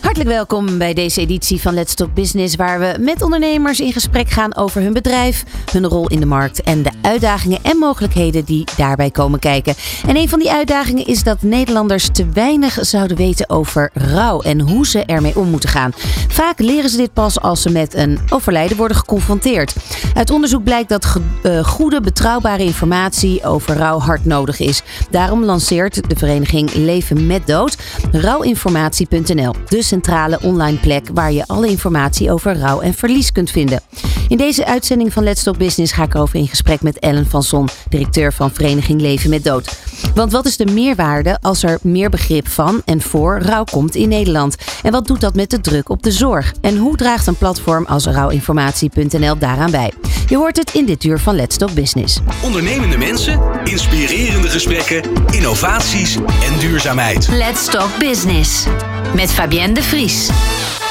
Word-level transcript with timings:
Hartelijk 0.00 0.30
welkom 0.30 0.78
bij 0.78 0.94
deze 0.94 1.20
editie 1.20 1.60
van 1.60 1.74
Let's 1.74 1.94
Talk 1.94 2.14
Business, 2.14 2.56
waar 2.56 2.80
we 2.80 2.96
met 3.00 3.22
ondernemers 3.22 3.80
in 3.80 3.92
gesprek 3.92 4.30
gaan 4.30 4.56
over 4.56 4.82
hun 4.82 4.92
bedrijf, 4.92 5.44
hun 5.72 5.86
rol 5.86 6.08
in 6.08 6.20
de 6.20 6.26
markt 6.26 6.62
en 6.62 6.82
de 6.82 6.90
uitdagingen 7.02 7.58
en 7.62 7.76
mogelijkheden 7.76 8.44
die 8.44 8.64
daarbij 8.76 9.10
komen 9.10 9.38
kijken. 9.38 9.74
En 10.06 10.16
een 10.16 10.28
van 10.28 10.38
die 10.38 10.50
uitdagingen 10.50 11.06
is 11.06 11.22
dat 11.22 11.42
Nederlanders 11.42 12.08
te 12.12 12.28
weinig 12.28 12.78
zouden 12.80 13.16
weten 13.16 13.50
over 13.50 13.90
rouw 13.94 14.40
en 14.40 14.60
hoe 14.60 14.86
ze 14.86 15.04
ermee 15.04 15.36
om 15.36 15.48
moeten 15.48 15.68
gaan. 15.68 15.92
Vaak 16.28 16.58
leren 16.58 16.90
ze 16.90 16.96
dit 16.96 17.12
pas 17.12 17.40
als 17.40 17.62
ze 17.62 17.70
met 17.70 17.94
een 17.94 18.18
overlijden 18.28 18.76
worden 18.76 18.96
geconfronteerd. 18.96 19.74
Uit 20.14 20.30
onderzoek 20.30 20.64
blijkt 20.64 20.88
dat 20.88 21.16
uh, 21.42 21.64
goede, 21.64 22.00
betrouwbare 22.00 22.64
informatie 22.64 23.44
over 23.44 23.76
rouw 23.76 23.98
hard 23.98 24.24
nodig 24.24 24.60
is. 24.60 24.82
Daarom 25.10 25.44
lanceert 25.44 26.08
de 26.08 26.16
vereniging 26.16 26.74
Leven 26.74 27.26
met 27.26 27.46
Dood 27.46 27.76
rouwinformatie.nl. 28.12 29.54
Dus 29.68 29.89
centrale 29.90 30.38
online 30.42 30.78
plek 30.78 31.08
waar 31.14 31.32
je 31.32 31.46
alle 31.46 31.68
informatie 31.68 32.32
over 32.32 32.58
rouw 32.58 32.80
en 32.80 32.94
verlies 32.94 33.32
kunt 33.32 33.50
vinden. 33.50 33.80
In 34.28 34.36
deze 34.36 34.66
uitzending 34.66 35.12
van 35.12 35.22
Let's 35.22 35.42
Talk 35.42 35.58
Business 35.58 35.92
ga 35.92 36.02
ik 36.02 36.14
over 36.14 36.36
in 36.36 36.48
gesprek 36.48 36.82
met 36.82 36.98
Ellen 36.98 37.26
van 37.26 37.42
Son, 37.42 37.68
directeur 37.88 38.32
van 38.32 38.50
Vereniging 38.50 39.00
Leven 39.00 39.30
met 39.30 39.44
Dood. 39.44 39.78
Want 40.14 40.32
wat 40.32 40.46
is 40.46 40.56
de 40.56 40.66
meerwaarde 40.66 41.38
als 41.40 41.62
er 41.62 41.78
meer 41.82 42.10
begrip 42.10 42.48
van 42.48 42.82
en 42.84 43.00
voor 43.00 43.38
rouw 43.38 43.64
komt 43.64 43.94
in 43.94 44.08
Nederland? 44.08 44.56
En 44.82 44.92
wat 44.92 45.06
doet 45.06 45.20
dat 45.20 45.34
met 45.34 45.50
de 45.50 45.60
druk 45.60 45.88
op 45.88 46.02
de 46.02 46.10
zorg? 46.10 46.54
En 46.60 46.76
hoe 46.76 46.96
draagt 46.96 47.26
een 47.26 47.36
platform 47.36 47.86
als 47.86 48.06
rouwinformatie.nl 48.06 49.38
daaraan 49.38 49.70
bij? 49.70 49.92
Je 50.28 50.36
hoort 50.36 50.56
het 50.56 50.74
in 50.74 50.86
dit 50.86 51.04
uur 51.04 51.18
van 51.18 51.34
Let's 51.34 51.56
Talk 51.56 51.74
Business. 51.74 52.20
Ondernemende 52.42 52.98
mensen, 52.98 53.40
inspirerende 53.64 54.48
gesprekken, 54.48 55.02
innovaties 55.30 56.14
en 56.16 56.58
duurzaamheid. 56.58 57.28
Let's 57.28 57.64
Talk 57.64 57.98
Business 57.98 58.66
met 59.14 59.32
Fabienne 59.32 59.79
de 59.80 59.86
Vries. 59.86 60.26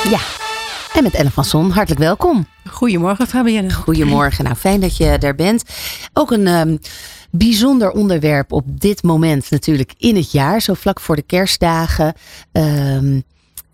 Ja, 0.09 0.20
en 0.94 1.04
met 1.04 1.14
Ellen 1.14 1.32
van 1.32 1.44
Son. 1.44 1.72
Hartelijk 1.72 2.02
welkom. 2.02 2.48
Goedemorgen 2.70 3.28
Fabienne. 3.28 3.73
Goedemorgen. 3.73 4.44
Nou, 4.44 4.56
fijn 4.56 4.80
dat 4.80 4.98
je 4.98 5.06
er 5.06 5.36
bent. 5.36 5.64
Ook 6.14 6.31
een 6.31 6.48
um, 6.48 6.80
bijzonder 7.31 7.92
onderwerp 7.92 8.52
op 8.52 8.80
dit 8.80 9.04
moment 9.04 9.50
natuurlijk 9.50 9.94
in 9.98 10.16
het 10.16 10.31
jaar. 10.31 10.62
Zo 10.62 10.73
vlak 10.73 11.00
voor 11.00 11.16
de 11.16 11.22
kerstdagen. 11.22 12.14
Um, 12.52 13.23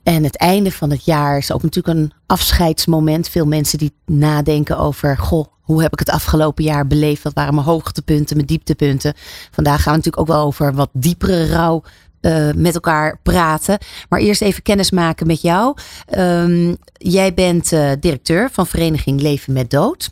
en 0.04 0.24
het 0.24 0.38
einde 0.38 0.72
van 0.72 0.90
het 0.90 1.06
jaar 1.06 1.38
is 1.38 1.52
ook 1.52 1.64
natuurlijk 1.64 1.98
een 1.98 2.12
afscheidsmoment. 2.26 3.30
Veel 3.30 3.46
mensen 3.46 3.78
die 3.78 3.94
nadenken 4.06 4.78
over, 4.78 5.18
goh, 5.18 5.46
hoe 5.62 5.82
heb 5.82 5.94
ik 5.94 6.00
het 6.00 6.10
afgelopen 6.10 6.64
jaar 6.64 6.88
beleefd? 6.88 7.24
Wat 7.24 7.34
waren 7.34 7.54
mijn 7.54 7.68
hoogtepunten, 7.68 8.36
mijn 8.36 8.48
dieptepunten? 8.48 9.14
Vandaag 9.52 9.82
gaan 9.82 9.92
we 9.92 9.98
natuurlijk 9.98 10.20
ook 10.20 10.36
wel 10.36 10.46
over 10.46 10.74
wat 10.74 10.90
diepere 10.94 11.48
rouw 11.48 11.84
uh, 12.26 12.50
met 12.56 12.74
elkaar 12.74 13.20
praten. 13.24 13.78
Maar 14.10 14.20
eerst 14.20 14.42
even 14.42 14.64
kennis 14.64 14.92
maken 14.92 15.28
met 15.28 15.42
jou. 15.42 15.78
Um, 16.18 16.78
jij 16.94 17.34
bent 17.34 17.72
uh, 17.72 17.92
directeur 18.00 18.50
van 18.52 18.68
Vereniging 18.68 19.22
Leven 19.22 19.54
met 19.54 19.70
Dood. 19.70 20.10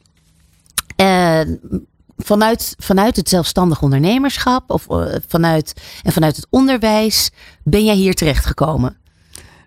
Vanuit, 2.18 2.76
vanuit 2.78 3.16
het 3.16 3.30
zelfstandig 3.30 3.82
ondernemerschap 3.82 4.72
of 4.72 4.88
vanuit, 5.28 5.74
en 6.04 6.12
vanuit 6.12 6.36
het 6.36 6.48
onderwijs 6.50 7.32
ben 7.64 7.86
jij 7.86 7.96
hier 7.96 8.14
terechtgekomen? 8.14 8.98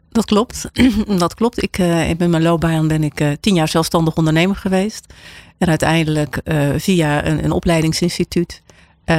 Dat 0.08 0.24
klopt. 0.24 0.70
dat 1.18 1.34
klopt. 1.34 1.62
Ik, 1.62 1.78
uh, 1.78 2.08
in 2.08 2.30
mijn 2.30 2.42
loopbaan 2.42 2.88
ben 2.88 3.02
ik 3.02 3.36
tien 3.40 3.54
jaar 3.54 3.68
zelfstandig 3.68 4.16
ondernemer 4.16 4.56
geweest. 4.56 5.12
En 5.58 5.68
uiteindelijk 5.68 6.40
via 6.76 7.26
een, 7.26 7.44
een 7.44 7.52
opleidingsinstituut 7.52 8.62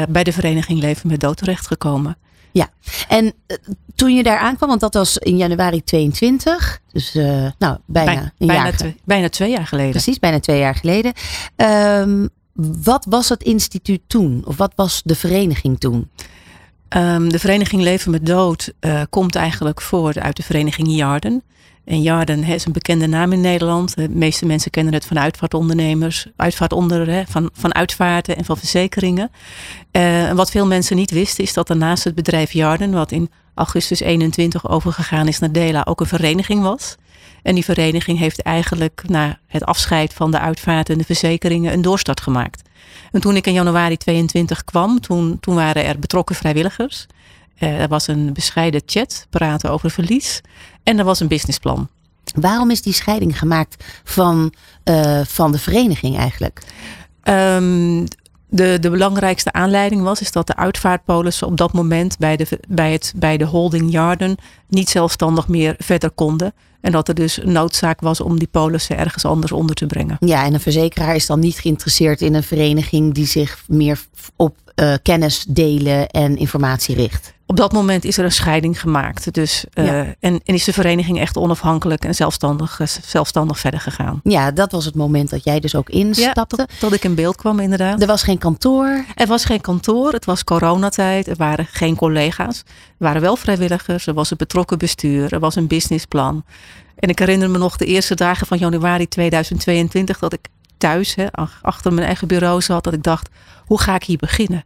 bij 0.10 0.24
de 0.24 0.34
vereniging 0.34 0.80
Leven 0.80 1.10
met 1.10 1.20
Dood 1.20 1.38
terechtgekomen. 1.38 2.18
Ja, 2.58 2.70
en 3.08 3.34
toen 3.96 4.16
je 4.16 4.24
daar 4.24 4.38
aankwam, 4.38 4.70
want 4.70 4.82
dat 4.82 4.94
was 4.94 5.18
in 5.18 5.38
januari 5.38 5.84
22, 5.84 6.82
dus 6.92 7.14
nou, 7.58 7.78
bijna 7.86 8.14
Bij, 8.14 8.16
een 8.16 8.48
bijna 8.48 8.64
jaar. 8.64 8.78
Twee, 8.78 8.96
bijna 9.04 9.30
twee 9.30 9.50
jaar 9.50 9.68
geleden. 9.68 9.92
Precies, 9.92 10.20
bijna 10.20 10.40
twee 10.40 10.60
jaar 10.60 10.76
geleden. 10.76 11.14
Um, 11.56 12.30
wat 12.82 13.06
was 13.10 13.30
het 13.30 13.44
instituut 13.44 14.02
toen? 14.08 14.42
Of 14.46 14.58
wat 14.58 14.74
was 14.76 15.02
de 15.06 15.16
vereniging 15.16 15.80
toen? 15.80 16.10
Um, 16.90 17.30
de 17.30 17.40
vereniging 17.40 17.82
Leven 17.82 18.12
met 18.12 18.26
Dood 18.26 18.74
uh, 18.80 19.02
komt 19.10 19.36
eigenlijk 19.36 19.82
voort 19.82 20.18
uit 20.18 20.36
de 20.36 20.44
vereniging 20.44 20.88
Jarden. 20.88 21.44
En 21.88 22.02
Jarden 22.02 22.44
is 22.44 22.66
een 22.66 22.72
bekende 22.72 23.08
naam 23.08 23.32
in 23.32 23.42
Nederland. 23.42 23.96
De 23.96 24.10
meeste 24.10 24.46
mensen 24.46 24.72
kennen 24.72 24.94
het 24.94 25.06
van 25.06 25.20
uitvaartondernemers, 25.20 26.28
uitvaartonder, 26.36 27.26
van, 27.28 27.50
van 27.54 27.74
uitvaarten 27.74 28.38
en 28.38 28.46
van 28.46 28.58
verzekeringen. 28.58 29.32
En 29.92 30.36
wat 30.36 30.52
veel 30.52 30.66
mensen 30.66 30.96
niet 30.96 31.12
wisten 31.12 31.44
is 31.44 31.54
dat 31.54 31.70
er 31.70 31.78
naast 31.78 32.04
het 32.04 32.16
bedrijf 32.16 32.52
Jarden, 32.52 32.92
wat 32.92 33.12
in 33.12 33.30
augustus 33.54 34.00
21 34.00 34.70
overgegaan 34.70 35.28
is 35.28 35.40
naar 35.40 35.52
Dela, 35.52 35.86
ook 35.86 36.00
een 36.00 36.08
vereniging 36.08 36.62
was. 36.62 36.96
En 37.44 37.54
die 37.54 37.66
vereniging 37.66 38.20
heeft 38.20 38.42
eigenlijk 38.42 39.04
na 39.06 39.40
het 39.48 39.64
afscheid 39.64 40.14
van 40.14 40.32
de 40.32 40.40
uitvaart 40.40 40.90
en 40.90 40.98
de 40.98 41.04
verzekeringen 41.04 41.74
een 41.74 41.82
doorstart 41.82 42.22
gemaakt. 42.22 42.62
En 43.12 43.22
toen 43.22 43.36
ik 43.36 43.48
in 43.48 43.54
januari 43.54 43.98
22 43.98 44.64
kwam, 44.64 45.00
toen, 45.00 45.40
toen 45.40 45.56
waren 45.56 45.86
er 45.86 46.00
betrokken 46.00 46.36
vrijwilligers. 46.36 47.08
Uh, 47.60 47.82
er 47.82 47.88
was 47.88 48.08
een 48.08 48.34
bescheiden 48.34 48.82
chat, 48.86 49.28
praten 49.30 49.72
over 49.72 49.92
verlies. 49.92 50.42
En 50.84 51.00
er 51.00 51.06
was 51.06 51.20
een 51.20 51.28
businessplan. 51.28 51.90
Waarom 52.36 52.72
is 52.72 52.82
die 52.82 52.94
scheiding 52.94 53.40
gemaakt 53.40 53.84
van, 54.04 54.54
uh, 54.84 55.22
van 55.26 55.52
de 55.52 55.60
vereniging 55.60 56.18
eigenlijk? 56.18 56.64
Um, 57.24 58.06
de, 58.50 58.78
de 58.80 58.90
belangrijkste 58.90 59.52
aanleiding 59.52 60.02
was 60.02 60.22
is 60.22 60.32
dat 60.32 60.48
de 60.48 60.56
uitvaartpolissen 60.56 61.48
op 61.48 61.58
dat 61.58 61.74
moment 61.74 62.18
bij 62.18 62.38
de, 62.38 62.60
bij, 62.68 62.92
het, 62.92 63.14
bij 63.16 63.38
de 63.38 63.46
holding 63.46 63.92
Jarden 63.92 64.36
niet 64.68 64.90
zelfstandig 64.90 65.48
meer 65.48 65.76
verder 65.78 66.12
konden. 66.12 66.54
En 66.82 66.92
dat 66.92 67.08
er 67.08 67.16
dus 67.16 67.40
noodzaak 67.44 68.02
was 68.02 68.22
om 68.22 68.40
die 68.40 68.48
polissen 68.52 68.98
ergens 68.98 69.26
anders 69.26 69.52
onder 69.52 69.76
te 69.76 69.86
brengen. 69.86 70.18
Ja, 70.20 70.46
en 70.46 70.54
een 70.54 70.60
verzekeraar 70.60 71.16
is 71.16 71.26
dan 71.26 71.40
niet 71.40 71.60
geïnteresseerd 71.60 72.22
in 72.22 72.34
een 72.34 72.44
vereniging 72.44 73.14
die 73.14 73.26
zich 73.26 73.64
meer 73.68 74.00
op 74.36 74.56
uh, 74.76 74.94
kennis 75.02 75.46
delen 75.48 76.10
en 76.10 76.38
informatie 76.38 76.96
richt. 76.96 77.36
Op 77.46 77.58
dat 77.58 77.72
moment 77.72 78.06
is 78.06 78.18
er 78.18 78.24
een 78.24 78.32
scheiding 78.32 78.80
gemaakt. 78.80 79.34
Dus, 79.34 79.66
uh, 79.74 79.86
ja. 79.86 80.06
en, 80.20 80.42
en, 80.46 80.54
is 80.54 80.64
de 80.64 80.74
vereniging 80.74 81.20
echt 81.20 81.38
onafhankelijk 81.38 82.06
en 82.06 82.16
zelfstandig, 82.16 82.80
uh, 82.80 82.88
zelfstandig 82.88 83.60
verder 83.60 83.80
gegaan. 83.80 84.20
Ja, 84.24 84.52
dat 84.52 84.72
was 84.72 84.86
het 84.86 84.96
moment 84.96 85.30
dat 85.30 85.44
jij 85.44 85.60
dus 85.60 85.76
ook 85.76 85.90
instapte. 85.90 86.56
Ja, 86.58 86.68
dat 86.80 86.94
ik 86.94 87.04
in 87.04 87.16
beeld 87.16 87.36
kwam, 87.36 87.60
inderdaad. 87.60 88.02
Er 88.02 88.08
was 88.08 88.24
geen 88.24 88.38
kantoor. 88.38 89.06
Er 89.16 89.28
was 89.28 89.46
geen 89.46 89.62
kantoor. 89.62 90.12
Het 90.12 90.26
was 90.26 90.44
coronatijd. 90.44 91.28
Er 91.28 91.36
waren 91.36 91.68
geen 91.72 91.96
collega's. 91.96 92.58
Er 92.58 92.66
waren 92.98 93.22
wel 93.22 93.36
vrijwilligers. 93.36 94.08
Er 94.08 94.14
was 94.14 94.32
een 94.32 94.38
betrokken 94.38 94.78
bestuur. 94.78 95.34
Er 95.34 95.40
was 95.40 95.56
een 95.56 95.68
businessplan. 95.68 96.44
En 97.00 97.10
ik 97.10 97.20
herinner 97.20 97.50
me 97.50 97.58
nog 97.58 97.78
de 97.78 97.86
eerste 97.86 98.16
dagen 98.16 98.48
van 98.48 98.58
januari 98.58 99.08
2022 99.08 100.20
dat 100.20 100.34
ik 100.34 100.48
thuis 100.78 101.16
hè, 101.16 101.26
achter 101.62 101.94
mijn 101.94 102.06
eigen 102.06 102.28
bureau 102.28 102.62
zat. 102.62 102.84
Dat 102.84 102.94
ik 102.94 103.04
dacht, 103.04 103.30
hoe 103.66 103.82
ga 103.82 103.96
ik 103.96 104.04
hier 104.04 104.18
beginnen? 104.18 104.64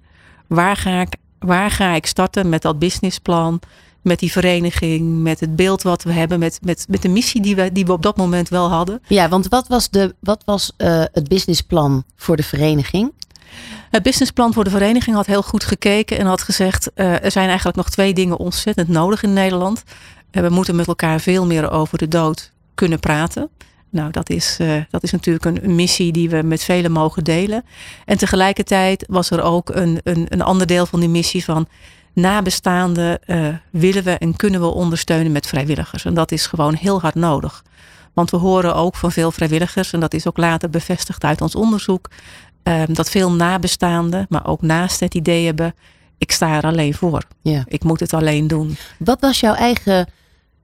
Waar 0.48 0.76
ga 0.76 1.02
ik, 1.02 1.16
waar 1.40 1.72
ga 1.72 1.94
ik 1.94 2.06
starten 2.06 2.50
met 2.50 2.62
dat 2.62 2.80
businessplan? 2.80 3.60
Met 4.02 4.20
die 4.20 4.32
vereniging, 4.32 5.22
met 5.22 5.40
het 5.40 5.56
beeld 5.56 5.82
wat 5.82 6.04
we 6.04 6.12
hebben, 6.12 6.40
met, 6.40 6.60
met, 6.64 6.86
met 6.90 7.02
de 7.02 7.10
missie 7.10 7.42
die 7.42 7.56
we, 7.56 7.72
die 7.72 7.86
we 7.86 7.92
op 7.92 8.02
dat 8.02 8.18
moment 8.18 8.50
wel 8.50 8.70
hadden. 8.70 9.02
Ja, 9.08 9.30
want 9.30 9.48
wat 9.48 9.68
was, 9.68 9.90
de, 9.90 10.16
wat 10.20 10.42
was 10.46 10.72
uh, 10.78 11.04
het 11.12 11.28
businessplan 11.28 12.04
voor 12.16 12.36
de 12.36 12.44
vereniging? 12.44 13.12
Het 13.90 14.04
businessplan 14.04 14.54
voor 14.54 14.64
de 14.64 14.70
vereniging 14.70 15.16
had 15.16 15.26
heel 15.26 15.42
goed 15.42 15.64
gekeken 15.64 16.18
en 16.18 16.26
had 16.26 16.42
gezegd: 16.42 16.92
uh, 16.96 17.24
er 17.24 17.32
zijn 17.32 17.48
eigenlijk 17.48 17.78
nog 17.78 17.90
twee 17.90 18.14
dingen 18.14 18.38
ontzettend 18.38 18.88
nodig 18.88 19.24
in 19.24 19.34
Nederland. 19.34 19.84
We 20.32 20.50
moeten 20.50 20.76
met 20.76 20.88
elkaar 20.88 21.20
veel 21.20 21.46
meer 21.46 21.72
over 21.72 21.98
de 21.98 22.08
dood 22.08 22.52
kunnen 22.76 23.00
praten. 23.00 23.50
Nou, 23.90 24.12
dat 24.12 24.30
is, 24.30 24.58
uh, 24.62 24.82
dat 24.90 25.04
is 25.04 25.12
natuurlijk 25.12 25.46
een, 25.46 25.64
een, 25.64 25.76
missie 25.76 26.12
die 26.12 26.30
we 26.30 26.42
met 26.42 26.64
velen 26.64 26.92
mogen 26.92 27.24
delen. 27.24 27.66
En 28.06 28.18
tegelijkertijd 28.18 29.06
was 29.10 29.30
er 29.30 29.42
ook 29.42 29.70
een, 29.70 30.00
een, 30.04 30.26
een 30.30 30.42
ander 30.42 30.68
deel 30.68 30.86
van 30.86 31.00
die 31.00 31.10
missie 31.10 31.44
van 31.44 31.68
nabestaanden 32.14 33.20
uh, 33.28 33.48
willen 33.70 34.04
we 34.04 34.12
en 34.12 34.36
kunnen 34.36 34.62
we 34.62 34.68
ondersteunen 34.68 35.32
met 35.32 35.48
vrijwilligers. 35.48 36.06
En 36.06 36.14
dat 36.14 36.32
is 36.32 36.48
gewoon 36.48 36.74
heel 36.74 37.02
hard 37.02 37.16
nodig. 37.16 37.64
Want 38.14 38.32
we 38.32 38.38
horen 38.38 38.76
ook 38.76 38.96
van 38.96 39.12
veel 39.12 39.32
vrijwilligers, 39.32 39.94
en 39.94 40.00
dat 40.00 40.14
is 40.14 40.28
ook 40.28 40.38
later 40.38 40.70
bevestigd 40.70 41.24
uit 41.24 41.42
ons 41.42 41.56
onderzoek, 41.56 42.10
uh, 42.64 42.82
dat 42.88 43.10
veel 43.10 43.32
nabestaanden, 43.32 44.26
maar 44.30 44.48
ook 44.48 44.62
naast 44.62 45.00
het 45.00 45.14
idee 45.14 45.46
hebben, 45.46 45.74
ik 46.18 46.32
sta 46.32 46.56
er 46.56 46.64
alleen 46.64 46.94
voor. 46.94 47.24
Ja. 47.42 47.64
Ik 47.68 47.84
moet 47.84 48.00
het 48.00 48.14
alleen 48.14 48.48
doen. 48.48 48.78
Wat 48.98 49.22
was 49.22 49.40
jouw 49.40 49.54
eigen 49.54 50.08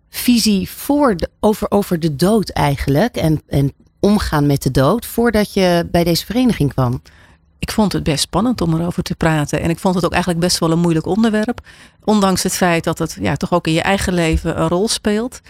visie 0.10 0.70
voor 0.70 1.16
de, 1.16 1.30
over, 1.40 1.72
over 1.72 2.00
de 2.00 2.16
dood 2.16 2.50
eigenlijk 2.50 3.16
en, 3.16 3.42
en 3.48 3.74
omgaan 4.00 4.46
met 4.46 4.64
de 4.64 4.72
dood 4.72 5.06
voordat 5.06 5.54
je 5.54 5.88
bij 5.92 6.04
deze 6.04 6.26
vereniging 6.26 6.74
kwam? 6.74 7.02
Ik 7.60 7.72
vond 7.72 7.94
het 7.94 8.04
best 8.04 8.20
spannend 8.20 8.62
om 8.62 8.74
erover 8.74 9.04
te 9.04 9.16
praten. 9.16 9.62
En 9.62 9.70
ik 9.70 9.80
vond 9.80 9.96
het 9.96 10.06
ook 10.06 10.12
eigenlijk 10.12 10.42
best 10.42 10.60
wel 10.60 10.72
een 10.72 10.80
moeilijk 10.80 11.06
onderwerp. 11.06 11.60
Ondanks 12.04 12.44
het 12.44 12.56
feit 12.56 12.84
dat 12.84 12.98
het 12.98 13.18
ja, 13.22 13.36
toch 13.36 13.54
ook 13.54 13.68
in 13.68 13.74
je 13.74 13.82
eigen 13.82 14.14
leven 14.14 14.62
een 14.62 14.68
rol 14.68 14.88
speelt. 14.88 15.42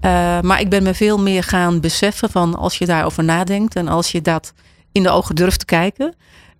Uh, 0.00 0.40
maar 0.40 0.60
ik 0.60 0.70
ben 0.70 0.82
me 0.82 0.94
veel 0.94 1.18
meer 1.18 1.42
gaan 1.42 1.80
beseffen 1.80 2.30
van 2.30 2.54
als 2.54 2.78
je 2.78 2.86
daarover 2.86 3.24
nadenkt 3.24 3.76
en 3.76 3.88
als 3.88 4.12
je 4.12 4.20
dat 4.22 4.52
in 4.92 5.02
de 5.02 5.10
ogen 5.10 5.34
durft 5.34 5.58
te 5.58 5.64
kijken. 5.64 6.14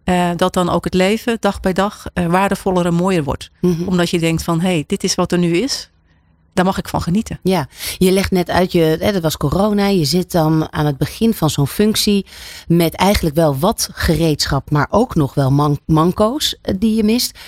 eh, 0.05 0.31
dat 0.37 0.53
dan 0.53 0.69
ook 0.69 0.85
het 0.85 0.95
leven 0.95 1.37
dag 1.41 1.61
bij 1.61 1.73
dag 1.73 2.05
uh, 2.15 2.27
waardevoller 2.27 2.87
en 2.87 2.95
mooier 2.95 3.25
wordt. 3.25 3.51
Mhm. 3.61 3.83
Omdat 3.85 4.11
je 4.11 4.19
denkt 4.19 4.43
van, 4.43 4.61
hé, 4.61 4.69
hey, 4.69 4.85
dit 4.87 5.05
is 5.05 5.15
wat 5.15 5.33
er 5.33 5.39
nu 5.39 5.57
is. 5.57 5.91
Daar 6.53 6.65
mag 6.65 6.79
ik 6.79 6.89
van 6.89 7.03
genieten. 7.03 7.39
Ja, 7.43 7.69
je 7.99 8.11
legt 8.11 8.31
net 8.31 8.51
uit, 8.51 8.73
je, 8.73 8.97
hè, 9.01 9.13
dat 9.13 9.23
was 9.23 9.37
corona. 9.37 9.87
Je 9.87 10.05
zit 10.05 10.33
dan 10.33 10.73
aan 10.73 10.87
het 10.87 10.99
begin 10.99 11.35
van 11.35 11.51
zo'n 11.51 11.67
functie 11.67 12.27
met 12.69 12.95
eigenlijk 12.95 13.37
wel 13.37 13.59
wat 13.59 13.89
gereedschap, 13.93 14.71
maar 14.71 14.87
ook 14.91 15.15
nog 15.15 15.35
wel 15.35 15.51
man 15.51 15.79
manco's 15.87 16.57
eh, 16.63 16.75
die 16.79 16.95
je 16.95 17.05
mist. 17.05 17.39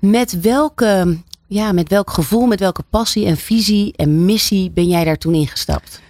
Met 0.00 0.40
welke, 0.40 1.18
ja, 1.46 1.72
met 1.72 1.88
welk 1.88 2.10
gevoel, 2.10 2.46
met 2.46 2.60
welke 2.60 2.84
passie 2.90 3.26
en 3.26 3.36
visie 3.36 3.92
en 3.96 4.24
missie 4.24 4.70
ben 4.70 4.88
jij 4.88 5.04
daar 5.04 5.18
toen 5.18 5.34
ingestapt? 5.34 6.00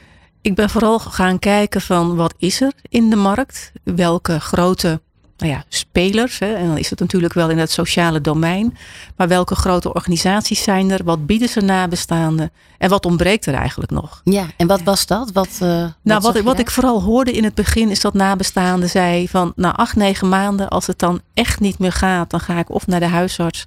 Ik 0.42 0.54
ben 0.54 0.70
vooral 0.70 0.98
gaan 0.98 1.38
kijken 1.38 1.80
van 1.80 2.16
wat 2.16 2.34
is 2.38 2.60
er 2.60 2.72
in 2.88 3.10
de 3.10 3.16
markt? 3.16 3.72
Welke 3.82 4.40
grote 4.40 5.00
nou 5.40 5.52
ja, 5.52 5.64
spelers. 5.68 6.38
Hè, 6.38 6.54
en 6.54 6.66
dan 6.66 6.78
is 6.78 6.90
het 6.90 7.00
natuurlijk 7.00 7.32
wel 7.32 7.50
in 7.50 7.58
het 7.58 7.70
sociale 7.70 8.20
domein. 8.20 8.76
Maar 9.16 9.28
welke 9.28 9.54
grote 9.54 9.94
organisaties 9.94 10.62
zijn 10.62 10.90
er? 10.90 11.04
Wat 11.04 11.26
bieden 11.26 11.48
ze 11.48 11.60
nabestaanden? 11.60 12.50
En 12.78 12.88
wat 12.88 13.06
ontbreekt 13.06 13.46
er 13.46 13.54
eigenlijk 13.54 13.90
nog? 13.90 14.20
Ja, 14.24 14.46
en 14.56 14.66
wat 14.66 14.82
was 14.82 15.06
dat? 15.06 15.32
Wat, 15.32 15.48
uh, 15.62 15.68
nou, 15.68 15.92
wat, 16.02 16.22
wat, 16.22 16.40
wat 16.42 16.58
ik 16.58 16.70
vooral 16.70 17.02
hoorde 17.02 17.32
in 17.32 17.44
het 17.44 17.54
begin 17.54 17.90
is 17.90 18.00
dat 18.00 18.14
nabestaanden 18.14 18.88
zei 18.88 19.28
van 19.28 19.52
na 19.56 19.76
acht, 19.76 19.96
negen 19.96 20.28
maanden, 20.28 20.68
als 20.68 20.86
het 20.86 20.98
dan 20.98 21.20
echt 21.34 21.60
niet 21.60 21.78
meer 21.78 21.92
gaat, 21.92 22.30
dan 22.30 22.40
ga 22.40 22.58
ik 22.58 22.70
of 22.70 22.86
naar 22.86 23.00
de 23.00 23.06
huisarts 23.06 23.66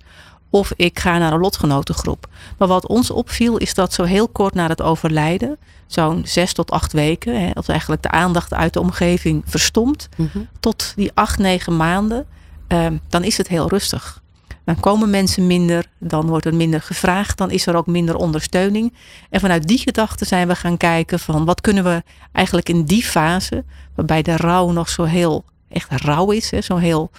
of 0.53 0.71
ik 0.75 0.99
ga 0.99 1.17
naar 1.17 1.33
een 1.33 1.39
lotgenotengroep. 1.39 2.27
Maar 2.57 2.67
wat 2.67 2.87
ons 2.87 3.11
opviel 3.11 3.57
is 3.57 3.73
dat 3.73 3.93
zo 3.93 4.03
heel 4.03 4.27
kort 4.27 4.53
na 4.53 4.67
het 4.67 4.81
overlijden, 4.81 5.57
zo'n 5.87 6.21
zes 6.25 6.53
tot 6.53 6.71
acht 6.71 6.93
weken, 6.93 7.41
hè, 7.41 7.53
als 7.53 7.67
eigenlijk 7.67 8.01
de 8.01 8.09
aandacht 8.11 8.53
uit 8.53 8.73
de 8.73 8.79
omgeving 8.79 9.43
verstomt, 9.45 10.09
Mhm. 10.17 10.39
tot 10.59 10.93
die 10.95 11.11
acht, 11.13 11.37
negen 11.37 11.77
maanden, 11.77 12.25
eh, 12.67 12.87
dan 13.09 13.23
is 13.23 13.37
het 13.37 13.47
heel 13.47 13.69
rustig. 13.69 14.21
Dan 14.65 14.79
komen 14.79 15.09
mensen 15.09 15.47
minder, 15.47 15.85
dan 15.99 16.27
wordt 16.27 16.45
er 16.45 16.55
minder 16.55 16.81
gevraagd, 16.81 17.37
dan 17.37 17.51
is 17.51 17.65
er 17.67 17.75
ook 17.75 17.87
minder 17.87 18.15
ondersteuning. 18.15 18.93
En 19.29 19.39
vanuit 19.39 19.67
die 19.67 19.77
gedachte 19.77 20.25
zijn 20.25 20.47
we 20.47 20.55
gaan 20.55 20.77
kijken 20.77 21.19
van 21.19 21.45
wat 21.45 21.61
kunnen 21.61 21.83
we 21.83 22.03
eigenlijk 22.31 22.69
in 22.69 22.83
die 22.83 23.03
fase, 23.03 23.63
waarbij 23.95 24.21
de 24.21 24.37
rouw 24.37 24.71
nog 24.71 24.89
zo 24.89 25.03
heel 25.03 25.43
echt 25.69 25.91
rauw 25.91 26.31
is, 26.31 26.51
hè, 26.51 26.61
zo 26.61 26.75
heel 26.77 27.11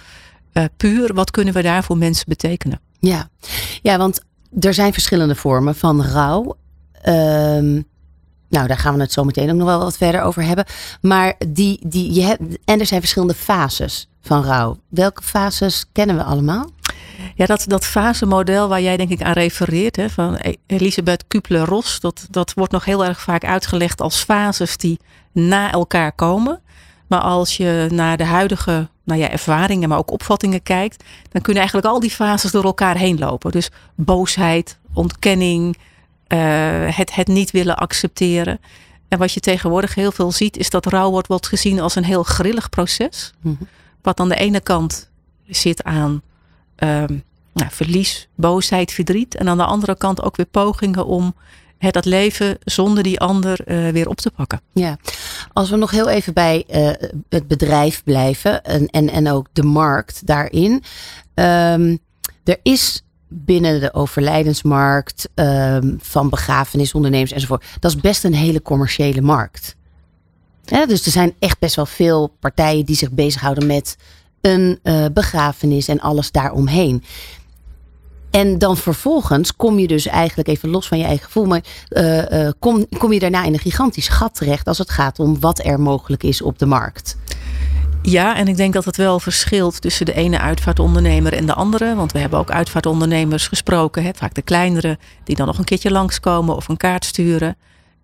uh, 0.53 0.63
puur, 0.77 1.13
wat 1.13 1.31
kunnen 1.31 1.53
we 1.53 1.61
daar 1.61 1.83
voor 1.83 1.97
mensen 1.97 2.25
betekenen? 2.27 2.79
Ja. 3.05 3.29
ja, 3.81 3.97
want 3.97 4.21
er 4.59 4.73
zijn 4.73 4.93
verschillende 4.93 5.35
vormen 5.35 5.75
van 5.75 6.03
rouw. 6.03 6.57
Um, 7.07 7.85
nou, 8.49 8.67
daar 8.67 8.77
gaan 8.77 8.95
we 8.95 9.01
het 9.01 9.11
zo 9.11 9.23
meteen 9.23 9.49
ook 9.49 9.55
nog 9.55 9.67
wel 9.67 9.79
wat 9.79 9.97
verder 9.97 10.21
over 10.21 10.43
hebben. 10.43 10.65
Maar 11.01 11.35
die, 11.47 11.79
die, 11.87 12.13
je 12.13 12.21
hebt, 12.21 12.41
en 12.65 12.79
er 12.79 12.85
zijn 12.85 12.99
verschillende 12.99 13.33
fases 13.33 14.09
van 14.21 14.43
rouw. 14.43 14.77
Welke 14.89 15.21
fases 15.23 15.85
kennen 15.91 16.15
we 16.15 16.23
allemaal? 16.23 16.69
Ja, 17.35 17.45
dat, 17.45 17.63
dat 17.67 17.85
fasemodel 17.85 18.67
waar 18.67 18.81
jij 18.81 18.97
denk 18.97 19.09
ik 19.09 19.21
aan 19.21 19.33
refereert, 19.33 19.95
hè, 19.95 20.09
van 20.09 20.39
Elisabeth 20.65 21.23
Kubler-Ross, 21.27 21.99
dat, 21.99 22.27
dat 22.29 22.53
wordt 22.53 22.71
nog 22.71 22.85
heel 22.85 23.05
erg 23.05 23.21
vaak 23.21 23.43
uitgelegd 23.43 24.01
als 24.01 24.23
fases 24.23 24.77
die 24.77 24.99
na 25.31 25.71
elkaar 25.71 26.11
komen. 26.11 26.61
Maar 27.07 27.21
als 27.21 27.57
je 27.57 27.87
naar 27.91 28.17
de 28.17 28.25
huidige 28.25 28.89
nou 29.05 29.19
ja, 29.19 29.29
ervaringen, 29.29 29.89
maar 29.89 29.97
ook 29.97 30.11
opvattingen 30.11 30.63
kijkt, 30.63 31.03
dan 31.31 31.41
kunnen 31.41 31.61
eigenlijk 31.61 31.93
al 31.93 31.99
die 31.99 32.09
fases 32.09 32.51
door 32.51 32.63
elkaar 32.63 32.97
heen 32.97 33.19
lopen. 33.19 33.51
Dus 33.51 33.69
boosheid, 33.95 34.77
ontkenning, 34.93 35.77
uh, 36.27 36.39
het, 36.97 37.15
het 37.15 37.27
niet 37.27 37.51
willen 37.51 37.77
accepteren. 37.77 38.59
En 39.07 39.17
wat 39.19 39.33
je 39.33 39.39
tegenwoordig 39.39 39.95
heel 39.95 40.11
veel 40.11 40.31
ziet, 40.31 40.57
is 40.57 40.69
dat 40.69 40.85
rouw 40.85 41.09
wordt, 41.09 41.27
wordt 41.27 41.47
gezien 41.47 41.79
als 41.79 41.95
een 41.95 42.03
heel 42.03 42.23
grillig 42.23 42.69
proces. 42.69 43.33
Mm 43.41 43.55
-hmm. 43.59 43.67
Wat 44.01 44.19
aan 44.19 44.29
de 44.29 44.35
ene 44.35 44.59
kant 44.59 45.09
zit 45.47 45.83
aan 45.83 46.21
um, 46.77 47.23
nou, 47.53 47.69
verlies, 47.71 48.27
boosheid, 48.35 48.91
verdriet. 48.91 49.35
En 49.35 49.49
aan 49.49 49.57
de 49.57 49.65
andere 49.65 49.97
kant 49.97 50.21
ook 50.21 50.35
weer 50.35 50.45
pogingen 50.45 51.05
om 51.05 51.35
het, 51.77 51.93
dat 51.93 52.05
leven 52.05 52.57
zonder 52.63 53.03
die 53.03 53.19
ander 53.19 53.59
uh, 53.65 53.89
weer 53.89 54.09
op 54.09 54.17
te 54.17 54.31
pakken. 54.31 54.61
Ja, 54.73 54.97
als 55.53 55.69
we 55.69 55.75
nog 55.75 55.91
heel 55.91 56.09
even 56.09 56.33
bij 56.33 56.63
uh, 56.69 56.89
het 57.29 57.47
bedrijf 57.47 58.03
blijven 58.03 58.63
en, 58.63 58.87
en, 58.87 59.09
en 59.09 59.31
ook 59.31 59.47
de 59.53 59.63
markt 59.63 60.27
daarin. 60.27 60.83
Um, 61.33 61.99
er 62.43 62.59
is 62.63 63.01
binnen 63.27 63.79
de 63.79 63.93
overlijdensmarkt 63.93 65.29
um, 65.35 65.97
van 66.01 66.29
begrafenisondernemers 66.29 67.31
enzovoort. 67.31 67.65
Dat 67.79 67.91
is 67.91 68.01
best 68.01 68.23
een 68.23 68.33
hele 68.33 68.61
commerciële 68.61 69.21
markt. 69.21 69.75
Dus 70.87 71.05
er 71.05 71.11
zijn 71.11 71.33
echt 71.39 71.59
best 71.59 71.75
wel 71.75 71.85
veel 71.85 72.27
partijen 72.39 72.85
die 72.85 72.95
zich 72.95 73.11
bezighouden 73.11 73.65
met 73.65 73.97
een 74.41 74.79
uh, 74.83 75.05
begrafenis 75.13 75.87
en 75.87 75.99
alles 75.99 76.31
daaromheen. 76.31 77.03
En 78.35 78.57
dan 78.57 78.77
vervolgens 78.77 79.55
kom 79.55 79.79
je 79.79 79.87
dus 79.87 80.05
eigenlijk 80.05 80.47
even 80.47 80.69
los 80.69 80.87
van 80.87 80.97
je 80.97 81.03
eigen 81.03 81.25
gevoel, 81.25 81.45
maar 81.45 81.63
uh, 81.89 82.29
uh, 82.29 82.49
kom, 82.59 82.85
kom 82.97 83.13
je 83.13 83.19
daarna 83.19 83.43
in 83.43 83.53
een 83.53 83.59
gigantisch 83.59 84.07
gat 84.07 84.35
terecht 84.35 84.67
als 84.67 84.77
het 84.77 84.89
gaat 84.89 85.19
om 85.19 85.39
wat 85.39 85.65
er 85.65 85.79
mogelijk 85.79 86.23
is 86.23 86.41
op 86.41 86.59
de 86.59 86.65
markt. 86.65 87.17
Ja, 88.01 88.35
en 88.35 88.47
ik 88.47 88.57
denk 88.57 88.73
dat 88.73 88.85
het 88.85 88.97
wel 88.97 89.19
verschilt 89.19 89.81
tussen 89.81 90.05
de 90.05 90.13
ene 90.13 90.39
uitvaartondernemer 90.39 91.33
en 91.33 91.45
de 91.45 91.53
andere. 91.53 91.95
Want 91.95 92.11
we 92.11 92.19
hebben 92.19 92.39
ook 92.39 92.51
uitvaartondernemers 92.51 93.47
gesproken, 93.47 94.03
hè, 94.03 94.11
vaak 94.15 94.33
de 94.33 94.41
kleinere, 94.41 94.97
die 95.23 95.35
dan 95.35 95.47
nog 95.47 95.57
een 95.57 95.63
keertje 95.63 95.91
langskomen 95.91 96.55
of 96.55 96.67
een 96.67 96.77
kaart 96.77 97.05
sturen. 97.05 97.55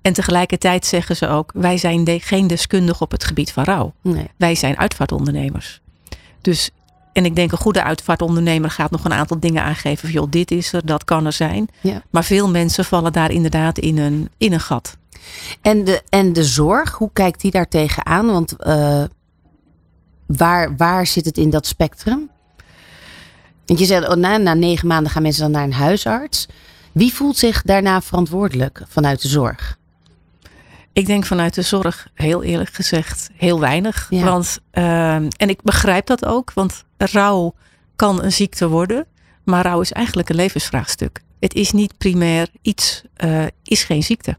En 0.01 0.13
tegelijkertijd 0.13 0.85
zeggen 0.85 1.15
ze 1.15 1.27
ook: 1.27 1.51
wij 1.53 1.77
zijn 1.77 2.03
de, 2.03 2.19
geen 2.19 2.47
deskundige 2.47 3.03
op 3.03 3.11
het 3.11 3.23
gebied 3.23 3.51
van 3.51 3.63
rouw. 3.63 3.93
Nee. 4.01 4.27
Wij 4.37 4.55
zijn 4.55 4.77
uitvaartondernemers. 4.77 5.81
Dus, 6.41 6.69
en 7.13 7.25
ik 7.25 7.35
denk 7.35 7.51
een 7.51 7.57
goede 7.57 7.83
uitvaartondernemer 7.83 8.69
gaat 8.69 8.91
nog 8.91 9.05
een 9.05 9.13
aantal 9.13 9.39
dingen 9.39 9.63
aangeven. 9.63 9.99
Van, 9.99 10.11
joh, 10.11 10.29
dit 10.29 10.51
is 10.51 10.73
er, 10.73 10.85
dat 10.85 11.03
kan 11.03 11.25
er 11.25 11.33
zijn. 11.33 11.67
Ja. 11.81 12.01
Maar 12.09 12.23
veel 12.23 12.49
mensen 12.49 12.85
vallen 12.85 13.13
daar 13.13 13.31
inderdaad 13.31 13.77
in 13.77 13.97
een, 13.97 14.29
in 14.37 14.53
een 14.53 14.59
gat. 14.59 14.97
En 15.61 15.83
de, 15.83 16.01
en 16.09 16.33
de 16.33 16.43
zorg, 16.43 16.91
hoe 16.91 17.09
kijkt 17.13 17.41
die 17.41 17.51
daar 17.51 17.67
tegenaan? 17.67 18.25
Want 18.25 18.55
uh, 18.59 19.03
waar, 20.25 20.75
waar 20.75 21.07
zit 21.07 21.25
het 21.25 21.37
in 21.37 21.49
dat 21.49 21.67
spectrum? 21.67 22.29
Want 23.65 23.79
je 23.79 23.85
zegt, 23.85 24.07
oh, 24.07 24.15
na, 24.15 24.37
na 24.37 24.53
negen 24.53 24.87
maanden 24.87 25.11
gaan 25.11 25.21
mensen 25.21 25.41
dan 25.41 25.51
naar 25.51 25.63
een 25.63 25.73
huisarts. 25.73 26.47
Wie 26.91 27.13
voelt 27.13 27.37
zich 27.37 27.61
daarna 27.61 28.01
verantwoordelijk 28.01 28.83
vanuit 28.87 29.21
de 29.21 29.27
zorg? 29.27 29.77
Ik 30.93 31.05
denk 31.05 31.25
vanuit 31.25 31.53
de 31.53 31.61
zorg, 31.61 32.07
heel 32.13 32.43
eerlijk 32.43 32.73
gezegd, 32.73 33.29
heel 33.35 33.59
weinig. 33.59 34.07
Ja. 34.09 34.23
Want, 34.23 34.59
uh, 34.73 35.13
en 35.15 35.31
ik 35.37 35.61
begrijp 35.61 36.05
dat 36.05 36.25
ook, 36.25 36.53
want 36.53 36.83
rouw 36.97 37.53
kan 37.95 38.23
een 38.23 38.31
ziekte 38.31 38.67
worden. 38.67 39.05
Maar 39.43 39.63
rouw 39.63 39.81
is 39.81 39.91
eigenlijk 39.91 40.29
een 40.29 40.35
levensvraagstuk. 40.35 41.21
Het 41.39 41.53
is 41.53 41.71
niet 41.71 41.97
primair 41.97 42.47
iets, 42.61 43.01
uh, 43.23 43.45
is 43.63 43.83
geen 43.83 44.03
ziekte. 44.03 44.37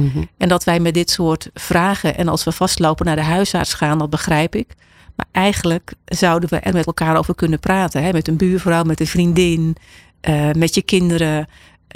Mm 0.00 0.10
-hmm. 0.12 0.28
En 0.36 0.48
dat 0.48 0.64
wij 0.64 0.80
met 0.80 0.94
dit 0.94 1.10
soort 1.10 1.50
vragen 1.54 2.16
en 2.16 2.28
als 2.28 2.44
we 2.44 2.52
vastlopen 2.52 3.06
naar 3.06 3.16
de 3.16 3.22
huisarts 3.22 3.74
gaan, 3.74 3.98
dat 3.98 4.10
begrijp 4.10 4.54
ik. 4.54 4.74
Maar 5.16 5.26
eigenlijk 5.32 5.92
zouden 6.04 6.48
we 6.48 6.56
er 6.56 6.72
met 6.72 6.86
elkaar 6.86 7.16
over 7.16 7.34
kunnen 7.34 7.60
praten. 7.60 8.02
Hè? 8.02 8.12
Met 8.12 8.28
een 8.28 8.36
buurvrouw, 8.36 8.82
met 8.82 9.00
een 9.00 9.06
vriendin, 9.06 9.76
uh, 10.28 10.52
met 10.52 10.74
je 10.74 10.82
kinderen. 10.82 11.48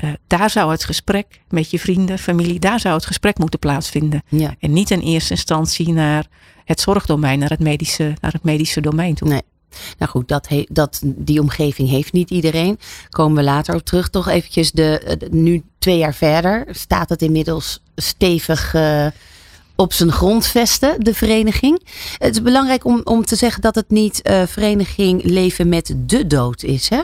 Uh, 0.05 0.11
daar 0.27 0.51
zou 0.51 0.71
het 0.71 0.85
gesprek 0.85 1.27
met 1.49 1.71
je 1.71 1.79
vrienden, 1.79 2.19
familie, 2.19 2.59
daar 2.59 2.81
zou 2.81 2.95
het 2.95 3.07
gesprek 3.07 3.39
moeten 3.39 3.59
plaatsvinden. 3.59 4.23
Ja. 4.29 4.55
En 4.59 4.73
niet 4.73 4.91
in 4.91 5.01
eerste 5.01 5.31
instantie 5.31 5.93
naar 5.93 6.27
het 6.65 6.81
zorgdomein, 6.81 7.39
naar 7.39 7.51
het 7.51 7.61
medische, 7.61 8.15
naar 8.21 8.33
het 8.33 8.43
medische 8.43 8.81
domein 8.81 9.15
toe. 9.15 9.29
Nee. 9.29 9.43
Nou 9.99 10.11
goed, 10.11 10.29
dat 10.29 10.49
he, 10.49 10.65
dat, 10.69 11.01
die 11.05 11.41
omgeving 11.41 11.89
heeft 11.89 12.13
niet 12.13 12.31
iedereen. 12.31 12.79
Komen 13.09 13.37
we 13.37 13.43
later 13.43 13.75
op 13.75 13.85
terug. 13.85 14.09
Toch 14.09 14.29
eventjes 14.29 14.73
de, 14.73 15.17
de 15.19 15.29
nu 15.31 15.63
twee 15.79 15.99
jaar 15.99 16.15
verder 16.15 16.67
staat 16.71 17.09
het 17.09 17.23
inmiddels 17.23 17.83
stevig 17.97 18.75
uh, 18.75 19.07
op 19.77 19.93
zijn 19.93 20.13
grondvesten, 20.13 21.05
de 21.05 21.15
vereniging. 21.15 21.83
Het 22.19 22.35
is 22.35 22.43
belangrijk 22.43 22.85
om, 22.85 23.01
om 23.05 23.25
te 23.25 23.37
zeggen 23.37 23.63
dat 23.63 23.75
het 23.75 23.91
niet 23.91 24.21
uh, 24.23 24.43
vereniging 24.47 25.25
leven 25.25 25.69
met 25.69 25.95
de 25.97 26.27
dood 26.27 26.63
is. 26.63 26.89
Hè? 26.89 27.01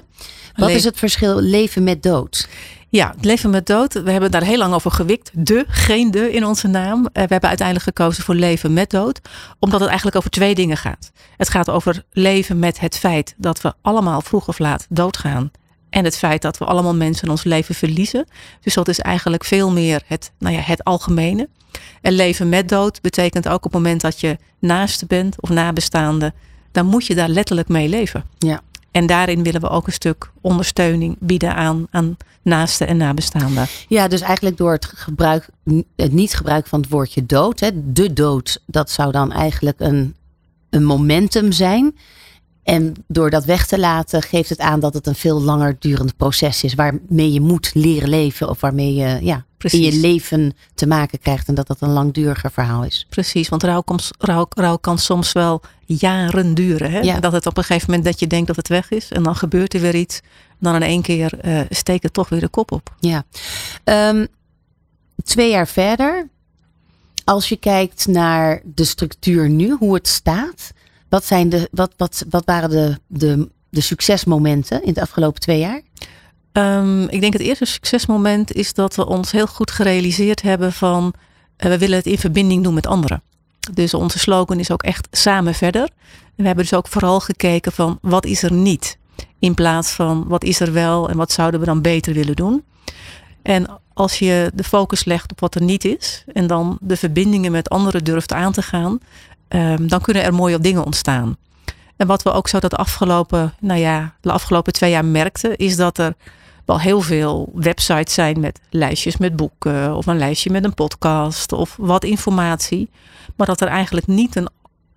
Wat 0.54 0.68
Le 0.68 0.74
is 0.74 0.84
het 0.84 0.98
verschil 0.98 1.40
leven 1.40 1.84
met 1.84 2.02
dood? 2.02 2.48
Ja, 2.90 3.12
het 3.16 3.24
leven 3.24 3.50
met 3.50 3.66
dood. 3.66 3.92
We 3.92 4.10
hebben 4.10 4.30
daar 4.30 4.42
heel 4.42 4.58
lang 4.58 4.74
over 4.74 4.90
gewikt. 4.90 5.30
De, 5.34 5.64
geen 5.68 6.10
de 6.10 6.32
in 6.32 6.44
onze 6.44 6.68
naam. 6.68 6.98
Uh, 6.98 7.08
we 7.12 7.20
hebben 7.20 7.48
uiteindelijk 7.48 7.86
gekozen 7.86 8.24
voor 8.24 8.34
leven 8.34 8.72
met 8.72 8.90
dood. 8.90 9.20
Omdat 9.58 9.78
het 9.80 9.88
eigenlijk 9.88 10.16
over 10.18 10.30
twee 10.30 10.54
dingen 10.54 10.76
gaat. 10.76 11.12
Het 11.36 11.48
gaat 11.48 11.70
over 11.70 12.04
leven 12.12 12.58
met 12.58 12.80
het 12.80 12.98
feit 12.98 13.34
dat 13.36 13.60
we 13.60 13.74
allemaal 13.82 14.20
vroeg 14.20 14.48
of 14.48 14.58
laat 14.58 14.86
doodgaan. 14.88 15.50
En 15.90 16.04
het 16.04 16.16
feit 16.16 16.42
dat 16.42 16.58
we 16.58 16.64
allemaal 16.64 16.94
mensen 16.94 17.24
in 17.24 17.30
ons 17.30 17.44
leven 17.44 17.74
verliezen. 17.74 18.26
Dus 18.60 18.74
dat 18.74 18.88
is 18.88 18.98
eigenlijk 18.98 19.44
veel 19.44 19.72
meer 19.72 20.02
het, 20.06 20.32
nou 20.38 20.54
ja, 20.54 20.60
het 20.60 20.84
algemene. 20.84 21.48
En 22.00 22.12
leven 22.12 22.48
met 22.48 22.68
dood 22.68 23.00
betekent 23.00 23.48
ook 23.48 23.56
op 23.56 23.62
het 23.62 23.72
moment 23.72 24.00
dat 24.00 24.20
je 24.20 24.36
naaste 24.58 25.06
bent 25.06 25.40
of 25.40 25.48
nabestaande. 25.48 26.32
Dan 26.72 26.86
moet 26.86 27.06
je 27.06 27.14
daar 27.14 27.28
letterlijk 27.28 27.68
mee 27.68 27.88
leven. 27.88 28.24
Ja. 28.38 28.60
En 28.90 29.06
daarin 29.06 29.42
willen 29.42 29.60
we 29.60 29.68
ook 29.68 29.86
een 29.86 29.92
stuk 29.92 30.30
ondersteuning 30.40 31.16
bieden 31.20 31.54
aan, 31.54 31.86
aan 31.90 32.16
en 32.78 32.96
nabestaanden. 32.96 33.66
Ja, 33.88 34.08
dus 34.08 34.20
eigenlijk 34.20 34.56
door 34.56 34.72
het, 34.72 34.84
gebruik, 34.84 35.48
het 35.96 36.12
niet 36.12 36.34
gebruik 36.34 36.66
van 36.66 36.80
het 36.80 36.90
woordje 36.90 37.26
dood. 37.26 37.60
Hè, 37.60 37.70
de 37.92 38.12
dood, 38.12 38.62
dat 38.66 38.90
zou 38.90 39.12
dan 39.12 39.32
eigenlijk 39.32 39.80
een, 39.80 40.14
een 40.70 40.84
momentum 40.84 41.52
zijn. 41.52 41.96
En 42.62 42.94
door 43.06 43.30
dat 43.30 43.44
weg 43.44 43.66
te 43.66 43.78
laten, 43.78 44.22
geeft 44.22 44.48
het 44.48 44.58
aan 44.58 44.80
dat 44.80 44.94
het 44.94 45.06
een 45.06 45.14
veel 45.14 45.40
langer 45.40 45.76
durend 45.78 46.16
proces 46.16 46.64
is. 46.64 46.74
Waarmee 46.74 47.32
je 47.32 47.40
moet 47.40 47.70
leren 47.74 48.08
leven. 48.08 48.48
Of 48.48 48.60
waarmee 48.60 48.94
je 48.94 49.18
ja, 49.22 49.44
in 49.58 49.80
je 49.80 49.92
leven 49.92 50.56
te 50.74 50.86
maken 50.86 51.18
krijgt. 51.18 51.48
En 51.48 51.54
dat 51.54 51.66
dat 51.66 51.80
een 51.80 51.92
langduriger 51.92 52.50
verhaal 52.50 52.84
is. 52.84 53.06
Precies, 53.08 53.48
want 53.48 53.62
rouw, 53.62 53.80
komt, 53.80 54.10
rouw, 54.18 54.46
rouw 54.48 54.76
kan 54.76 54.98
soms 54.98 55.32
wel 55.32 55.60
jaren 55.86 56.54
duren. 56.54 56.90
Hè? 56.90 57.00
Ja. 57.00 57.20
Dat 57.20 57.32
het 57.32 57.46
op 57.46 57.56
een 57.56 57.64
gegeven 57.64 57.90
moment 57.90 58.06
dat 58.06 58.20
je 58.20 58.26
denkt 58.26 58.46
dat 58.46 58.56
het 58.56 58.68
weg 58.68 58.90
is. 58.90 59.10
En 59.10 59.22
dan 59.22 59.36
gebeurt 59.36 59.74
er 59.74 59.80
weer 59.80 59.94
iets. 59.94 60.20
Dan 60.58 60.74
in 60.74 60.82
één 60.82 61.02
keer 61.02 61.46
uh, 61.46 61.60
steekt 61.68 62.02
het 62.02 62.12
toch 62.12 62.28
weer 62.28 62.40
de 62.40 62.48
kop 62.48 62.72
op. 62.72 62.94
Ja. 63.00 63.24
Um, 63.84 64.26
twee 65.24 65.50
jaar 65.50 65.68
verder. 65.68 66.28
Als 67.24 67.48
je 67.48 67.56
kijkt 67.56 68.06
naar 68.06 68.62
de 68.64 68.84
structuur 68.84 69.48
nu, 69.48 69.76
hoe 69.78 69.94
het 69.94 70.08
staat. 70.08 70.72
Wat, 71.08 71.24
zijn 71.24 71.48
de, 71.48 71.68
wat, 71.72 71.92
wat, 71.96 72.24
wat 72.30 72.44
waren 72.44 72.70
de, 72.70 72.98
de, 73.06 73.48
de 73.68 73.80
succesmomenten 73.80 74.84
in 74.84 74.92
de 74.92 75.00
afgelopen 75.00 75.40
twee 75.40 75.58
jaar? 75.58 75.80
Um, 76.58 77.08
ik 77.08 77.20
denk 77.20 77.32
het 77.32 77.42
eerste 77.42 77.64
succesmoment 77.64 78.52
is 78.52 78.74
dat 78.74 78.94
we 78.94 79.06
ons 79.06 79.32
heel 79.32 79.46
goed 79.46 79.70
gerealiseerd 79.70 80.42
hebben 80.42 80.72
van 80.72 81.14
uh, 81.58 81.68
we 81.70 81.78
willen 81.78 81.96
het 81.96 82.06
in 82.06 82.18
verbinding 82.18 82.62
doen 82.64 82.74
met 82.74 82.86
anderen. 82.86 83.22
Dus 83.72 83.94
onze 83.94 84.18
slogan 84.18 84.58
is 84.58 84.70
ook 84.70 84.82
echt 84.82 85.08
samen 85.10 85.54
verder. 85.54 85.88
We 86.34 86.46
hebben 86.46 86.64
dus 86.64 86.74
ook 86.74 86.88
vooral 86.88 87.20
gekeken 87.20 87.72
van 87.72 87.98
wat 88.00 88.26
is 88.26 88.42
er 88.42 88.52
niet. 88.52 88.98
In 89.38 89.54
plaats 89.54 89.90
van 89.90 90.24
wat 90.28 90.44
is 90.44 90.60
er 90.60 90.72
wel 90.72 91.08
en 91.08 91.16
wat 91.16 91.32
zouden 91.32 91.60
we 91.60 91.66
dan 91.66 91.82
beter 91.82 92.14
willen 92.14 92.36
doen. 92.36 92.64
En 93.42 93.66
als 93.94 94.18
je 94.18 94.50
de 94.54 94.64
focus 94.64 95.04
legt 95.04 95.30
op 95.30 95.40
wat 95.40 95.54
er 95.54 95.62
niet 95.62 95.84
is 95.84 96.24
en 96.32 96.46
dan 96.46 96.78
de 96.80 96.96
verbindingen 96.96 97.52
met 97.52 97.68
anderen 97.68 98.04
durft 98.04 98.32
aan 98.32 98.52
te 98.52 98.62
gaan, 98.62 99.00
um, 99.48 99.88
dan 99.88 100.00
kunnen 100.00 100.22
er 100.22 100.34
mooie 100.34 100.60
dingen 100.60 100.84
ontstaan. 100.84 101.36
En 101.96 102.06
wat 102.06 102.22
we 102.22 102.32
ook 102.32 102.48
zo 102.48 102.58
dat 102.58 102.76
afgelopen, 102.76 103.54
nou 103.60 103.80
ja, 103.80 104.14
de 104.20 104.32
afgelopen 104.32 104.72
twee 104.72 104.90
jaar 104.90 105.04
merkten, 105.04 105.56
is 105.56 105.76
dat 105.76 105.98
er 105.98 106.14
wel 106.68 106.80
heel 106.80 107.00
veel 107.00 107.52
websites 107.54 108.14
zijn 108.14 108.40
met 108.40 108.60
lijstjes 108.70 109.16
met 109.16 109.36
boeken 109.36 109.96
of 109.96 110.06
een 110.06 110.18
lijstje 110.18 110.50
met 110.50 110.64
een 110.64 110.74
podcast 110.74 111.52
of 111.52 111.76
wat 111.78 112.04
informatie. 112.04 112.90
Maar 113.36 113.46
dat 113.46 113.60
er 113.60 113.68
eigenlijk 113.68 114.06
niet 114.06 114.36
een, 114.36 114.48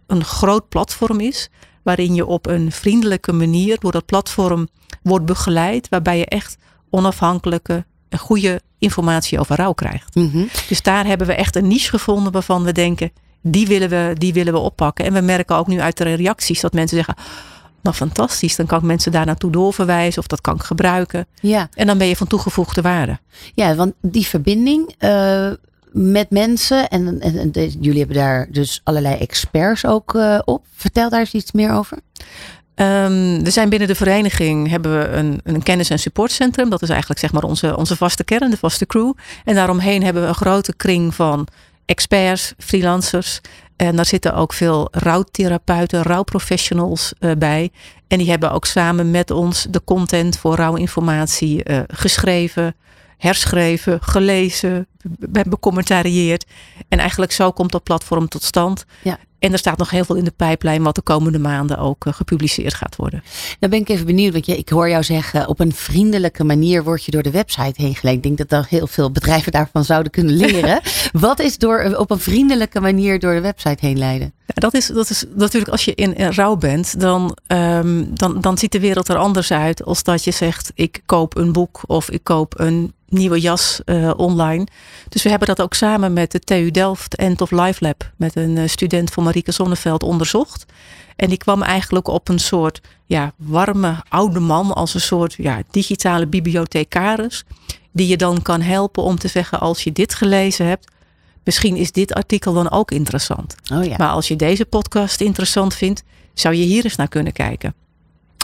een 0.08 0.24
groot 0.24 0.70
platform 0.70 1.20
is 1.20 1.50
waarin 1.84 2.16
je 2.16 2.26
op 2.26 2.48
een 2.48 2.72
vriendelijke 2.72 3.32
manier 3.32 3.80
door 3.80 3.92
dat 3.92 4.06
platform 4.06 4.68
wordt 5.04 5.26
begeleid, 5.26 5.90
waarbij 5.90 6.18
je 6.18 6.26
echt 6.26 6.58
onafhankelijke 6.90 7.86
en 8.10 8.20
goede 8.20 8.62
informatie 8.80 9.40
over 9.40 9.56
rouw 9.56 9.74
krijgt. 9.74 10.16
Mhm. 10.16 10.46
Dus 10.68 10.82
daar 10.82 11.06
hebben 11.06 11.28
we 11.28 11.34
echt 11.34 11.56
een 11.56 11.68
niche 11.68 11.90
gevonden 11.90 12.32
waarvan 12.32 12.64
we 12.64 12.72
denken, 12.72 13.12
die 13.42 13.68
willen 13.68 13.90
we, 13.90 14.16
die 14.18 14.34
willen 14.34 14.54
we 14.54 14.60
oppakken. 14.60 15.06
En 15.06 15.14
we 15.14 15.22
merken 15.22 15.56
ook 15.56 15.68
nu 15.68 15.82
uit 15.82 15.98
de 15.98 16.14
reacties 16.14 16.62
dat 16.62 16.74
mensen 16.74 16.98
zeggen, 16.98 17.16
nou 17.84 17.96
fantastisch, 17.96 18.56
dan 18.56 18.66
kan 18.66 18.80
ik 18.80 18.86
mensen 18.86 19.12
daar 19.12 19.26
naartoe 19.26 19.52
doorverwijzen 19.52 20.22
of 20.22 20.28
dat 20.28 20.42
kan 20.42 20.56
ik 20.56 20.62
gebruiken. 20.62 21.28
Ja. 21.42 21.70
En 21.74 21.88
dan 21.88 21.98
ben 21.98 22.08
je 22.08 22.16
van 22.16 22.28
toegevoegde 22.28 22.82
waarde. 22.82 23.20
Ja, 23.54 23.76
want 23.76 23.94
die 24.02 24.26
verbinding 24.26 24.96
uh, 25.00 25.50
met 25.92 26.30
mensen, 26.30 26.90
en, 26.90 27.20
en, 27.22 27.38
en 27.38 27.52
de, 27.52 27.70
jullie 27.80 28.00
hebben 28.00 28.18
daar 28.18 28.48
dus 28.52 28.82
allerlei 28.84 29.16
experts 29.16 29.86
ook 29.86 30.14
uh, 30.14 30.40
op. 30.46 30.66
Vertel 30.76 31.10
daar 31.10 31.20
eens 31.20 31.34
iets 31.34 31.52
meer 31.52 31.72
over. 31.72 31.98
Um, 32.76 33.44
we 33.44 33.50
zijn 33.50 33.70
binnen 33.70 33.88
de 33.88 33.96
vereniging 33.96 34.70
hebben 34.70 35.00
we 35.00 35.08
een, 35.08 35.40
een 35.44 35.64
kennis- 35.64 35.90
en 35.90 36.00
supportcentrum. 36.00 36.70
Dat 36.70 36.82
is 36.82 36.90
eigenlijk 36.90 37.20
zeg 37.20 37.32
maar 37.32 37.44
onze, 37.44 37.78
onze 37.78 37.98
vaste 37.98 38.24
kern, 38.24 38.50
de 38.50 38.58
vaste 38.58 38.86
crew. 38.86 39.14
En 39.46 39.56
daaromheen 39.56 40.04
hebben 40.04 40.22
we 40.22 40.28
een 40.28 40.36
grote 40.36 40.76
kring 40.76 41.16
van 41.16 41.48
experts, 41.86 42.54
freelancers. 42.58 43.42
En 43.88 43.96
daar 43.96 44.06
zitten 44.06 44.36
ook 44.36 44.54
veel 44.54 44.88
rouwtherapeuten, 44.92 46.02
rouwprofessionals 46.02 47.14
uh, 47.20 47.32
bij. 47.38 47.72
En 48.08 48.18
die 48.18 48.30
hebben 48.30 48.52
ook 48.52 48.66
samen 48.66 49.12
met 49.12 49.32
ons 49.32 49.68
de 49.70 49.84
content 49.84 50.38
voor 50.38 50.56
rouwinformatie 50.56 51.70
uh, 51.70 51.80
geschreven, 51.88 52.76
herschreven, 53.18 54.02
gelezen, 54.02 54.88
becommentarieerd. 55.48 56.46
En 56.88 57.00
eigenlijk 57.00 57.32
zo 57.32 57.52
komt 57.52 57.72
dat 57.72 57.84
platform 57.84 58.28
tot 58.28 58.44
stand. 58.44 58.86
Ja. 59.04 59.18
En 59.42 59.52
er 59.52 59.58
staat 59.58 59.78
nog 59.78 59.90
heel 59.90 60.06
veel 60.06 60.16
in 60.16 60.24
de 60.24 60.34
pijplijn 60.36 60.84
wat 60.84 60.96
de 60.96 61.02
komende 61.02 61.40
maanden 61.40 61.78
ook 61.78 62.06
uh, 62.06 62.14
gepubliceerd 62.14 62.74
gaat 62.74 62.96
worden. 62.96 63.24
Dan 63.60 63.70
ben 63.70 63.80
ik 63.80 63.90
even 63.90 64.06
benieuwd, 64.06 64.34
want 64.34 64.46
je, 64.46 64.58
ik 64.58 64.70
hoor 64.70 64.90
jou 64.90 65.04
zeggen, 65.04 65.48
op 65.48 65.60
een 65.60 65.74
vriendelijke 65.74 66.44
manier 66.44 66.84
word 66.84 67.04
je 67.04 67.12
door 67.12 67.24
de 67.24 67.32
website 67.32 67.82
heen 67.82 67.96
geleid. 67.96 68.16
Ik 68.16 68.24
denk 68.24 68.38
dat 68.38 68.52
er 68.52 68.66
heel 68.70 68.88
veel 68.88 69.12
bedrijven 69.12 69.52
daarvan 69.52 69.84
zouden 69.84 70.12
kunnen 70.12 70.36
leren. 70.36 70.82
wat 71.12 71.40
is 71.40 71.58
door, 71.58 71.96
op 71.98 72.12
een 72.12 72.20
vriendelijke 72.20 72.80
manier 72.80 73.20
door 73.20 73.34
de 73.34 73.42
website 73.42 73.86
heen 73.86 73.98
leiden? 73.98 74.34
Ja, 74.46 74.54
dat, 74.54 74.74
is, 74.74 74.88
dat 74.88 75.10
is 75.10 75.26
natuurlijk 75.36 75.72
als 75.72 75.86
je 75.86 75.96
in, 75.96 76.16
in 76.16 76.32
rouw 76.32 76.56
bent, 76.56 77.00
dan, 77.00 77.38
um, 77.48 78.16
dan, 78.16 78.42
dan 78.42 78.58
ziet 78.58 78.72
de 78.72 78.80
wereld 78.80 79.10
er 79.10 79.18
anders 79.18 79.52
uit 79.52 79.84
als 79.84 80.04
dat 80.04 80.24
je 80.24 80.32
zegt, 80.32 80.72
ik 80.76 81.02
koop 81.06 81.38
een 81.38 81.52
boek 81.52 81.82
of 81.86 82.10
ik 82.10 82.24
koop 82.24 82.60
een 82.60 82.94
nieuwe 83.12 83.40
jas 83.40 83.82
uh, 83.86 84.12
online. 84.18 84.68
Dus 85.10 85.24
we 85.24 85.30
hebben 85.30 85.48
dat 85.48 85.62
ook 85.62 85.74
samen 85.74 86.14
met 86.14 86.32
de 86.32 86.40
TU 86.40 86.72
Delft 86.72 87.16
End 87.16 87.42
of 87.42 87.52
Life 87.52 87.84
Lab 87.84 88.12
met 88.16 88.36
een 88.36 88.56
uh, 88.56 88.68
student 88.68 89.12
van 89.12 89.24
Marieke 89.24 89.52
Zonneveld 89.52 90.04
onderzocht. 90.04 90.66
En 91.16 91.30
die 91.30 91.38
kwam 91.38 91.62
eigenlijk 91.62 92.08
op 92.08 92.30
een 92.30 92.40
soort 92.40 92.82
ja, 93.06 93.34
warme 93.38 94.04
oude 94.10 94.40
man 94.40 94.74
als 94.74 94.94
een 94.94 95.02
soort 95.02 95.34
ja, 95.38 95.62
digitale 95.72 96.28
bibliothecaris. 96.28 97.44
Die 97.92 98.08
je 98.08 98.18
dan 98.18 98.42
kan 98.42 98.62
helpen 98.62 99.04
om 99.04 99.18
te 99.18 99.28
zeggen 99.28 99.60
als 99.60 99.84
je 99.84 99.92
dit 99.92 100.14
gelezen 100.14 100.66
hebt. 100.66 100.92
Misschien 101.44 101.76
is 101.76 101.92
dit 101.92 102.14
artikel 102.14 102.54
dan 102.54 102.72
ook 102.72 102.92
interessant. 102.92 103.56
Oh 103.74 103.84
ja. 103.84 103.96
Maar 103.98 104.10
als 104.10 104.28
je 104.28 104.36
deze 104.36 104.66
podcast 104.66 105.22
interessant 105.22 105.74
vindt, 105.74 106.04
zou 106.34 106.56
je 106.56 106.64
hier 106.64 106.84
eens 106.84 106.96
naar 106.96 107.08
kunnen 107.08 107.34
kijken. 107.34 107.74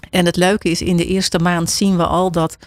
En 0.10 0.26
het 0.26 0.36
leuke 0.36 0.70
is, 0.70 0.82
in 0.82 0.98
de 0.98 1.06
eerste 1.06 1.40
maand 1.40 1.70
zien 1.70 1.98
we 1.98 2.06
al 2.06 2.32
dat 2.32 2.58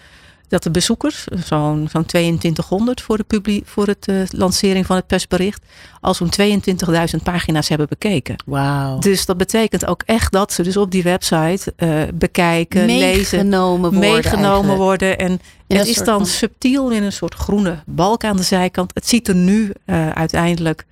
dat 0.51 0.63
de 0.63 0.71
bezoekers, 0.71 1.25
zo'n 1.45 1.87
zo'n 1.91 2.05
2200 2.05 3.01
voor 3.01 3.17
de 3.17 3.23
publiek, 3.23 3.67
voor 3.67 3.87
het 3.87 4.07
uh, 4.07 4.21
lancering 4.29 4.85
van 4.85 4.95
het 4.95 5.07
persbericht, 5.07 5.61
al 6.01 6.13
zo'n 6.13 6.29
22.000 6.41 7.23
pagina's 7.23 7.67
hebben 7.69 7.87
bekeken. 7.89 8.35
Wauw. 8.45 8.99
Dus 8.99 9.25
dat 9.25 9.37
betekent 9.37 9.85
ook 9.85 10.03
echt 10.05 10.31
dat 10.31 10.53
ze 10.53 10.63
dus 10.63 10.77
op 10.77 10.91
die 10.91 11.03
website 11.03 11.73
uh, 11.77 12.01
bekijken, 12.13 12.85
meegenomen 12.85 13.89
lezen, 13.91 13.91
worden 13.91 13.99
meegenomen 13.99 14.49
eigenlijk. 14.51 14.77
worden. 14.77 15.17
En 15.17 15.39
In 15.67 15.77
het 15.77 15.87
is 15.87 15.95
dan 15.97 16.05
van- 16.05 16.25
subtiel 16.25 16.89
in 16.89 17.03
een 17.03 17.11
soort 17.13 17.33
groene 17.33 17.83
balk 17.85 18.23
aan 18.23 18.37
de 18.37 18.43
zijkant. 18.43 18.91
Het 18.93 19.07
ziet 19.07 19.27
er 19.27 19.35
nu 19.35 19.71
uh, 19.85 20.09
uiteindelijk 20.09 20.85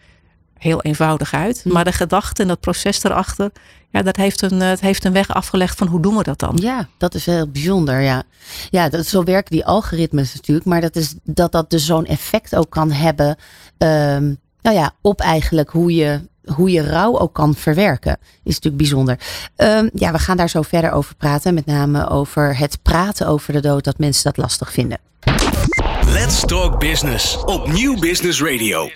heel 0.60 0.82
eenvoudig 0.82 1.34
uit. 1.34 1.62
Hm. 1.64 1.72
Maar 1.72 1.84
de 1.84 1.92
gedachte 1.92 2.42
en 2.42 2.48
dat 2.48 2.60
proces 2.60 3.04
erachter, 3.04 3.52
ja, 3.92 4.02
dat 4.02 4.16
heeft 4.16 4.42
een, 4.42 4.62
het 4.62 4.80
heeft 4.80 5.06
een 5.06 5.14
weg 5.14 5.30
afgelegd 5.30 5.78
van 5.78 5.88
hoe 5.88 6.02
doen 6.02 6.18
we 6.18 6.24
dat 6.24 6.40
dan? 6.40 6.58
Ja, 6.62 6.88
dat 6.98 7.16
is 7.16 7.26
heel 7.26 7.48
bijzonder. 7.48 8.02
Ja, 8.02 8.24
ja 8.70 8.90
dat, 8.90 9.06
zo 9.06 9.24
werken 9.24 9.52
die 9.52 9.66
algoritmes 9.66 10.34
natuurlijk. 10.34 10.66
Maar 10.66 10.82
dat, 10.82 10.96
is, 10.96 11.16
dat 11.24 11.52
dat 11.52 11.70
dus 11.70 11.86
zo'n 11.86 12.06
effect 12.06 12.56
ook 12.56 12.70
kan 12.70 12.92
hebben. 12.92 13.38
Um, 13.78 14.38
nou 14.62 14.76
ja, 14.76 14.92
op 15.02 15.22
eigenlijk 15.22 15.70
hoe 15.70 15.96
je, 15.96 16.20
hoe 16.46 16.72
je 16.72 16.90
rouw 16.90 17.20
ook 17.20 17.34
kan 17.34 17.56
verwerken. 17.56 18.18
Is 18.22 18.54
natuurlijk 18.54 18.78
bijzonder. 18.78 19.20
Um, 19.58 19.90
ja, 19.94 20.12
we 20.12 20.20
gaan 20.20 20.38
daar 20.38 20.50
zo 20.50 20.62
verder 20.62 20.92
over 20.92 21.16
praten. 21.16 21.54
Met 21.54 21.66
name 21.66 22.10
over 22.10 22.58
het 22.58 22.80
praten 22.82 23.28
over 23.28 23.54
de 23.54 23.62
dood. 23.62 23.84
Dat 23.84 23.98
mensen 23.98 24.24
dat 24.24 24.38
lastig 24.38 24.72
vinden. 24.72 25.00
Let's 26.06 26.42
Talk 26.46 26.80
Business 26.80 27.44
op 27.44 27.72
Nieuw 27.72 28.00
Business 28.00 28.42
Radio. 28.42 28.90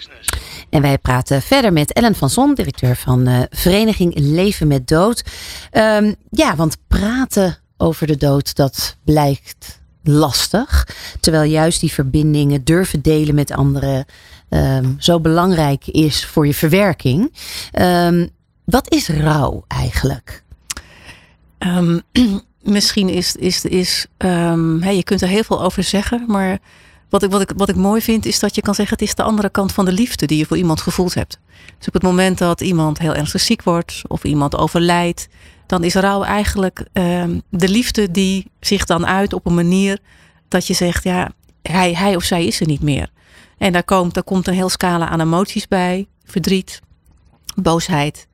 En 0.73 0.81
wij 0.81 0.97
praten 0.97 1.41
verder 1.41 1.73
met 1.73 1.93
Ellen 1.93 2.15
van 2.15 2.29
Zon, 2.29 2.53
directeur 2.53 2.95
van 2.95 3.29
uh, 3.29 3.39
Vereniging 3.49 4.13
Leven 4.15 4.67
met 4.67 4.87
Dood. 4.87 5.23
Um, 5.71 6.15
ja, 6.29 6.55
want 6.55 6.77
praten 6.87 7.57
over 7.77 8.07
de 8.07 8.17
dood, 8.17 8.55
dat 8.55 8.97
blijkt 9.03 9.79
lastig. 10.03 10.87
Terwijl 11.19 11.51
juist 11.51 11.79
die 11.79 11.91
verbindingen 11.91 12.63
durven 12.63 13.01
delen 13.01 13.35
met 13.35 13.51
anderen 13.51 14.05
um, 14.49 14.95
zo 14.99 15.19
belangrijk 15.19 15.87
is 15.87 16.25
voor 16.25 16.47
je 16.47 16.53
verwerking. 16.53 17.33
Um, 17.79 18.29
wat 18.65 18.93
is 18.93 19.07
rouw 19.07 19.63
eigenlijk? 19.67 20.43
Misschien 22.61 23.09
is, 23.09 23.35
is, 23.35 23.65
is 23.65 24.05
je 24.17 25.01
kunt 25.03 25.21
er 25.21 25.27
heel 25.27 25.43
veel 25.43 25.63
over 25.63 25.83
zeggen, 25.83 26.23
maar 26.27 26.59
wat 27.13 27.23
ik, 27.23 27.31
wat, 27.31 27.41
ik, 27.41 27.51
wat 27.55 27.69
ik 27.69 27.75
mooi 27.75 28.01
vind 28.01 28.25
is 28.25 28.39
dat 28.39 28.55
je 28.55 28.61
kan 28.61 28.75
zeggen: 28.75 28.97
het 28.97 29.07
is 29.07 29.15
de 29.15 29.23
andere 29.23 29.49
kant 29.49 29.71
van 29.71 29.85
de 29.85 29.91
liefde 29.91 30.25
die 30.25 30.37
je 30.37 30.45
voor 30.45 30.57
iemand 30.57 30.81
gevoeld 30.81 31.13
hebt. 31.13 31.39
Dus 31.77 31.87
op 31.87 31.93
het 31.93 32.03
moment 32.03 32.37
dat 32.37 32.61
iemand 32.61 32.99
heel 32.99 33.15
ernstig 33.15 33.41
ziek 33.41 33.63
wordt 33.63 34.01
of 34.07 34.23
iemand 34.23 34.57
overlijdt, 34.57 35.27
dan 35.65 35.83
is 35.83 35.93
rouw 35.93 36.23
eigenlijk 36.23 36.85
um, 36.93 37.41
de 37.49 37.69
liefde 37.69 38.11
die 38.11 38.51
zich 38.59 38.85
dan 38.85 39.05
uit 39.05 39.33
op 39.33 39.45
een 39.45 39.53
manier 39.53 39.99
dat 40.47 40.67
je 40.67 40.73
zegt: 40.73 41.03
ja, 41.03 41.31
hij, 41.61 41.93
hij 41.93 42.15
of 42.15 42.23
zij 42.23 42.45
is 42.45 42.59
er 42.59 42.67
niet 42.67 42.81
meer. 42.81 43.09
En 43.57 43.73
daar 43.73 43.83
komt, 43.83 44.13
daar 44.13 44.23
komt 44.23 44.47
een 44.47 44.53
heel 44.53 44.69
scala 44.69 45.09
aan 45.09 45.21
emoties 45.21 45.67
bij: 45.67 46.07
verdriet, 46.25 46.81
boosheid, 47.55 48.27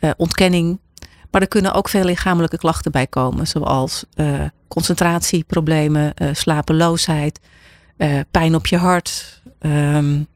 uh, 0.00 0.10
ontkenning. 0.16 0.80
Maar 1.30 1.40
er 1.40 1.48
kunnen 1.48 1.74
ook 1.74 1.88
veel 1.88 2.04
lichamelijke 2.04 2.58
klachten 2.58 2.92
bij 2.92 3.06
komen, 3.06 3.46
zoals 3.46 4.04
uh, 4.14 4.40
concentratieproblemen, 4.68 6.12
uh, 6.22 6.28
slapeloosheid, 6.32 7.40
uh, 8.02 8.20
pijn 8.30 8.54
op 8.54 8.66
je 8.66 8.76
hart. 8.76 9.40
Um, 9.60 10.26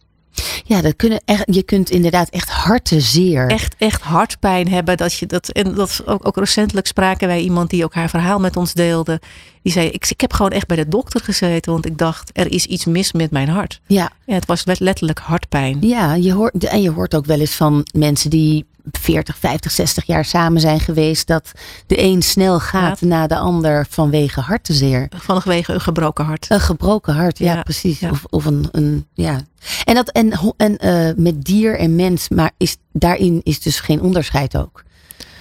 Ja, 0.65 0.81
dat 0.81 0.97
kunnen 0.97 1.21
echt, 1.25 1.45
je 1.55 1.63
kunt 1.63 1.91
inderdaad 1.91 2.29
echt 2.29 2.49
hartenzeer. 2.49 3.47
Echt, 3.47 3.75
echt 3.79 4.03
hartpijn 4.03 4.69
hebben. 4.69 4.97
Dat 4.97 5.15
je 5.15 5.27
dat, 5.27 5.49
en 5.49 5.75
dat 5.75 6.03
ook, 6.07 6.27
ook 6.27 6.37
recentelijk 6.37 6.87
spraken 6.87 7.29
wij 7.29 7.41
iemand 7.41 7.71
die 7.71 7.85
ook 7.85 7.95
haar 7.95 8.09
verhaal 8.09 8.39
met 8.39 8.57
ons 8.57 8.73
deelde. 8.73 9.21
Die 9.63 9.73
zei: 9.73 9.89
ik, 9.89 10.07
ik 10.09 10.21
heb 10.21 10.33
gewoon 10.33 10.51
echt 10.51 10.67
bij 10.67 10.77
de 10.77 10.89
dokter 10.89 11.21
gezeten, 11.21 11.73
want 11.73 11.87
ik 11.87 11.99
dacht 11.99 12.31
er 12.33 12.53
is 12.53 12.67
iets 12.67 12.85
mis 12.85 13.13
met 13.13 13.31
mijn 13.31 13.49
hart. 13.49 13.81
Ja, 13.87 14.11
Ja, 14.27 14.35
het 14.35 14.47
was 14.47 14.65
letterlijk 14.65 15.19
hartpijn. 15.19 15.79
ja 15.81 16.15
je 16.15 16.33
hoort, 16.33 16.65
en 16.65 16.83
je 16.83 16.91
hoort 16.91 17.15
ook 17.15 17.27
wel 17.27 17.41
eens 17.41 17.55
van 17.55 17.87
mensen 17.93 18.31
die 18.31 18.65
40, 18.91 19.37
50, 19.39 19.71
60 19.73 20.05
jaar 20.07 20.25
samen 20.25 20.61
zijn 20.61 20.81
geweest. 20.81 21.27
Dat 21.27 21.53
de 21.87 22.03
een 22.03 22.23
snel 22.23 22.61
gaat 22.61 23.01
Ja. 23.01 23.07
na 23.07 23.27
de 23.27 23.37
ander 23.37 23.87
vanwege 23.89 24.41
hartenzeer. 24.41 25.09
Vanwege 25.17 25.73
een 25.73 25.81
gebroken 25.81 26.25
hart. 26.25 26.47
Een 26.49 26.61
gebroken 26.61 27.15
hart, 27.15 27.39
ja, 27.39 27.55
Ja, 27.55 27.63
precies. 27.63 27.99
ja. 28.01 28.11
Of, 28.11 28.25
of 28.31 28.45
een, 28.45 28.69
een, 28.73 29.07
ja. 29.15 29.41
En, 29.85 29.95
dat, 29.95 30.09
en, 30.11 30.33
en 30.57 30.77
eh, 30.79 31.15
met 31.17 31.45
dier 31.45 31.79
en 31.79 31.95
mens, 31.95 32.29
maar 32.29 32.51
is, 32.57 32.77
daarin 32.93 33.41
is 33.43 33.61
dus 33.61 33.81
geen 33.81 34.01
onderscheid 34.01 34.57
ook. 34.57 34.85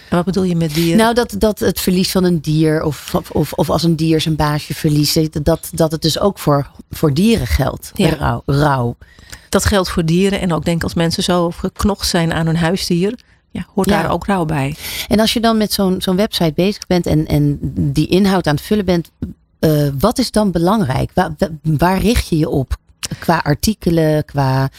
En 0.09 0.15
wat 0.15 0.25
bedoel 0.25 0.43
je 0.43 0.55
met 0.55 0.73
dieren? 0.73 0.97
Nou, 0.97 1.13
dat, 1.13 1.35
dat 1.37 1.59
het 1.59 1.79
verlies 1.79 2.11
van 2.11 2.23
een 2.23 2.41
dier, 2.41 2.83
of, 2.83 3.15
of, 3.31 3.53
of 3.53 3.69
als 3.69 3.83
een 3.83 3.95
dier 3.95 4.21
zijn 4.21 4.35
baasje 4.35 4.73
verliest, 4.73 5.43
dat, 5.45 5.69
dat 5.73 5.91
het 5.91 6.01
dus 6.01 6.19
ook 6.19 6.39
voor, 6.39 6.71
voor 6.89 7.13
dieren 7.13 7.47
geldt. 7.47 7.91
Ja. 7.93 8.41
Rouw. 8.45 8.95
dat 9.49 9.65
geldt 9.65 9.89
voor 9.89 10.05
dieren. 10.05 10.41
En 10.41 10.53
ook 10.53 10.65
denk 10.65 10.77
ik 10.77 10.83
als 10.83 10.93
mensen 10.93 11.23
zo 11.23 11.51
geknocht 11.51 12.07
zijn 12.07 12.33
aan 12.33 12.45
hun 12.45 12.57
huisdier. 12.57 13.19
Ja, 13.55 13.65
hoort 13.73 13.89
Ja. 13.89 14.01
daar 14.01 14.11
ook 14.11 14.25
rouw 14.25 14.45
bij. 14.45 14.75
En 15.07 15.19
als 15.19 15.33
je 15.33 15.39
dan 15.39 15.57
met 15.57 15.73
zo'n 15.73 15.95
zo'n 16.01 16.15
website 16.15 16.53
bezig 16.55 16.87
bent 16.87 17.05
en, 17.05 17.25
en 17.25 17.57
die 17.75 18.07
inhoud 18.07 18.47
aan 18.47 18.55
het 18.55 18.63
vullen 18.63 18.85
bent, 18.85 19.11
eh, 19.59 19.87
wat 19.99 20.17
is 20.17 20.31
dan 20.31 20.51
belangrijk? 20.51 21.11
Waar, 21.13 21.31
waar 21.61 21.97
richt 21.97 22.27
je 22.27 22.37
je 22.37 22.49
op? 22.49 22.77
Qua 23.19 23.41
artikelen, 23.43 24.25
qua, 24.25 24.69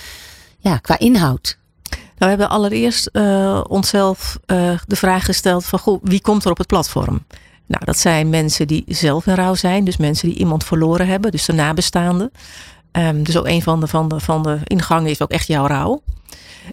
ja, 0.59 0.77
qua 0.77 0.99
inhoud. 0.99 1.59
Nou, 1.91 1.99
we 2.19 2.27
hebben 2.27 2.49
allereerst 2.49 3.07
eh, 3.07 3.61
onszelf 3.69 4.39
eh, 4.47 4.79
de 4.87 4.97
vraag 4.97 5.25
gesteld 5.25 5.65
van 5.65 5.79
goh, 5.79 6.01
wie 6.03 6.21
komt 6.21 6.45
er 6.45 6.51
op 6.51 6.59
het 6.59 6.67
platform? 6.67 7.25
Nou, 7.67 7.85
dat 7.85 7.99
zijn 7.99 8.31
mensen 8.31 8.67
die 8.67 8.85
zelf 8.89 9.27
in 9.27 9.35
rouw 9.35 9.55
zijn. 9.55 9.85
Dus 9.85 9.97
mensen 9.97 10.29
die 10.29 10.39
iemand 10.39 10.65
verloren 10.65 11.07
hebben. 11.07 11.31
Dus 11.31 11.45
de 11.45 11.53
nabestaanden. 11.53 12.31
Ehm, 12.97 13.23
dus 13.23 13.37
ook 13.37 13.47
een 13.47 13.63
van 13.63 13.81
de, 13.81 13.87
van, 13.87 14.09
de, 14.09 14.21
van 14.21 14.43
de 14.43 14.59
ingangen 14.65 15.11
is 15.11 15.21
ook 15.21 15.31
echt 15.31 15.47
jouw 15.47 15.67
rouw. 15.67 16.03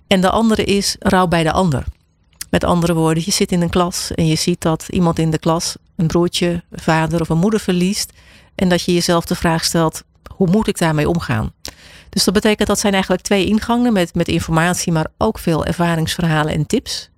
En 0.07 0.21
de 0.21 0.29
andere 0.29 0.63
is 0.63 0.95
rouw 0.99 1.27
bij 1.27 1.43
de 1.43 1.51
ander. 1.51 1.83
Met 2.49 2.63
andere 2.63 2.93
woorden, 2.93 3.23
je 3.25 3.31
zit 3.31 3.51
in 3.51 3.61
een 3.61 3.69
klas 3.69 4.11
en 4.13 4.27
je 4.27 4.35
ziet 4.35 4.61
dat 4.61 4.85
iemand 4.89 5.19
in 5.19 5.31
de 5.31 5.37
klas 5.37 5.75
een 5.95 6.07
broertje, 6.07 6.63
een 6.69 6.79
vader 6.79 7.21
of 7.21 7.29
een 7.29 7.37
moeder 7.37 7.59
verliest. 7.59 8.13
En 8.55 8.69
dat 8.69 8.83
je 8.83 8.93
jezelf 8.93 9.25
de 9.25 9.35
vraag 9.35 9.63
stelt, 9.63 10.03
hoe 10.35 10.49
moet 10.49 10.67
ik 10.67 10.77
daarmee 10.77 11.09
omgaan? 11.09 11.53
Dus 12.09 12.23
dat 12.23 12.33
betekent 12.33 12.67
dat 12.67 12.79
zijn 12.79 12.93
eigenlijk 12.93 13.23
twee 13.23 13.45
ingangen 13.45 13.93
met, 13.93 14.15
met 14.15 14.27
informatie, 14.27 14.91
maar 14.91 15.07
ook 15.17 15.39
veel 15.39 15.65
ervaringsverhalen 15.65 16.53
en 16.53 16.65
tips. 16.65 17.09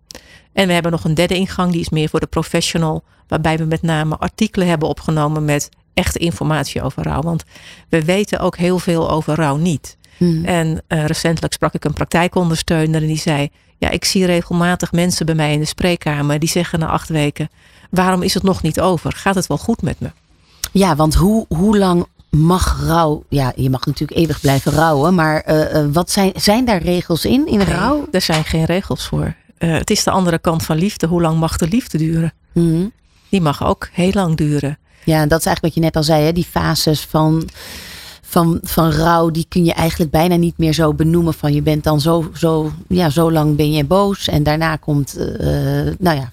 En 0.53 0.67
we 0.67 0.73
hebben 0.73 0.91
nog 0.91 1.03
een 1.03 1.13
derde 1.13 1.35
ingang, 1.35 1.71
die 1.71 1.81
is 1.81 1.89
meer 1.89 2.09
voor 2.09 2.19
de 2.19 2.27
professional, 2.27 3.03
waarbij 3.27 3.57
we 3.57 3.65
met 3.65 3.81
name 3.81 4.17
artikelen 4.17 4.67
hebben 4.67 4.89
opgenomen 4.89 5.45
met 5.45 5.69
echte 5.95 6.19
informatie 6.19 6.81
over 6.81 7.03
rouw. 7.03 7.21
Want 7.21 7.43
we 7.89 8.05
weten 8.05 8.39
ook 8.39 8.57
heel 8.57 8.79
veel 8.79 9.09
over 9.09 9.35
rouw 9.35 9.55
niet. 9.55 9.97
Hmm. 10.17 10.45
En 10.45 10.81
eh, 10.87 11.05
recentelijk 11.05 11.53
sprak 11.53 11.73
ik 11.73 11.85
een 11.85 11.93
praktijkondersteuner 11.93 13.01
en 13.01 13.07
die 13.07 13.17
zei: 13.17 13.49
Ja, 13.77 13.89
ik 13.89 14.05
zie 14.05 14.25
regelmatig 14.25 14.91
mensen 14.91 15.25
bij 15.25 15.35
mij 15.35 15.53
in 15.53 15.59
de 15.59 15.65
spreekkamer 15.65 16.39
die 16.39 16.49
zeggen 16.49 16.79
na 16.79 16.87
acht 16.87 17.09
weken: 17.09 17.49
Waarom 17.89 18.21
is 18.21 18.33
het 18.33 18.43
nog 18.43 18.61
niet 18.61 18.79
over? 18.79 19.11
Gaat 19.11 19.35
het 19.35 19.47
wel 19.47 19.57
goed 19.57 19.81
met 19.81 19.99
me? 19.99 20.11
Ja, 20.71 20.95
want 20.95 21.13
hoe, 21.13 21.45
hoe 21.47 21.77
lang 21.77 22.05
mag 22.29 22.83
rouw? 22.85 23.23
Ja, 23.29 23.53
je 23.55 23.69
mag 23.69 23.85
natuurlijk 23.85 24.19
eeuwig 24.19 24.39
blijven 24.39 24.71
rouwen, 24.71 25.15
maar 25.15 25.41
eh, 25.41 25.79
eh, 25.79 25.87
wat 25.93 26.11
zijn, 26.11 26.31
zijn 26.35 26.65
daar 26.65 26.81
regels 26.81 27.25
in, 27.25 27.47
in 27.47 27.61
rouw? 27.61 28.07
Er 28.11 28.21
zijn 28.21 28.43
geen 28.43 28.65
regels 28.65 29.07
voor. 29.07 29.35
Het 29.57 29.89
is 29.89 30.03
de 30.03 30.11
andere 30.11 30.39
kant 30.39 30.63
van 30.63 30.77
liefde. 30.77 31.07
Hoe 31.07 31.21
lang 31.21 31.39
mag 31.39 31.57
de 31.57 31.67
liefde 31.67 31.97
duren? 31.97 32.33
Hmm. 32.51 32.91
Die 33.29 33.41
mag 33.41 33.65
ook 33.65 33.89
heel 33.91 34.11
lang 34.13 34.37
duren. 34.37 34.77
Ja, 35.05 35.21
en 35.21 35.27
dat 35.27 35.39
is 35.39 35.45
eigenlijk 35.45 35.61
wat 35.61 35.73
je 35.73 35.79
net 35.89 35.95
al 35.95 36.03
zei, 36.03 36.23
hè? 36.25 36.31
die 36.31 36.47
fases 36.51 37.01
van, 37.01 37.49
van, 38.21 38.59
van 38.63 38.91
rouw, 38.91 39.29
die 39.29 39.45
kun 39.49 39.65
je 39.65 39.73
eigenlijk 39.73 40.11
bijna 40.11 40.35
niet 40.35 40.57
meer 40.57 40.73
zo 40.73 40.93
benoemen. 40.93 41.33
Van 41.33 41.53
je 41.53 41.61
bent 41.61 41.83
dan 41.83 42.01
zo, 42.01 42.29
zo, 42.33 42.71
ja, 42.87 43.09
zo 43.09 43.31
lang 43.31 43.55
ben 43.55 43.71
je 43.71 43.83
boos 43.85 44.27
en 44.27 44.43
daarna 44.43 44.75
komt, 44.75 45.15
eh, 45.17 45.47
nou 45.99 46.17
ja, 46.17 46.29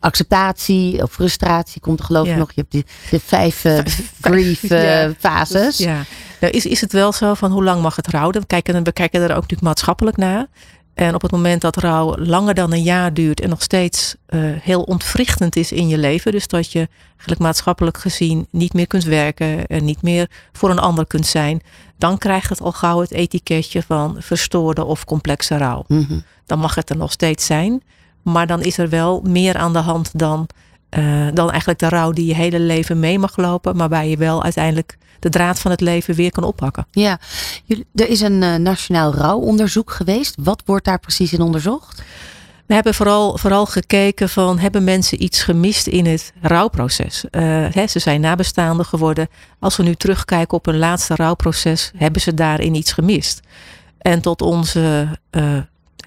acceptatie 0.00 1.02
of 1.02 1.12
frustratie 1.12 1.80
komt 1.80 1.98
er 1.98 2.04
geloof 2.04 2.26
ik 2.26 2.32
Ja. 2.32 2.38
nog. 2.38 2.52
Je 2.52 2.60
hebt 2.60 2.72
die, 2.72 2.84
de 3.10 3.20
vijf 3.20 3.64
eh, 3.64 3.78
grief 4.20 4.62
eh, 4.62 5.02
Ja. 5.02 5.12
fases. 5.18 5.78
Ja. 5.78 6.02
Nou, 6.40 6.52
is, 6.52 6.66
is 6.66 6.80
het 6.80 6.92
wel 6.92 7.12
zo 7.12 7.34
van 7.34 7.50
hoe 7.52 7.64
lang 7.64 7.82
mag 7.82 7.96
het 7.96 8.06
rouwen? 8.08 8.40
We 8.40 8.46
kijken, 8.46 8.84
we 8.84 8.92
kijken 8.92 9.20
er 9.20 9.28
ook 9.28 9.34
natuurlijk 9.34 9.62
maatschappelijk 9.62 10.16
naar. 10.16 10.46
En 10.96 11.14
op 11.14 11.22
het 11.22 11.30
moment 11.30 11.60
dat 11.60 11.76
rouw 11.76 12.16
langer 12.18 12.54
dan 12.54 12.72
een 12.72 12.82
jaar 12.82 13.14
duurt 13.14 13.40
en 13.40 13.48
nog 13.48 13.62
steeds 13.62 14.14
eh, 14.26 14.40
heel 14.42 14.82
ontwrichtend 14.82 15.56
is 15.56 15.72
in 15.72 15.88
je 15.88 15.98
leven. 15.98 16.32
Dus 16.32 16.48
dat 16.48 16.72
je 16.72 16.88
eigenlijk 17.08 17.40
maatschappelijk 17.40 17.98
gezien 17.98 18.46
niet 18.50 18.72
meer 18.72 18.86
kunt 18.86 19.04
werken 19.04 19.66
en 19.66 19.84
niet 19.84 20.02
meer 20.02 20.30
voor 20.52 20.70
een 20.70 20.78
ander 20.78 21.06
kunt 21.06 21.26
zijn. 21.26 21.60
Dan 21.98 22.18
krijgt 22.18 22.48
het 22.48 22.60
al 22.60 22.72
gauw 22.72 23.00
het 23.00 23.10
etiketje 23.10 23.82
van 23.82 24.16
verstoorde 24.18 24.84
of 24.84 25.04
complexe 25.04 25.56
rouw. 25.56 25.84
Mhm. 25.88 26.18
Dan 26.46 26.58
mag 26.58 26.74
het 26.74 26.90
er 26.90 26.96
nog 26.96 27.12
steeds 27.12 27.46
zijn. 27.46 27.82
Maar 28.22 28.46
dan 28.46 28.62
is 28.62 28.78
er 28.78 28.88
wel 28.88 29.20
meer 29.24 29.56
aan 29.56 29.72
de 29.72 29.78
hand 29.78 30.18
dan, 30.18 30.48
eh, 30.88 31.28
dan 31.34 31.50
eigenlijk 31.50 31.78
de 31.78 31.88
rouw 31.88 32.10
die 32.10 32.26
je 32.26 32.34
hele 32.34 32.60
leven 32.60 33.00
mee 33.00 33.18
mag 33.18 33.36
lopen. 33.36 33.76
Maar 33.76 33.88
waar 33.88 34.06
je 34.06 34.16
wel 34.16 34.42
uiteindelijk 34.42 34.98
de 35.26 35.38
draad 35.38 35.58
van 35.58 35.70
het 35.70 35.80
leven 35.80 36.14
weer 36.14 36.30
kan 36.30 36.44
oppakken. 36.44 36.86
Ja, 36.90 37.18
er 37.94 38.08
is 38.08 38.20
een 38.20 38.42
eh, 38.42 38.54
nationaal 38.54 39.14
rouwonderzoek 39.14 39.90
geweest. 39.90 40.34
Wat 40.38 40.62
wordt 40.64 40.84
daar 40.84 40.98
precies 40.98 41.32
in 41.32 41.40
onderzocht? 41.40 42.02
We 42.66 42.74
hebben 42.74 42.94
vooral, 42.94 43.38
vooral 43.38 43.66
gekeken 43.66 44.28
van 44.28 44.58
hebben 44.58 44.84
mensen 44.84 45.22
iets 45.22 45.42
gemist 45.42 45.86
in 45.86 46.06
het 46.06 46.32
rouwproces. 46.40 47.24
Eh, 47.30 47.42
hè, 47.70 47.86
ze 47.86 47.98
zijn 47.98 48.20
nabestaanden 48.20 48.86
geworden. 48.86 49.28
Als 49.58 49.76
we 49.76 49.82
nu 49.82 49.94
terugkijken 49.94 50.58
op 50.58 50.64
hun 50.64 50.78
laatste 50.78 51.14
rouwproces, 51.14 51.90
hebben 51.96 52.20
ze 52.20 52.34
daarin 52.34 52.74
iets 52.74 52.92
gemist. 52.92 53.40
En 53.98 54.20
tot 54.20 54.42
onze 54.42 55.08
eh, 55.30 55.58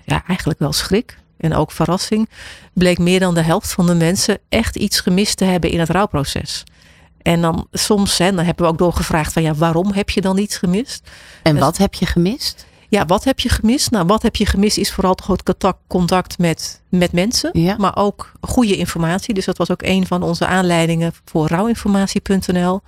ja, 0.05 0.23
eigenlijk 0.27 0.59
wel 0.59 0.73
schrik 0.73 1.17
en 1.37 1.53
ook 1.53 1.71
verrassing, 1.71 2.29
bleek 2.73 2.97
meer 2.97 3.19
dan 3.19 3.33
de 3.33 3.41
helft 3.41 3.71
van 3.71 3.85
de 3.85 3.95
mensen 3.95 4.39
echt 4.49 4.75
iets 4.75 4.99
gemist 4.99 5.37
te 5.37 5.45
hebben 5.45 5.71
in 5.71 5.79
het 5.79 5.89
rouwproces. 5.89 6.63
En 7.29 7.41
dan 7.41 7.67
soms, 7.71 8.17
hè, 8.17 8.31
dan 8.31 8.45
hebben 8.45 8.65
we 8.65 8.71
ook 8.71 8.77
doorgevraagd 8.77 9.33
van 9.33 9.41
ja, 9.41 9.53
waarom 9.53 9.91
heb 9.93 10.09
je 10.09 10.21
dan 10.21 10.37
iets 10.37 10.57
gemist? 10.57 11.09
En 11.43 11.53
Dus- 11.53 11.63
wat 11.63 11.77
heb 11.77 11.93
je 11.93 12.05
gemist? 12.05 12.65
Ja, 12.87 13.05
wat 13.05 13.23
heb 13.23 13.39
je 13.39 13.49
gemist? 13.49 13.91
Nou, 13.91 14.05
wat 14.05 14.21
heb 14.21 14.35
je 14.35 14.45
gemist 14.45 14.77
is 14.77 14.91
vooral 14.91 15.11
het 15.11 15.43
contact, 15.43 15.79
contact 15.87 16.37
met, 16.37 16.81
met 16.89 17.11
mensen. 17.11 17.49
Ja. 17.53 17.75
Maar 17.77 17.95
ook 17.95 18.31
goede 18.41 18.75
informatie. 18.75 19.33
Dus 19.33 19.45
dat 19.45 19.57
was 19.57 19.71
ook 19.71 19.81
een 19.81 20.07
van 20.07 20.23
onze 20.23 20.45
aanleidingen 20.45 21.13
voor 21.25 21.47
rouwinformatie.nl. 21.47 22.81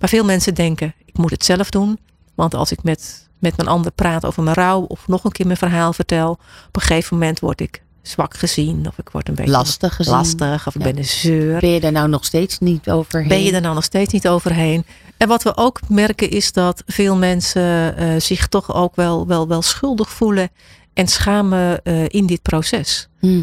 Maar 0.00 0.08
veel 0.08 0.24
mensen 0.24 0.54
denken, 0.54 0.94
ik 1.04 1.18
moet 1.18 1.30
het 1.30 1.44
zelf 1.44 1.70
doen. 1.70 1.98
Want 2.34 2.54
als 2.54 2.72
ik 2.72 2.82
met, 2.82 3.28
met 3.38 3.54
een 3.56 3.68
ander 3.68 3.92
praat 3.92 4.26
over 4.26 4.42
mijn 4.42 4.56
rouw 4.56 4.80
of 4.80 5.08
nog 5.08 5.24
een 5.24 5.32
keer 5.32 5.46
mijn 5.46 5.58
verhaal 5.58 5.92
vertel. 5.92 6.30
Op 6.66 6.76
een 6.76 6.82
gegeven 6.82 7.18
moment 7.18 7.40
word 7.40 7.60
ik 7.60 7.82
zwak 8.02 8.36
gezien. 8.36 8.86
Of 8.86 8.98
ik 8.98 9.08
word 9.08 9.28
een 9.28 9.34
beetje 9.34 9.50
Lastig 9.50 9.94
gezien. 9.94 10.12
lastig. 10.12 10.66
Of 10.66 10.74
ik 10.74 10.82
ben 10.82 10.96
een 10.96 11.04
zeur. 11.04 11.60
Ben 11.60 11.70
je 11.70 11.80
er 11.80 11.92
nou 11.92 12.08
nog 12.08 12.24
steeds 12.24 12.58
niet 12.58 12.90
overheen? 12.90 13.28
Ben 13.28 13.42
je 13.42 13.52
er 13.52 13.60
nou 13.60 13.74
nog 13.74 13.84
steeds 13.84 14.12
niet 14.12 14.28
overheen? 14.28 14.84
En 15.16 15.28
wat 15.28 15.42
we 15.42 15.56
ook 15.56 15.80
merken 15.88 16.30
is 16.30 16.52
dat 16.52 16.82
veel 16.86 17.16
mensen 17.16 17.96
eh, 17.96 18.20
zich 18.20 18.48
toch 18.48 18.74
ook 18.74 18.96
wel, 18.96 19.26
wel, 19.26 19.48
wel 19.48 19.62
schuldig 19.62 20.10
voelen 20.10 20.50
en 20.94 21.08
schamen 21.08 21.82
eh, 21.82 22.04
in 22.08 22.26
dit 22.26 22.42
proces. 22.42 23.08
Hm. 23.20 23.42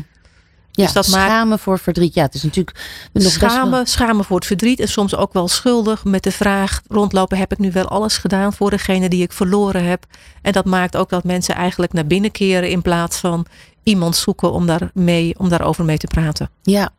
Ja, 0.72 0.84
Dus 0.86 0.94
dat 0.94 1.08
maakt- 1.08 1.30
schamen 1.32 1.60
voor 1.60 1.80
verdriet. 1.80 2.14
Ja, 2.14 2.22
het 2.24 2.34
is 2.34 2.44
natuurlijk 2.44 2.78
nog 3.14 3.24
best 3.24 3.40
wel- 3.40 3.50
Schamen, 3.50 3.88
schamen 3.88 4.26
voor 4.26 4.36
het 4.38 4.46
verdriet 4.46 4.80
en 4.80 4.88
soms 4.88 5.16
ook 5.16 5.34
wel 5.34 5.48
schuldig 5.48 6.04
met 6.04 6.24
de 6.24 6.32
vraag 6.32 6.82
rondlopen: 6.88 7.38
heb 7.38 7.52
ik 7.52 7.58
nu 7.58 7.72
wel 7.72 7.88
alles 7.88 8.18
gedaan 8.18 8.54
voor 8.54 8.70
degene 8.70 9.10
die 9.10 9.22
ik 9.24 9.32
verloren 9.34 9.84
heb? 9.86 10.06
En 10.42 10.52
dat 10.52 10.66
maakt 10.66 10.98
ook 10.98 11.10
dat 11.10 11.24
mensen 11.24 11.56
eigenlijk 11.56 11.94
naar 11.94 12.08
binnen 12.08 12.32
keren 12.32 12.70
in 12.70 12.82
plaats 12.82 13.18
van 13.18 13.46
iemand 13.84 14.16
zoeken 14.16 14.52
om, 14.52 14.66
daar 14.66 14.90
mee, 14.94 15.36
om 15.38 15.50
daarover 15.50 15.86
mee 15.86 15.98
te 15.98 16.08
praten. 16.08 16.50
Ja. 16.62 16.90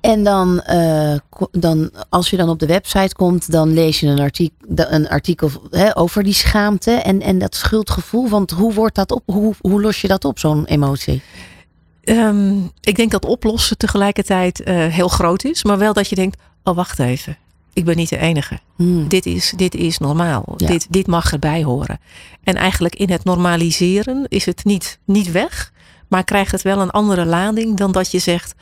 En 0.00 0.24
dan, 0.24 0.60
eh, 0.62 1.14
dan, 1.50 1.90
als 2.08 2.30
je 2.30 2.36
dan 2.36 2.48
op 2.48 2.58
de 2.58 2.66
website 2.66 3.14
komt, 3.14 3.50
dan 3.52 3.72
lees 3.74 4.00
je 4.00 4.06
een 4.06 4.20
artikel, 4.20 4.54
een 4.76 5.08
artikel 5.08 5.50
hè, 5.70 5.96
over 5.96 6.22
die 6.22 6.32
schaamte 6.34 6.90
en, 6.90 7.22
en 7.22 7.38
dat 7.38 7.54
schuldgevoel. 7.54 8.28
Want 8.28 8.50
hoe, 8.50 8.72
wordt 8.74 8.94
dat 8.94 9.10
op, 9.10 9.22
hoe, 9.26 9.54
hoe 9.60 9.80
los 9.80 10.00
je 10.00 10.08
dat 10.08 10.24
op, 10.24 10.38
zo'n 10.38 10.64
emotie? 10.64 11.22
Ehm, 12.06 12.56
ik 12.80 12.96
denk 12.96 13.10
dat 13.10 13.24
oplossen 13.24 13.76
tegelijkertijd 13.76 14.62
eh, 14.62 14.86
heel 14.86 15.08
groot 15.08 15.44
is, 15.44 15.64
maar 15.64 15.78
wel 15.78 15.92
dat 15.92 16.08
je 16.08 16.14
denkt: 16.14 16.40
oh 16.64 16.74
wacht 16.76 16.98
even, 16.98 17.36
ik 17.72 17.84
ben 17.84 17.96
niet 17.96 18.08
de 18.08 18.18
enige. 18.18 18.58
Hmm. 18.76 19.08
Dit 19.08 19.26
is, 19.26 19.52
dit 19.56 19.74
is 19.74 19.98
normaal. 19.98 20.54
Ja. 20.56 20.66
Dit, 20.66 20.86
dit 20.90 21.06
mag 21.06 21.32
erbij 21.32 21.62
horen. 21.62 22.00
En 22.42 22.54
eigenlijk 22.54 22.94
in 22.94 23.10
het 23.10 23.24
normaliseren 23.24 24.24
is 24.28 24.44
het 24.44 24.64
niet, 24.64 24.98
niet 25.04 25.30
weg, 25.30 25.72
maar 26.08 26.24
krijgt 26.24 26.52
het 26.52 26.62
wel 26.62 26.80
een 26.80 26.90
andere 26.90 27.24
lading 27.24 27.76
dan 27.76 27.92
dat 27.92 28.10
je 28.10 28.18
zegt: 28.18 28.54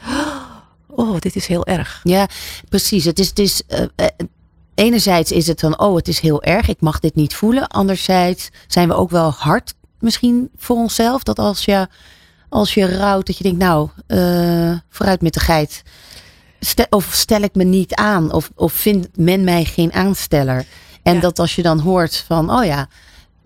oh, 0.89 1.19
dit 1.19 1.37
is 1.37 1.47
heel 1.47 1.67
erg. 1.67 2.01
Ja, 2.03 2.29
precies. 2.69 3.05
Het 3.05 3.19
is, 3.19 3.29
het 3.29 3.39
is, 3.39 3.63
eh, 3.67 3.83
eh, 3.97 4.07
enerzijds 4.75 5.33
is 5.33 5.47
het 5.47 5.61
dan, 5.61 5.79
oh, 5.79 5.97
het 5.97 6.09
is 6.09 6.21
heel 6.21 6.43
erg, 6.43 6.69
ik 6.69 6.81
mag 6.81 7.01
dit 7.01 7.15
niet 7.15 7.35
voelen. 7.35 7.69
Anderzijds 7.69 8.49
zijn 8.67 8.89
we 8.89 8.95
ook 8.95 9.11
wel 9.11 9.31
hard 9.31 9.75
misschien 9.99 10.51
voor 10.57 10.77
onszelf. 10.77 11.23
Dat 11.23 11.39
als 11.39 11.65
je, 11.65 11.89
als 12.49 12.75
je 12.75 12.97
rouwt, 12.97 13.27
dat 13.27 13.37
je 13.37 13.43
denkt, 13.43 13.59
nou, 13.59 13.89
uh, 14.09 14.79
vooruit 14.89 15.23
met 15.23 15.35
de 15.35 15.41
geit. 15.41 15.83
Stel, 16.61 16.87
of 16.91 17.09
stel 17.13 17.41
ik 17.41 17.55
me 17.55 17.65
niet 17.65 17.95
aan, 17.95 18.33
of, 18.33 18.51
of 18.55 18.73
vindt 18.73 19.09
men 19.17 19.45
mij 19.45 19.65
geen 19.65 19.93
aansteller. 19.93 20.65
En 21.03 21.21
dat 21.21 21.39
als 21.39 21.55
je 21.55 21.63
dan 21.63 21.79
hoort 21.79 22.17
van, 22.17 22.51
oh 22.51 22.65
ja, 22.65 22.89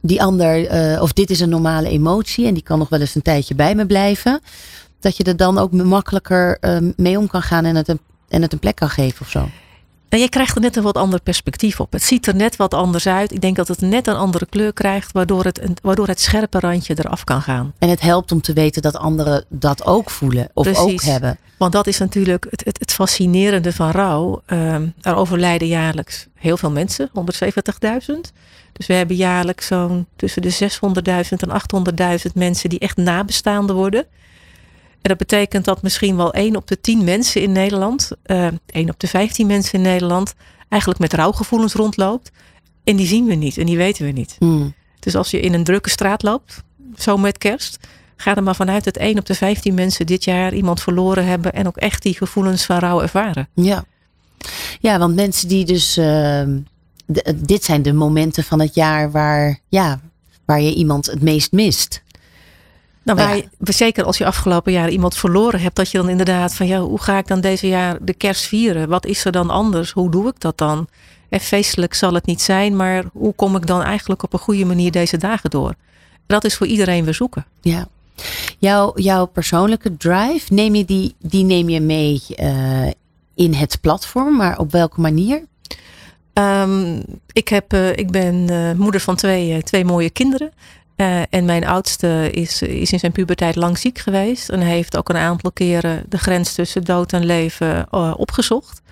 die 0.00 0.22
ander, 0.22 0.72
uh, 0.94 1.02
of 1.02 1.12
dit 1.12 1.30
is 1.30 1.40
een 1.40 1.48
normale 1.48 1.88
emotie 1.88 2.46
en 2.46 2.54
die 2.54 2.62
kan 2.62 2.78
nog 2.78 2.88
wel 2.88 3.00
eens 3.00 3.14
een 3.14 3.22
tijdje 3.22 3.54
bij 3.54 3.74
me 3.74 3.86
blijven. 3.86 4.40
Dat 5.00 5.16
je 5.16 5.24
er 5.24 5.36
dan 5.36 5.58
ook 5.58 5.72
makkelijker 5.72 6.58
uh, 6.60 6.90
mee 6.96 7.18
om 7.18 7.26
kan 7.26 7.42
gaan 7.42 7.64
en 7.64 7.76
het, 7.76 7.88
een, 7.88 8.00
en 8.28 8.42
het 8.42 8.52
een 8.52 8.58
plek 8.58 8.76
kan 8.76 8.90
geven 8.90 9.20
of 9.20 9.30
zo. 9.30 9.48
En 10.08 10.18
je 10.18 10.28
krijgt 10.28 10.54
er 10.54 10.60
net 10.60 10.76
een 10.76 10.82
wat 10.82 10.96
ander 10.96 11.20
perspectief 11.20 11.80
op. 11.80 11.92
Het 11.92 12.02
ziet 12.02 12.26
er 12.26 12.34
net 12.34 12.56
wat 12.56 12.74
anders 12.74 13.06
uit. 13.06 13.32
Ik 13.32 13.40
denk 13.40 13.56
dat 13.56 13.68
het 13.68 13.80
net 13.80 14.06
een 14.06 14.16
andere 14.16 14.46
kleur 14.46 14.72
krijgt, 14.72 15.12
waardoor 15.12 15.44
het, 15.44 15.60
waardoor 15.82 16.06
het 16.06 16.20
scherpe 16.20 16.60
randje 16.60 16.94
eraf 16.98 17.24
kan 17.24 17.42
gaan. 17.42 17.72
En 17.78 17.88
het 17.88 18.00
helpt 18.00 18.32
om 18.32 18.40
te 18.40 18.52
weten 18.52 18.82
dat 18.82 18.96
anderen 18.96 19.44
dat 19.48 19.84
ook 19.84 20.10
voelen 20.10 20.50
of 20.54 20.78
ook 20.78 21.02
hebben. 21.02 21.38
Want 21.58 21.72
dat 21.72 21.86
is 21.86 21.98
natuurlijk 21.98 22.46
het, 22.50 22.64
het, 22.64 22.78
het 22.78 22.92
fascinerende 22.92 23.72
van 23.72 23.90
rouw. 23.90 24.42
Um, 24.46 24.94
er 25.00 25.14
overlijden 25.14 25.68
jaarlijks 25.68 26.26
heel 26.34 26.56
veel 26.56 26.70
mensen, 26.70 27.08
170.000. 27.08 28.14
Dus 28.72 28.86
we 28.86 28.94
hebben 28.94 29.16
jaarlijks 29.16 29.66
zo'n 29.66 30.06
tussen 30.16 30.42
de 30.42 30.52
600.000 30.52 31.36
en 31.38 32.18
800.000 32.26 32.32
mensen 32.34 32.68
die 32.68 32.78
echt 32.78 32.96
nabestaanden 32.96 33.76
worden. 33.76 34.06
En 35.02 35.08
dat 35.08 35.16
betekent 35.16 35.64
dat 35.64 35.82
misschien 35.82 36.16
wel 36.16 36.32
1 36.32 36.56
op 36.56 36.66
de 36.66 36.80
10 36.80 37.04
mensen 37.04 37.42
in 37.42 37.52
Nederland, 37.52 38.10
uh, 38.26 38.46
eh, 38.46 38.52
1 38.66 38.90
op 38.90 39.00
de 39.00 39.06
15 39.06 39.46
mensen 39.46 39.72
in 39.72 39.80
Nederland, 39.80 40.34
eigenlijk 40.68 41.00
met 41.00 41.12
rouwgevoelens 41.12 41.74
rondloopt. 41.74 42.30
En 42.84 42.96
die 42.96 43.06
zien 43.06 43.24
we 43.26 43.34
niet 43.34 43.58
en 43.58 43.66
die 43.66 43.76
weten 43.76 44.04
we 44.04 44.12
niet. 44.12 44.36
Hmm. 44.38 44.74
Dus 44.98 45.16
als 45.16 45.30
je 45.30 45.40
in 45.40 45.54
een 45.54 45.64
drukke 45.64 45.90
straat 45.90 46.22
loopt, 46.22 46.62
zo 46.96 47.16
met 47.16 47.38
kerst, 47.38 47.78
ga 48.16 48.36
er 48.36 48.42
maar 48.42 48.56
vanuit 48.56 48.84
dat 48.84 48.96
1 48.96 49.18
op 49.18 49.26
de 49.26 49.34
15 49.34 49.74
mensen 49.74 50.06
dit 50.06 50.24
jaar 50.24 50.54
iemand 50.54 50.82
verloren 50.82 51.26
hebben 51.26 51.52
en 51.52 51.66
ook 51.66 51.76
echt 51.76 52.02
die 52.02 52.14
gevoelens 52.14 52.64
van 52.64 52.78
rouw 52.78 53.02
ervaren. 53.02 53.48
Ja, 53.54 53.84
ja 54.80 54.98
want 54.98 55.14
mensen 55.14 55.48
die 55.48 55.64
dus. 55.64 55.98
Uh, 55.98 56.42
dit 57.36 57.64
zijn 57.64 57.82
de 57.82 57.92
momenten 57.92 58.44
van 58.44 58.60
het 58.60 58.74
jaar 58.74 59.10
waar, 59.10 59.60
ja, 59.68 60.00
waar 60.44 60.60
je 60.60 60.74
iemand 60.74 61.06
het 61.06 61.22
meest 61.22 61.52
mist. 61.52 62.02
Nou, 63.16 63.36
je, 63.36 63.72
zeker 63.72 64.04
als 64.04 64.18
je 64.18 64.26
afgelopen 64.26 64.72
jaar 64.72 64.90
iemand 64.90 65.16
verloren 65.16 65.60
hebt, 65.60 65.76
dat 65.76 65.90
je 65.90 65.98
dan 65.98 66.08
inderdaad 66.08 66.54
van 66.54 66.66
ja, 66.66 66.80
hoe 66.80 67.00
ga 67.00 67.18
ik 67.18 67.26
dan 67.26 67.40
deze 67.40 67.68
jaar 67.68 67.98
de 68.00 68.14
kerst 68.14 68.46
vieren? 68.46 68.88
Wat 68.88 69.06
is 69.06 69.24
er 69.24 69.32
dan 69.32 69.50
anders? 69.50 69.90
Hoe 69.90 70.10
doe 70.10 70.28
ik 70.28 70.40
dat 70.40 70.58
dan? 70.58 70.88
En 71.28 71.40
feestelijk 71.40 71.94
zal 71.94 72.14
het 72.14 72.26
niet 72.26 72.42
zijn, 72.42 72.76
maar 72.76 73.04
hoe 73.12 73.34
kom 73.34 73.56
ik 73.56 73.66
dan 73.66 73.82
eigenlijk 73.82 74.22
op 74.22 74.32
een 74.32 74.38
goede 74.38 74.64
manier 74.64 74.90
deze 74.90 75.16
dagen 75.16 75.50
door? 75.50 75.74
Dat 76.26 76.44
is 76.44 76.56
voor 76.56 76.66
iedereen 76.66 77.04
weer 77.04 77.14
zoeken. 77.14 77.44
Ja. 77.60 77.88
Jouw, 78.58 78.92
jouw 78.94 79.26
persoonlijke 79.26 79.96
drive, 79.96 80.54
neem 80.54 80.74
je 80.74 80.84
die, 80.84 81.14
die 81.18 81.44
neem 81.44 81.68
je 81.68 81.80
mee 81.80 82.22
uh, 82.36 82.86
in 83.34 83.54
het 83.54 83.78
platform, 83.80 84.36
maar 84.36 84.58
op 84.58 84.72
welke 84.72 85.00
manier? 85.00 85.44
Um, 86.32 87.02
ik, 87.32 87.48
heb, 87.48 87.72
uh, 87.72 87.96
ik 87.96 88.10
ben 88.10 88.50
uh, 88.50 88.72
moeder 88.72 89.00
van 89.00 89.16
twee, 89.16 89.62
twee 89.62 89.84
mooie 89.84 90.10
kinderen. 90.10 90.52
Uh, 91.00 91.22
en 91.30 91.44
mijn 91.44 91.66
oudste 91.66 92.30
is, 92.30 92.62
is 92.62 92.92
in 92.92 92.98
zijn 92.98 93.12
puberteit 93.12 93.56
lang 93.56 93.78
ziek 93.78 93.98
geweest. 93.98 94.48
En 94.48 94.60
heeft 94.60 94.96
ook 94.96 95.08
een 95.08 95.16
aantal 95.16 95.52
keren 95.52 96.04
de 96.08 96.18
grens 96.18 96.54
tussen 96.54 96.84
dood 96.84 97.12
en 97.12 97.24
leven 97.24 97.86
uh, 97.90 98.14
opgezocht. 98.16 98.82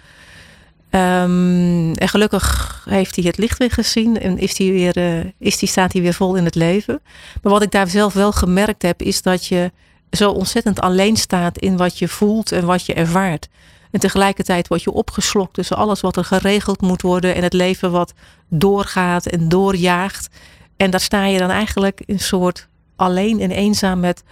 Um, 0.91 1.95
en 1.95 2.09
gelukkig 2.09 2.83
heeft 2.89 3.17
hij 3.17 3.25
het 3.25 3.39
licht 3.39 3.59
weer 3.59 3.71
gezien 3.71 4.21
en 4.21 4.39
is 4.39 4.59
hij 4.59 4.71
weer, 4.71 4.97
uh, 4.99 5.25
is 5.39 5.59
die, 5.59 5.69
staat 5.69 5.93
hij 5.93 6.03
weer 6.03 6.15
vol 6.15 6.35
in 6.35 6.45
het 6.45 6.55
leven. 6.55 7.01
Maar 7.43 7.53
wat 7.53 7.63
ik 7.63 7.71
daar 7.71 7.89
zelf 7.89 8.13
wel 8.13 8.33
gemerkt 8.33 8.83
heb, 8.83 9.03
is 9.03 9.23
dat 9.23 9.47
je 9.47 9.73
zo 10.11 10.31
ontzettend 10.31 10.81
alleen 10.81 11.17
staat 11.17 11.59
in 11.59 11.77
wat 11.77 11.99
je 11.99 12.09
voelt 12.09 12.53
en 12.53 12.65
wat 12.65 12.87
je 12.87 12.95
ervaart. 12.95 13.49
En 13.91 14.01
tegelijkertijd 14.01 14.69
word 14.69 14.83
je 14.83 14.93
opgeslokt 14.93 15.55
tussen 15.55 15.77
alles 15.77 16.01
wat 16.01 16.17
er 16.17 16.25
geregeld 16.25 16.81
moet 16.81 17.03
worden 17.03 17.35
en 17.35 17.43
het 17.43 17.53
leven 17.53 17.91
wat 17.91 18.13
doorgaat 18.49 19.27
en 19.27 19.49
doorjaagt. 19.49 20.29
En 20.77 20.91
daar 20.91 21.01
sta 21.01 21.25
je 21.25 21.39
dan 21.39 21.51
eigenlijk 21.51 22.03
een 22.07 22.21
soort 22.21 22.69
alleen 22.97 23.41
en 23.41 23.51
eenzaam 23.51 24.01
met 24.01 24.23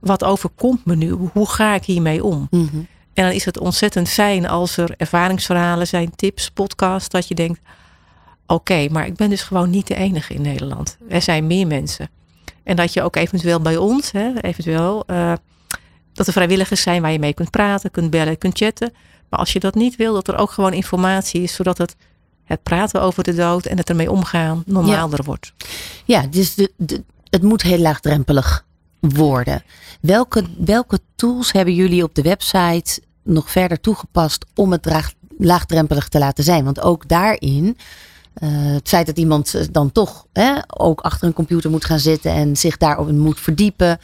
wat 0.00 0.24
overkomt 0.24 0.84
me 0.84 0.96
nu? 0.96 1.10
Hoe 1.10 1.48
ga 1.48 1.74
ik 1.74 1.84
hiermee 1.84 2.24
om? 2.24 2.46
Mm 2.50 2.68
-hmm. 2.70 2.86
En 3.14 3.24
dan 3.24 3.32
is 3.32 3.44
het 3.44 3.58
ontzettend 3.58 4.08
fijn 4.08 4.48
als 4.48 4.76
er 4.76 4.94
ervaringsverhalen 4.96 5.86
zijn, 5.86 6.16
tips, 6.16 6.50
podcasts, 6.50 7.08
dat 7.08 7.28
je 7.28 7.34
denkt: 7.34 7.60
oké, 8.46 8.54
okay, 8.54 8.88
maar 8.92 9.06
ik 9.06 9.16
ben 9.16 9.30
dus 9.30 9.42
gewoon 9.42 9.70
niet 9.70 9.86
de 9.86 9.94
enige 9.94 10.34
in 10.34 10.42
Nederland. 10.42 10.96
Er 11.08 11.22
zijn 11.22 11.46
meer 11.46 11.66
mensen. 11.66 12.10
En 12.62 12.76
dat 12.76 12.92
je 12.92 13.02
ook 13.02 13.16
eventueel 13.16 13.60
bij 13.60 13.76
ons, 13.76 14.12
hè, 14.12 14.40
eventueel, 14.40 15.04
uh, 15.06 15.32
dat 16.12 16.26
er 16.26 16.32
vrijwilligers 16.32 16.82
zijn 16.82 17.02
waar 17.02 17.12
je 17.12 17.18
mee 17.18 17.34
kunt 17.34 17.50
praten, 17.50 17.90
kunt 17.90 18.10
bellen, 18.10 18.38
kunt 18.38 18.58
chatten. 18.58 18.92
Maar 19.28 19.38
als 19.38 19.52
je 19.52 19.60
dat 19.60 19.74
niet 19.74 19.96
wil, 19.96 20.14
dat 20.14 20.28
er 20.28 20.38
ook 20.38 20.50
gewoon 20.50 20.72
informatie 20.72 21.42
is, 21.42 21.54
zodat 21.54 21.78
het 21.78 21.96
het 22.44 22.62
praten 22.62 23.02
over 23.02 23.24
de 23.24 23.34
dood 23.34 23.66
en 23.66 23.76
het 23.76 23.88
ermee 23.88 24.10
omgaan 24.10 24.62
normaalder 24.66 25.18
ja. 25.18 25.24
wordt. 25.24 25.52
Ja, 26.04 26.26
dus 26.26 26.54
de, 26.54 26.72
de, 26.76 27.04
het 27.30 27.42
moet 27.42 27.62
heel 27.62 27.78
laagdrempelig 27.78 28.64
worden. 29.00 29.62
Welke, 30.00 30.44
welke 30.58 30.98
tools 31.14 31.52
hebben 31.52 31.74
jullie 31.74 32.02
op 32.02 32.14
de 32.14 32.22
website 32.22 33.02
nog 33.22 33.50
verder 33.50 33.80
toegepast 33.80 34.44
om 34.54 34.72
het 34.72 34.82
draag, 34.82 35.12
laagdrempelig 35.38 36.08
te 36.08 36.18
laten 36.18 36.44
zijn? 36.44 36.64
Want 36.64 36.80
ook 36.80 37.08
daarin, 37.08 37.64
uh, 38.42 38.72
het 38.72 38.88
feit 38.88 39.06
dat 39.06 39.18
iemand 39.18 39.74
dan 39.74 39.92
toch 39.92 40.26
hè, 40.32 40.54
ook 40.66 41.00
achter 41.00 41.26
een 41.26 41.32
computer 41.32 41.70
moet 41.70 41.84
gaan 41.84 41.98
zitten 41.98 42.32
en 42.32 42.56
zich 42.56 42.76
daarop 42.76 43.10
moet 43.10 43.40
verdiepen. 43.40 43.98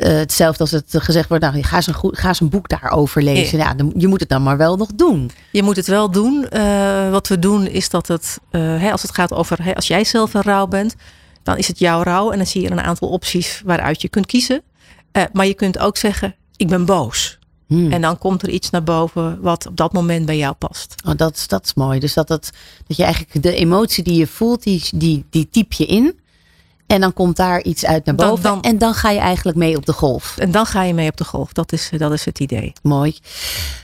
Uh, 0.00 0.08
hetzelfde 0.08 0.60
als 0.60 0.70
het 0.70 0.84
gezegd 0.88 1.28
wordt, 1.28 1.44
nou, 1.44 1.62
ga 1.62 1.76
eens 1.76 1.86
een, 1.86 1.94
goed, 1.94 2.18
ga 2.18 2.28
eens 2.28 2.40
een 2.40 2.48
boek 2.48 2.68
daarover 2.68 3.22
lezen. 3.22 3.58
Ja. 3.58 3.74
ja 3.76 3.84
je 3.96 4.06
moet 4.06 4.20
het 4.20 4.28
dan 4.28 4.42
maar 4.42 4.56
wel 4.56 4.76
nog 4.76 4.88
doen. 4.94 5.30
Je 5.52 5.62
moet 5.62 5.76
het 5.76 5.86
wel 5.86 6.10
doen. 6.10 6.46
Uh, 6.52 7.10
wat 7.10 7.28
we 7.28 7.38
doen 7.38 7.66
is 7.66 7.88
dat 7.88 8.06
het, 8.08 8.38
uh, 8.50 8.60
hè, 8.80 8.92
als 8.92 9.02
het 9.02 9.14
gaat 9.14 9.32
over, 9.32 9.64
hè, 9.64 9.74
als 9.74 9.86
jij 9.86 10.04
zelf 10.04 10.34
een 10.34 10.42
rouw 10.42 10.66
bent, 10.66 10.94
dan 11.42 11.56
is 11.56 11.68
het 11.68 11.78
jouw 11.78 12.02
rouw. 12.02 12.30
En 12.30 12.36
dan 12.36 12.46
zie 12.46 12.62
je 12.62 12.70
een 12.70 12.80
aantal 12.80 13.08
opties 13.08 13.62
waaruit 13.64 14.02
je 14.02 14.08
kunt 14.08 14.26
kiezen. 14.26 14.62
maar 15.32 15.46
je 15.46 15.54
kunt 15.54 15.78
ook 15.78 15.96
zeggen, 15.96 16.34
ik 16.56 16.68
ben 16.68 16.84
boos. 16.84 17.38
Hmm. 17.70 17.92
En 17.92 18.00
dan 18.00 18.18
komt 18.18 18.42
er 18.42 18.48
iets 18.48 18.70
naar 18.70 18.82
boven 18.82 19.40
wat 19.40 19.66
op 19.66 19.76
dat 19.76 19.92
moment 19.92 20.26
bij 20.26 20.36
jou 20.36 20.54
past. 20.54 20.94
Oh, 21.06 21.16
dat, 21.16 21.44
dat 21.46 21.64
is 21.64 21.74
mooi. 21.74 21.98
Dus 21.98 22.14
dat, 22.14 22.28
dat, 22.28 22.50
dat 22.86 22.96
je 22.96 23.02
eigenlijk 23.02 23.42
de 23.42 23.54
emotie 23.54 24.04
die 24.04 24.14
je 24.14 24.26
voelt, 24.26 24.62
die, 24.62 24.82
die, 24.94 25.24
die 25.30 25.48
typ 25.50 25.72
je 25.72 25.86
in. 25.86 26.19
En 26.90 27.00
dan 27.00 27.12
komt 27.12 27.36
daar 27.36 27.62
iets 27.62 27.86
uit 27.86 28.04
naar 28.04 28.14
boven. 28.14 28.42
Dan, 28.42 28.60
dan, 28.60 28.70
en 28.70 28.78
dan 28.78 28.94
ga 28.94 29.10
je 29.10 29.18
eigenlijk 29.18 29.58
mee 29.58 29.76
op 29.76 29.86
de 29.86 29.92
golf. 29.92 30.34
En 30.38 30.50
dan 30.50 30.66
ga 30.66 30.82
je 30.82 30.94
mee 30.94 31.08
op 31.08 31.16
de 31.16 31.24
golf. 31.24 31.52
Dat 31.52 31.72
is, 31.72 31.90
dat 31.96 32.12
is 32.12 32.24
het 32.24 32.38
idee. 32.40 32.72
Mooi. 32.82 33.18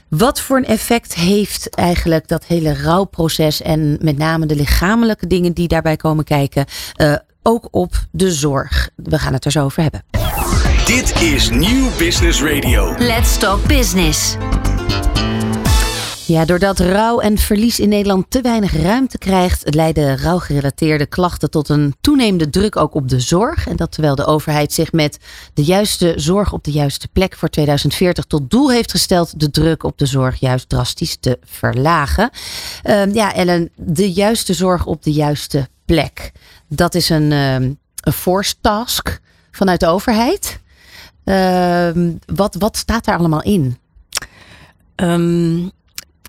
Wat 0.09 0.41
voor 0.41 0.57
een 0.57 0.67
effect 0.67 1.15
heeft 1.15 1.71
eigenlijk 1.75 2.29
dat 2.29 2.45
hele 2.47 2.83
rouwproces 2.83 3.63
en 3.63 3.99
met 4.01 4.19
name 4.19 4.47
de 4.47 4.57
lichamelijke 4.57 5.27
dingen 5.27 5.53
die 5.53 5.69
daarbij 5.69 5.97
komen 5.97 6.25
kijken, 6.25 6.65
uh, 6.97 7.15
ook 7.43 7.69
op 7.71 7.95
de 8.11 8.33
zorg? 8.33 8.91
We 8.95 9.19
gaan 9.19 9.33
het 9.33 9.45
er 9.45 9.51
zo 9.51 9.65
over 9.65 9.83
hebben. 9.83 10.05
Dit 10.87 11.23
is 11.23 11.51
Nieuw 11.51 11.89
Business 11.99 12.43
Radio. 12.43 12.95
Let's 12.99 13.39
Talk 13.39 13.67
Business. 13.67 14.37
Ja, 16.27 16.45
doordat 16.45 16.79
rouw 16.79 17.21
en 17.21 17.39
verlies 17.39 17.81
in 17.81 17.89
Nederland 17.89 18.31
te 18.31 18.41
weinig 18.41 18.73
ruimte 18.73 19.19
krijgt, 19.19 19.75
leiden 19.75 20.19
rouwgerelateerde 20.19 21.07
klachten 21.07 21.51
tot 21.51 21.69
een 21.69 21.95
toenemende 22.01 22.51
druk 22.51 22.77
ook 22.77 22.95
op 22.95 23.09
de 23.09 23.21
zorg. 23.21 23.69
En 23.69 23.77
dat 23.77 23.93
terwijl 23.93 24.15
de 24.15 24.25
overheid 24.25 24.73
zich 24.73 24.93
met 24.93 25.19
de 25.55 25.65
juiste 25.65 26.13
zorg 26.17 26.53
op 26.53 26.65
de 26.65 26.71
juiste 26.71 27.09
plek 27.09 27.37
voor 27.37 27.49
2040 27.49 28.25
tot 28.25 28.51
doel 28.51 28.71
heeft 28.71 28.91
gesteld 28.91 29.41
de 29.41 29.51
druk 29.51 29.83
op 29.83 29.99
de 29.99 30.07
zorg 30.07 30.41
juist 30.41 30.69
drastisch 30.69 31.17
te 31.21 31.39
verlagen. 31.45 32.31
Uh, 32.85 33.15
ja, 33.15 33.35
Ellen, 33.35 33.71
de 33.75 34.13
juiste 34.13 34.55
zorg 34.55 34.87
op 34.87 35.03
de 35.03 35.13
juiste 35.13 35.69
plek. 35.85 36.33
Dat 36.69 36.95
is 36.95 37.09
een, 37.09 37.31
uh, 37.31 37.55
een 37.55 38.13
force 38.13 38.55
task 38.61 39.21
vanuit 39.51 39.81
de 39.81 39.87
overheid. 39.87 40.61
Uh, 41.25 41.89
wat, 42.27 42.55
wat 42.59 42.77
staat 42.77 43.05
daar 43.05 43.19
allemaal 43.19 43.43
in? 43.43 43.79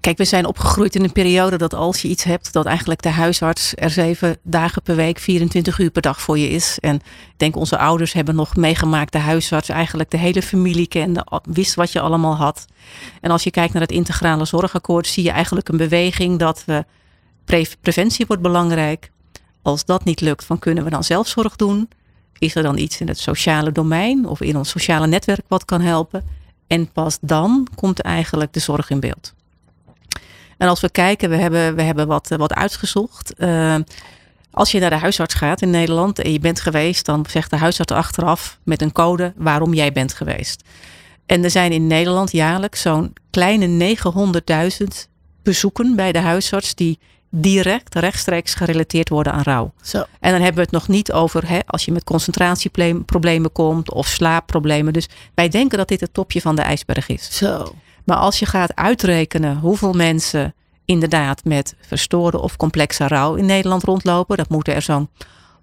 Kijk, 0.07 0.19
we 0.19 0.25
zijn 0.25 0.45
opgegroeid 0.45 0.95
in 0.95 1.03
een 1.03 1.11
periode 1.11 1.57
dat 1.57 1.73
als 1.73 2.01
je 2.01 2.07
iets 2.07 2.23
hebt, 2.23 2.53
dat 2.53 2.65
eigenlijk 2.65 3.01
de 3.01 3.09
huisarts 3.09 3.73
er 3.75 3.89
zeven 3.89 4.37
dagen 4.43 4.81
per 4.81 4.95
week, 4.95 5.19
24 5.19 5.79
uur 5.79 5.89
per 5.89 6.01
dag 6.01 6.21
voor 6.21 6.37
je 6.37 6.49
is. 6.49 6.77
En 6.79 6.95
ik 6.95 7.37
denk 7.37 7.55
onze 7.55 7.77
ouders 7.77 8.13
hebben 8.13 8.35
nog 8.35 8.55
meegemaakt, 8.55 9.11
de 9.11 9.17
huisarts 9.17 9.69
eigenlijk 9.69 10.09
de 10.09 10.17
hele 10.17 10.41
familie 10.41 10.87
kende, 10.87 11.25
wist 11.43 11.75
wat 11.75 11.91
je 11.91 11.99
allemaal 11.99 12.35
had. 12.35 12.65
En 13.21 13.31
als 13.31 13.43
je 13.43 13.51
kijkt 13.51 13.73
naar 13.73 13.81
het 13.81 13.91
integrale 13.91 14.45
zorgakkoord, 14.45 15.07
zie 15.07 15.23
je 15.23 15.31
eigenlijk 15.31 15.69
een 15.69 15.77
beweging 15.77 16.39
dat 16.39 16.63
we 16.65 16.85
pre 17.45 17.67
preventie 17.81 18.25
wordt 18.25 18.41
belangrijk. 18.41 19.11
Als 19.61 19.85
dat 19.85 20.03
niet 20.03 20.21
lukt, 20.21 20.47
dan 20.47 20.59
kunnen 20.59 20.83
we 20.83 20.89
dan 20.89 21.03
zelfzorg 21.03 21.55
doen? 21.55 21.89
Is 22.37 22.55
er 22.55 22.63
dan 22.63 22.77
iets 22.77 22.99
in 22.99 23.07
het 23.07 23.19
sociale 23.19 23.71
domein 23.71 24.27
of 24.27 24.41
in 24.41 24.57
ons 24.57 24.69
sociale 24.69 25.07
netwerk 25.07 25.45
wat 25.47 25.65
kan 25.65 25.81
helpen? 25.81 26.23
En 26.67 26.91
pas 26.91 27.17
dan 27.21 27.67
komt 27.75 28.01
eigenlijk 28.01 28.53
de 28.53 28.59
zorg 28.59 28.89
in 28.89 28.99
beeld. 28.99 29.35
En 30.57 30.67
als 30.67 30.79
we 30.79 30.89
kijken, 30.89 31.29
we 31.29 31.35
hebben, 31.35 31.75
we 31.75 31.81
hebben 31.81 32.07
wat, 32.07 32.27
wat 32.37 32.53
uitgezocht. 32.53 33.33
Uh, 33.37 33.75
als 34.51 34.71
je 34.71 34.79
naar 34.79 34.89
de 34.89 34.95
huisarts 34.95 35.33
gaat 35.33 35.61
in 35.61 35.69
Nederland 35.69 36.19
en 36.19 36.31
je 36.31 36.39
bent 36.39 36.61
geweest, 36.61 37.05
dan 37.05 37.25
zegt 37.29 37.49
de 37.49 37.57
huisarts 37.57 37.93
achteraf 37.93 38.59
met 38.63 38.81
een 38.81 38.91
code 38.91 39.33
waarom 39.35 39.73
jij 39.73 39.91
bent 39.91 40.13
geweest. 40.13 40.63
En 41.25 41.43
er 41.43 41.49
zijn 41.49 41.71
in 41.71 41.87
Nederland 41.87 42.31
jaarlijks 42.31 42.81
zo'n 42.81 43.13
kleine 43.29 43.95
900.000 44.81 44.85
bezoeken 45.43 45.95
bij 45.95 46.11
de 46.11 46.19
huisarts 46.19 46.75
die 46.75 46.99
direct, 47.29 47.95
rechtstreeks 47.95 48.53
gerelateerd 48.53 49.09
worden 49.09 49.33
aan 49.33 49.41
rouw. 49.41 49.73
Zo. 49.81 50.03
En 50.19 50.31
dan 50.31 50.41
hebben 50.41 50.55
we 50.55 50.61
het 50.61 50.71
nog 50.71 50.87
niet 50.87 51.11
over 51.11 51.49
hè, 51.49 51.59
als 51.65 51.85
je 51.85 51.91
met 51.91 52.03
concentratieproblemen 52.03 53.51
komt 53.51 53.91
of 53.91 54.07
slaapproblemen. 54.07 54.93
Dus 54.93 55.07
wij 55.33 55.49
denken 55.49 55.77
dat 55.77 55.87
dit 55.87 55.99
het 55.99 56.13
topje 56.13 56.41
van 56.41 56.55
de 56.55 56.61
ijsberg 56.61 57.07
is. 57.07 57.37
Zo. 57.37 57.75
Maar 58.07 58.17
als 58.17 58.39
je 58.39 58.45
gaat 58.45 58.75
uitrekenen 58.75 59.57
hoeveel 59.57 59.93
mensen 59.93 60.53
inderdaad 60.85 61.43
met 61.43 61.75
verstoorde 61.81 62.41
of 62.41 62.57
complexe 62.57 63.07
rouw 63.07 63.35
in 63.35 63.45
Nederland 63.45 63.83
rondlopen, 63.83 64.37
dat 64.37 64.49
moeten 64.49 64.73
er 64.75 64.81
zo'n 64.81 65.09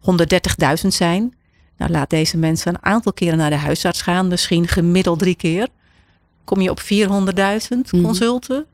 130.000 0.00 0.86
zijn. 0.88 1.34
Nou, 1.76 1.90
laat 1.90 2.10
deze 2.10 2.36
mensen 2.36 2.74
een 2.74 2.84
aantal 2.84 3.12
keren 3.12 3.38
naar 3.38 3.50
de 3.50 3.56
huisarts 3.56 4.02
gaan, 4.02 4.28
misschien 4.28 4.68
gemiddeld 4.68 5.18
drie 5.18 5.34
keer. 5.34 5.68
Kom 6.44 6.60
je 6.60 6.70
op 6.70 6.80
400.000 6.80 7.92
Mhm. 7.92 8.02
consulten. 8.02 8.66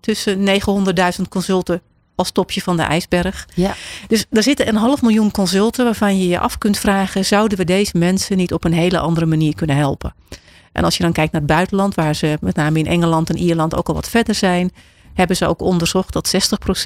Tussen 0.00 0.42
900.000 0.42 1.28
consulten 1.28 1.80
als 2.14 2.30
topje 2.30 2.62
van 2.62 2.76
de 2.76 2.82
ijsberg. 2.82 3.48
Ja. 3.54 3.74
Dus 4.08 4.26
er 4.30 4.42
zitten 4.42 4.68
een 4.68 4.76
half 4.76 5.02
miljoen 5.02 5.30
consulten 5.30 5.84
waarvan 5.84 6.18
je 6.18 6.28
je 6.28 6.38
af 6.38 6.58
kunt 6.58 6.78
vragen: 6.78 7.24
zouden 7.24 7.58
we 7.58 7.64
deze 7.64 7.98
mensen 7.98 8.36
niet 8.36 8.52
op 8.52 8.64
een 8.64 8.72
hele 8.72 8.98
andere 8.98 9.26
manier 9.26 9.54
kunnen 9.54 9.76
helpen? 9.76 10.14
En 10.72 10.84
als 10.84 10.96
je 10.96 11.02
dan 11.02 11.12
kijkt 11.12 11.32
naar 11.32 11.40
het 11.40 11.50
buitenland, 11.50 11.94
waar 11.94 12.14
ze 12.14 12.38
met 12.40 12.56
name 12.56 12.78
in 12.78 12.86
Engeland 12.86 13.30
en 13.30 13.38
Ierland 13.38 13.76
ook 13.76 13.88
al 13.88 13.94
wat 13.94 14.08
verder 14.08 14.34
zijn, 14.34 14.72
hebben 15.14 15.36
ze 15.36 15.46
ook 15.46 15.60
onderzocht 15.60 16.12
dat 16.12 16.34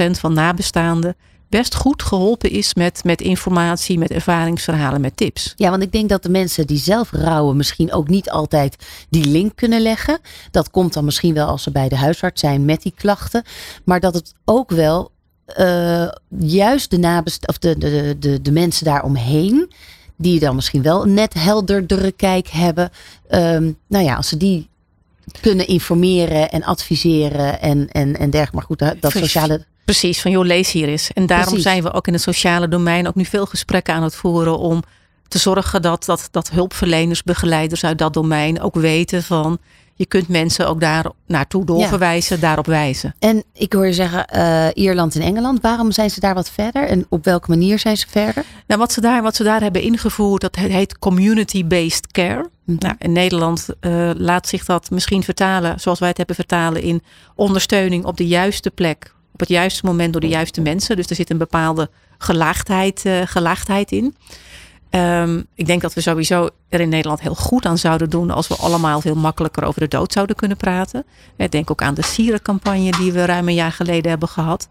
60% 0.09 0.11
van 0.11 0.33
nabestaanden 0.33 1.17
best 1.49 1.75
goed 1.75 2.03
geholpen 2.03 2.51
is 2.51 2.75
met, 2.75 3.05
met 3.05 3.21
informatie, 3.21 3.99
met 3.99 4.11
ervaringsverhalen, 4.11 5.01
met 5.01 5.17
tips. 5.17 5.53
Ja, 5.57 5.71
want 5.71 5.83
ik 5.83 5.93
denk 5.93 6.09
dat 6.09 6.23
de 6.23 6.29
mensen 6.29 6.67
die 6.67 6.79
zelf 6.79 7.11
rouwen 7.11 7.57
misschien 7.57 7.93
ook 7.93 8.09
niet 8.09 8.31
altijd 8.31 8.77
die 9.09 9.25
link 9.25 9.57
kunnen 9.57 9.81
leggen. 9.81 10.19
Dat 10.51 10.71
komt 10.71 10.93
dan 10.93 11.05
misschien 11.05 11.35
wel 11.35 11.47
als 11.47 11.63
ze 11.63 11.71
bij 11.71 11.89
de 11.89 11.97
huisarts 11.97 12.41
zijn 12.41 12.65
met 12.65 12.83
die 12.83 12.93
klachten. 12.97 13.43
Maar 13.85 14.01
dat 14.01 14.15
het 14.15 14.33
ook 14.45 14.71
wel 14.71 15.11
uh, 15.59 16.09
juist 16.39 16.91
de, 16.91 16.99
nabest 16.99 17.49
of 17.49 17.59
de, 17.59 17.79
de, 17.79 18.17
de, 18.19 18.43
de 18.43 18.53
mensen 18.53 18.85
daaromheen, 18.85 19.73
die 20.17 20.41
dan 20.41 20.55
misschien 20.55 20.83
wel 20.83 21.03
een 21.03 21.15
net 21.15 21.35
helderdere 21.35 22.13
kijk 22.13 22.49
hebben. 22.49 22.91
Um, 23.31 23.79
nou 23.87 24.05
ja, 24.05 24.15
als 24.15 24.29
ze 24.29 24.37
die 24.37 24.69
kunnen 25.41 25.67
informeren 25.67 26.51
en 26.51 26.63
adviseren 26.63 27.61
en, 27.61 27.89
en, 27.91 28.17
en 28.17 28.31
dergelijke. 28.31 28.57
Maar 28.57 28.65
goed, 28.93 29.03
dat 29.03 29.13
sociale 29.13 29.65
Precies, 29.87 30.21
van 30.21 30.31
joh, 30.31 30.45
lees 30.45 30.73
hier 30.73 30.89
eens. 30.89 31.13
En 31.13 31.27
daarom 31.27 31.47
Precies. 31.47 31.65
zijn 31.65 31.83
we 31.83 31.93
ook 31.93 32.07
in 32.07 32.13
het 32.13 32.23
sociale 32.23 32.69
domein 32.69 33.09
ook 33.09 33.15
nu 33.15 33.25
veel 33.25 33.47
gesprekken 33.47 33.95
aan 33.95 34.03
het 34.03 34.15
voeren 34.15 34.59
om 34.59 34.83
te 35.29 35.39
zorgen 35.39 35.83
dat, 35.83 36.05
dat, 36.05 36.29
dat 36.31 36.51
hulpverleners, 36.51 37.23
begeleiders 37.23 37.85
uit 37.85 37.99
dat 37.99 38.15
domein 38.15 38.61
ook 38.61 38.75
weten 38.75 39.23
van 39.23 39.59
je 39.99 40.07
kunt 40.07 40.29
mensen 40.29 40.69
ook 40.69 40.81
daar 40.81 41.11
naartoe 41.27 41.65
doorverwijzen, 41.65 42.41
daarop 42.41 42.67
wijzen. 42.67 43.15
En 43.19 43.45
ik 43.53 43.73
hoor 43.73 43.87
je 43.87 43.93
zeggen 43.93 44.27
eh, 44.27 44.67
Ierland 44.75 45.15
en 45.15 45.21
Engeland. 45.23 45.63
Waarom 45.63 45.93
zijn 45.93 46.11
ze 46.11 46.21
daar 46.21 46.35
wat 46.35 46.51
verder? 46.51 46.87
En 46.89 47.07
op 47.09 47.25
welke 47.25 47.51
manier 47.51 47.79
zijn 47.79 47.97
ze 47.97 48.07
verder? 48.09 48.45
Nou, 48.67 48.81
wat 48.81 48.93
ze 48.93 49.01
daar, 49.01 49.23
wat 49.23 49.37
ze 49.37 49.43
daar 49.43 49.61
hebben 49.61 49.83
ingevoerd, 49.83 50.41
dat 50.41 50.57
he- 50.57 50.69
heet 50.69 50.99
community-based 50.99 52.07
care. 52.13 52.49
Mhm. 52.65 52.77
Nou, 52.79 52.95
in 52.99 53.13
Nederland 53.13 53.67
eh, 53.81 54.11
laat 54.17 54.49
zich 54.49 54.65
dat 54.65 54.91
misschien 54.91 55.23
vertalen, 55.23 55.81
zoals 55.81 55.99
wij 55.99 56.09
het 56.09 56.17
hebben 56.17 56.37
vertalen, 56.37 56.83
in 56.83 57.03
ondersteuning 57.35 58.05
op 58.05 58.17
de 58.17 58.27
juiste 58.27 58.71
plek, 58.71 59.15
op 59.33 59.41
het 59.41 59.49
juiste 59.49 59.87
moment 59.87 60.13
door 60.13 60.21
de 60.21 60.29
juiste 60.29 60.61
mensen. 60.61 60.97
Dus 60.97 61.07
er 61.07 61.17
zit 61.17 61.31
een 61.31 61.39
bepaalde 61.39 61.91
gelaagdheid, 62.19 63.05
eh, 63.05 63.21
gelaagdheid 63.25 63.93
in. 63.93 64.15
Ehm, 64.97 65.43
ik 65.55 65.67
denk 65.67 65.81
dat 65.81 65.95
we 65.95 66.01
sowieso 66.01 66.49
er 66.69 66.81
in 66.81 66.89
Nederland 66.89 67.21
heel 67.21 67.35
goed 67.35 67.67
aan 67.67 67.79
zouden 67.79 68.11
doen 68.11 68.31
als 68.31 68.49
we 68.49 68.55
allemaal 68.55 69.01
veel 69.01 69.15
makkelijker 69.15 69.65
over 69.65 69.81
de 69.81 69.89
dood 69.89 70.13
zouden 70.13 70.37
kunnen 70.37 70.57
praten. 70.57 71.05
Ik 71.37 71.51
denk 71.51 71.71
ook 71.71 71.83
aan 71.83 71.95
de 71.95 72.03
sierencampagne 72.03 72.91
die 72.91 73.13
we 73.13 73.25
ruim 73.25 73.49
een 73.49 73.55
jaar 73.55 73.73
geleden 73.73 74.11
hebben 74.11 74.29
gehad. 74.29 74.69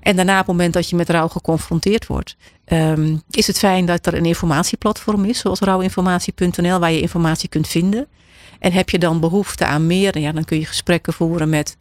En 0.00 0.16
daarna, 0.16 0.32
op 0.32 0.46
het 0.46 0.46
moment 0.46 0.72
dat 0.72 0.88
je 0.88 0.96
met 0.96 1.10
rouw 1.10 1.28
geconfronteerd 1.28 2.06
wordt, 2.06 2.36
ehm, 2.64 3.16
is 3.30 3.46
het 3.46 3.58
fijn 3.58 3.86
dat 3.86 4.06
er 4.06 4.14
een 4.14 4.26
informatieplatform 4.26 5.24
is, 5.24 5.38
zoals 5.38 5.60
rouwinformatie.nl, 5.60 6.78
waar 6.78 6.92
je 6.92 7.00
informatie 7.00 7.48
kunt 7.48 7.68
vinden. 7.68 8.06
En 8.58 8.72
heb 8.72 8.90
je 8.90 8.98
dan 8.98 9.20
behoefte 9.20 9.64
aan 9.64 9.86
meer, 9.86 10.18
ja, 10.18 10.32
dan 10.32 10.44
kun 10.44 10.58
je 10.58 10.66
gesprekken 10.66 11.12
voeren 11.12 11.48
met 11.48 11.76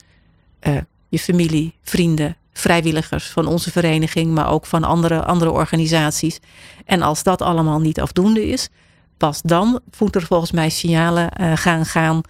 eh, 0.60 0.78
je 1.10 1.20
familie, 1.20 1.74
vrienden, 1.84 2.36
vrijwilligers 2.58 3.28
van 3.28 3.48
onze 3.48 3.72
vereniging, 3.72 4.34
maar 4.34 4.52
ook 4.52 4.66
van 4.66 4.84
andere, 4.84 5.24
andere 5.24 5.52
organisaties. 5.52 6.40
En 6.86 7.02
als 7.02 7.24
dat 7.24 7.42
allemaal 7.42 7.80
niet 7.80 8.02
afdoende 8.02 8.48
is, 8.48 8.70
pas 9.18 9.42
dan 9.42 9.80
moeten 9.98 10.22
er 10.22 10.28
volgens 10.28 10.52
mij 10.52 10.70
signalen 10.70 11.32
eh, 11.32 11.52
gaan 11.56 11.86
gaan. 11.86 12.22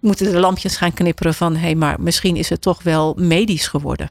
Moeten 0.00 0.32
de 0.32 0.40
lampjes 0.40 0.76
gaan 0.76 0.92
knipperen 0.92 1.34
van 1.34 1.54
hé, 1.54 1.60
hey, 1.60 1.74
maar 1.74 2.00
misschien 2.00 2.36
is 2.36 2.48
het 2.48 2.60
toch 2.60 2.82
wel 2.82 3.14
medisch 3.16 3.66
geworden. 3.66 4.10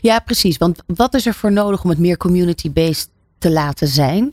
Ja, 0.00 0.18
precies. 0.18 0.56
Want 0.56 0.82
wat 0.86 1.14
is 1.14 1.26
er 1.26 1.34
voor 1.34 1.52
nodig 1.52 1.84
om 1.84 1.90
het 1.90 1.98
meer 1.98 2.16
community-based 2.16 3.08
te 3.38 3.50
laten 3.50 3.88
zijn? 3.88 4.32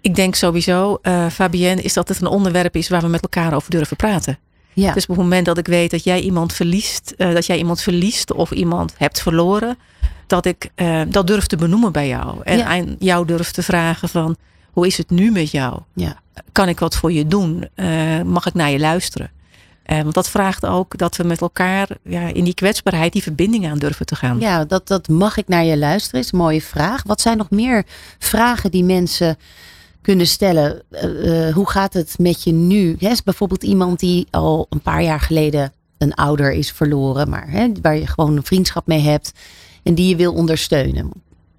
Ik 0.00 0.14
denk 0.14 0.34
sowieso, 0.34 0.98
eh 1.02 1.26
Fabienne, 1.26 1.82
is 1.82 1.92
dat 1.92 2.08
het 2.08 2.20
een 2.20 2.26
onderwerp 2.26 2.76
is 2.76 2.88
waar 2.88 3.00
we 3.00 3.08
met 3.08 3.22
elkaar 3.22 3.54
over 3.54 3.70
durven 3.70 3.96
praten. 3.96 4.38
Ja. 4.80 4.92
Dus 4.92 5.02
op 5.02 5.08
het 5.08 5.18
moment 5.24 5.46
dat 5.46 5.58
ik 5.58 5.66
weet 5.66 5.90
dat 5.90 6.04
jij 6.04 6.20
iemand 6.20 6.52
verliest, 6.52 7.14
eh, 7.16 7.32
dat 7.32 7.46
jij 7.46 7.58
iemand 7.58 7.80
verliest 7.80 8.32
of 8.32 8.50
iemand 8.50 8.94
hebt 8.96 9.22
verloren, 9.22 9.78
dat 10.26 10.46
ik 10.46 10.70
eh, 10.74 11.00
dat 11.08 11.26
durf 11.26 11.46
te 11.46 11.56
benoemen 11.56 11.92
bij 11.92 12.08
jou. 12.08 12.40
En 12.42 12.58
Ja. 12.58 12.64
aan 12.64 12.96
jou 12.98 13.26
durf 13.26 13.50
te 13.50 13.62
vragen 13.62 14.08
van, 14.08 14.36
hoe 14.72 14.86
is 14.86 14.96
het 14.98 15.10
nu 15.10 15.30
met 15.30 15.50
jou? 15.50 15.80
ja. 15.94 16.20
Kan 16.52 16.68
ik 16.68 16.78
wat 16.80 16.96
voor 16.96 17.12
je 17.12 17.26
doen? 17.26 17.68
Eh, 17.74 18.22
mag 18.22 18.46
ik 18.46 18.54
naar 18.54 18.70
je 18.70 18.78
luisteren? 18.78 19.30
Want 19.86 20.14
dat 20.14 20.30
vraagt 20.30 20.66
ook 20.66 20.98
dat 20.98 21.16
we 21.16 21.24
met 21.24 21.40
elkaar 21.40 21.88
ja, 22.02 22.20
in 22.32 22.44
die 22.44 22.54
kwetsbaarheid 22.54 23.12
die 23.12 23.22
verbinding 23.22 23.66
aan 23.70 23.78
durven 23.78 24.06
te 24.06 24.16
gaan. 24.16 24.40
Ja, 24.40 24.64
dat, 24.64 24.88
dat 24.88 25.08
mag 25.08 25.36
ik 25.36 25.48
naar 25.48 25.64
je 25.64 25.78
luisteren 25.78 26.20
is 26.20 26.32
een 26.32 26.38
mooie 26.38 26.62
vraag. 26.62 27.02
Wat 27.06 27.20
zijn 27.20 27.36
nog 27.36 27.50
meer 27.50 27.84
vragen 28.18 28.70
die 28.70 28.84
mensen 28.84 29.36
kunnen 30.08 30.26
stellen? 30.26 30.82
Eh, 30.90 31.48
eh, 31.48 31.54
hoe 31.54 31.68
gaat 31.68 31.94
het 31.94 32.18
met 32.18 32.42
je 32.42 32.52
nu? 32.52 32.96
Hè, 32.98 33.08
is 33.08 33.22
bijvoorbeeld 33.22 33.62
iemand 33.62 34.00
die 34.00 34.26
al 34.30 34.66
een 34.70 34.80
paar 34.80 35.02
jaar 35.02 35.20
geleden 35.20 35.72
een 35.98 36.14
ouder 36.14 36.52
is 36.52 36.72
verloren, 36.72 37.28
maar 37.28 37.70
waar 37.82 37.96
je 37.96 38.06
gewoon 38.06 38.36
een 38.36 38.44
vriendschap 38.44 38.86
mee 38.86 39.00
hebt 39.00 39.32
en 39.82 39.94
die 39.94 40.08
je 40.08 40.16
wil 40.16 40.32
ondersteunen. 40.32 41.10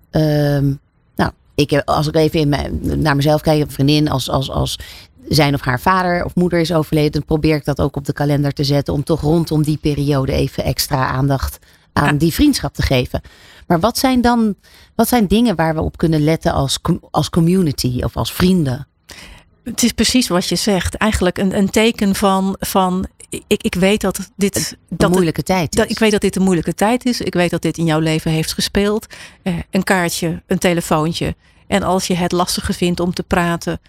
Ehm, 0.10 0.74
nou, 1.16 1.32
ik 1.56 1.70
heb, 1.70 1.88
als 1.88 2.08
ik 2.08 2.16
even 2.16 2.40
in 2.40 2.50
mijn, 2.50 2.80
naar 3.02 3.16
mezelf 3.16 3.42
kijk, 3.42 3.62
een 3.62 3.72
vriendin 3.72 4.10
als, 4.10 4.30
als, 4.30 4.52
als 4.52 4.80
zijn 5.28 5.54
of 5.54 5.62
haar 5.62 5.80
vader 5.80 6.26
of 6.26 6.36
moeder 6.36 6.60
is 6.60 6.74
overleden, 6.74 7.26
probeer 7.26 7.56
ik 7.56 7.66
dat 7.66 7.82
ook 7.82 7.96
op 7.96 8.06
de 8.06 8.14
kalender 8.14 8.52
te 8.52 8.64
zetten 8.64 8.94
om 8.94 9.04
toch 9.04 9.22
rondom 9.22 9.64
die 9.64 9.78
periode 9.78 10.32
even 10.32 10.64
extra 10.64 11.08
aandacht 11.08 11.60
aan 12.02 12.18
die 12.18 12.34
vriendschap 12.34 12.74
te 12.74 12.82
geven. 12.82 13.22
Maar 13.68 13.80
wat 13.80 13.98
zijn 13.98 14.22
dan 14.22 14.56
wat 14.96 15.08
zijn 15.08 15.28
dingen 15.28 15.56
waar 15.56 15.76
we 15.76 15.82
op 15.82 15.98
kunnen 15.98 16.24
letten 16.24 16.54
als, 16.54 16.80
als 17.12 17.30
community 17.30 18.02
of 18.04 18.18
als 18.18 18.34
vrienden? 18.34 18.88
Het 19.64 19.84
is 19.84 19.92
precies 19.92 20.28
wat 20.28 20.48
je 20.48 20.56
zegt. 20.56 20.96
Eigenlijk 20.96 21.38
een, 21.38 21.58
een 21.58 21.70
teken 21.70 22.16
van, 22.16 22.56
van 22.60 23.08
ik, 23.48 23.64
ik 23.64 23.76
weet 23.76 24.02
dat 24.02 24.30
dit 24.36 24.56
Een 24.56 24.78
dat 24.90 25.02
het- 25.02 25.10
moeilijke 25.12 25.44
tijd. 25.44 25.76
Dat, 25.76 25.86
is. 25.86 25.92
ik 25.92 26.00
weet 26.00 26.12
dat 26.12 26.22
dit 26.22 26.36
een 26.36 26.42
moeilijke 26.44 26.74
tijd 26.74 27.06
is. 27.06 27.22
Ik 27.22 27.34
weet 27.34 27.50
dat 27.50 27.62
dit 27.62 27.78
in 27.78 27.86
jouw 27.86 28.00
leven 28.00 28.32
heeft 28.32 28.54
gespeeld. 28.54 29.06
Eh, 29.44 29.54
een 29.72 29.84
kaartje, 29.84 30.42
een 30.48 30.58
telefoontje. 30.60 31.36
En 31.68 31.84
als 31.84 32.08
je 32.08 32.14
het 32.16 32.32
lastiger 32.32 32.74
vindt 32.74 33.00
om 33.00 33.14
te 33.14 33.24
praten, 33.24 33.80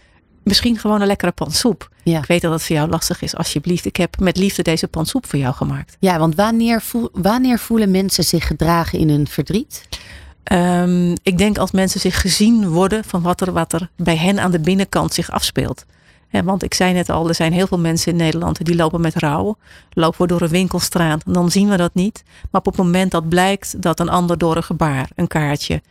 misschien 0.51 0.79
gewoon 0.79 1.01
een 1.01 1.07
lekkere 1.07 1.33
pan 1.33 1.51
soep. 1.51 1.89
Ja. 2.03 2.19
Ik 2.19 2.25
weet 2.27 2.43
dat 2.43 2.53
het 2.53 2.63
voor 2.63 2.77
jou 2.77 2.89
lastig 2.89 3.23
is. 3.23 3.37
Alsjeblieft, 3.37 3.85
ik 3.85 3.97
heb 3.97 4.19
met 4.19 4.37
liefde 4.37 4.63
deze 4.63 4.89
pan 4.89 5.07
soep 5.07 5.27
voor 5.27 5.39
jou 5.39 5.55
gemaakt. 5.55 5.97
Ja, 6.01 6.19
want 6.19 6.35
wanneer, 6.35 6.83
voel, 6.83 7.09
wanneer 7.13 7.59
voelen 7.59 7.91
mensen 7.91 8.25
zich 8.25 8.47
gedragen 8.47 8.99
in 8.99 9.09
hun 9.09 9.27
verdriet? 9.27 9.89
Ehm, 10.43 11.17
ik 11.23 11.39
denk 11.39 11.59
als 11.59 11.71
mensen 11.71 12.01
zich 12.01 12.21
gezien 12.21 12.69
worden 12.69 13.05
van 13.05 13.23
wat 13.23 13.41
er, 13.41 13.53
wat 13.53 13.73
er 13.73 13.89
bij 13.97 14.17
hen 14.17 14.41
aan 14.41 14.51
de 14.51 14.61
binnenkant 14.61 15.15
zich 15.15 15.31
afspeelt. 15.31 15.85
Ja, 16.29 16.43
want 16.43 16.63
ik 16.63 16.75
zei 16.75 16.93
net 16.93 17.09
al, 17.11 17.29
er 17.29 17.35
zijn 17.35 17.53
heel 17.53 17.67
veel 17.67 17.79
mensen 17.79 18.13
in 18.13 18.19
Nederland 18.19 18.65
die 18.65 18.77
lopen 18.77 19.01
met 19.01 19.15
rouw. 19.15 19.57
Lopen 19.91 20.21
we 20.21 20.27
door 20.27 20.41
een 20.41 20.49
winkelstraat, 20.49 21.23
dan 21.27 21.51
zien 21.51 21.69
we 21.69 21.77
dat 21.77 21.95
niet. 21.95 22.23
Maar 22.51 22.61
op 22.61 22.67
het 22.67 22.77
moment 22.77 23.11
dat 23.11 23.29
blijkt 23.29 23.83
dat 23.83 24.01
een 24.01 24.09
ander 24.09 24.39
door 24.39 24.57
een 24.57 24.63
gebaar, 24.63 25.11
een 25.15 25.27
kaartje, 25.27 25.83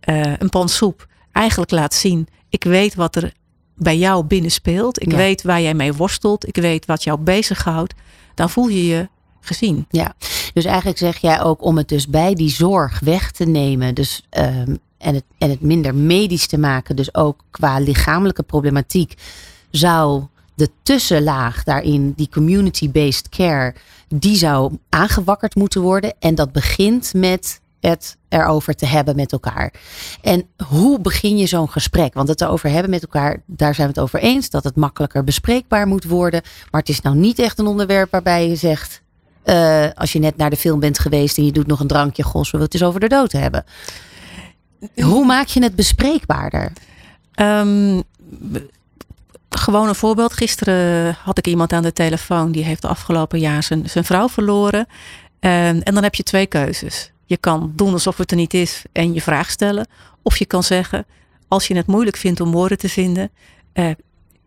eh, 0.00 0.36
een 0.38 0.48
pan 0.48 0.68
soep 0.68 1.06
eigenlijk 1.32 1.70
laat 1.70 1.94
zien. 1.94 2.28
Ik 2.48 2.64
weet 2.64 2.94
wat 2.94 3.16
er 3.16 3.32
bij 3.76 3.98
jou 3.98 4.24
binnen 4.24 4.50
speelt. 4.50 5.02
Ik 5.02 5.10
Ja. 5.10 5.16
weet 5.16 5.42
waar 5.42 5.60
jij 5.60 5.74
mee 5.74 5.92
worstelt. 5.92 6.48
Ik 6.48 6.56
weet 6.56 6.86
wat 6.86 7.04
jou 7.04 7.18
bezighoudt. 7.18 7.94
Dan 8.34 8.50
voel 8.50 8.68
je 8.68 8.86
je 8.86 9.08
gezien. 9.40 9.86
Ja, 9.90 10.14
dus 10.54 10.64
eigenlijk 10.64 10.98
zeg 10.98 11.16
jij 11.16 11.42
ook 11.42 11.62
om 11.64 11.76
het 11.76 11.88
dus 11.88 12.08
bij 12.08 12.34
die 12.34 12.50
zorg 12.50 13.00
weg 13.00 13.30
te 13.30 13.44
nemen. 13.44 13.94
Dus, 13.94 14.26
ehm, 14.30 14.74
en, 14.98 15.14
het, 15.14 15.24
en 15.38 15.50
het 15.50 15.60
minder 15.60 15.94
medisch 15.94 16.46
te 16.46 16.58
maken. 16.58 16.96
Dus 16.96 17.14
ook 17.14 17.40
qua 17.50 17.78
lichamelijke 17.78 18.42
problematiek 18.42 19.14
zou 19.70 20.22
de 20.54 20.70
tussenlaag 20.82 21.64
daarin, 21.64 22.12
die 22.16 22.28
community-based 22.28 23.28
care, 23.28 23.74
die 24.08 24.36
zou 24.36 24.78
aangewakkerd 24.88 25.54
moeten 25.54 25.80
worden. 25.80 26.14
En 26.18 26.34
dat 26.34 26.52
begint 26.52 27.14
met 27.14 27.60
het 27.80 28.16
erover 28.28 28.74
te 28.74 28.86
hebben 28.86 29.16
met 29.16 29.32
elkaar. 29.32 29.72
En 30.20 30.46
hoe 30.66 31.00
begin 31.00 31.36
je 31.36 31.46
zo'n 31.46 31.70
gesprek? 31.70 32.14
Want 32.14 32.28
het 32.28 32.40
erover 32.40 32.70
hebben 32.70 32.90
met 32.90 33.02
elkaar, 33.02 33.42
daar 33.46 33.74
zijn 33.74 33.88
we 33.88 33.92
het 33.92 34.02
over 34.02 34.18
eens. 34.18 34.50
Dat 34.50 34.64
het 34.64 34.76
makkelijker 34.76 35.24
bespreekbaar 35.24 35.86
moet 35.86 36.04
worden. 36.04 36.42
Maar 36.70 36.80
het 36.80 36.90
is 36.90 37.00
nou 37.00 37.16
niet 37.16 37.38
echt 37.38 37.58
een 37.58 37.66
onderwerp 37.66 38.10
waarbij 38.10 38.48
je 38.48 38.56
zegt. 38.56 39.04
Uh, 39.44 39.86
als 39.94 40.12
je 40.12 40.18
net 40.18 40.36
naar 40.36 40.50
de 40.50 40.56
film 40.56 40.80
bent 40.80 40.98
geweest 40.98 41.38
en 41.38 41.44
je 41.44 41.52
doet 41.52 41.66
nog 41.66 41.80
een 41.80 41.86
drankje, 41.86 42.22
zullen 42.22 42.48
we 42.50 42.58
het 42.58 42.74
eens 42.74 42.82
over 42.82 43.00
de 43.00 43.08
dood 43.08 43.32
hebben? 43.32 43.64
Hoe 44.94 45.24
maak 45.24 45.46
je 45.46 45.62
het 45.62 45.74
bespreekbaarder? 45.74 46.72
Um, 47.40 48.02
gewoon 49.50 49.88
een 49.88 49.94
voorbeeld. 49.94 50.32
Gisteren 50.32 51.16
had 51.22 51.38
ik 51.38 51.46
iemand 51.46 51.72
aan 51.72 51.82
de 51.82 51.92
telefoon 51.92 52.52
die 52.52 52.64
heeft 52.64 52.82
de 52.82 52.88
afgelopen 52.88 53.38
jaar 53.38 53.62
zijn, 53.62 53.90
zijn 53.90 54.04
vrouw 54.04 54.28
verloren. 54.28 54.86
En, 55.40 55.82
en 55.82 55.94
dan 55.94 56.02
heb 56.02 56.14
je 56.14 56.22
twee 56.22 56.46
keuzes. 56.46 57.12
Je 57.26 57.36
kan 57.36 57.72
doen 57.76 57.92
alsof 57.92 58.16
het 58.16 58.30
er 58.30 58.36
niet 58.36 58.54
is 58.54 58.84
en 58.92 59.14
je 59.14 59.22
vraag 59.22 59.50
stellen. 59.50 59.88
Of 60.22 60.36
je 60.36 60.46
kan 60.46 60.62
zeggen, 60.62 61.06
als 61.48 61.66
je 61.66 61.76
het 61.76 61.86
moeilijk 61.86 62.16
vindt 62.16 62.40
om 62.40 62.50
woorden 62.52 62.78
te 62.78 62.88
vinden. 62.88 63.30
Uh, 63.74 63.90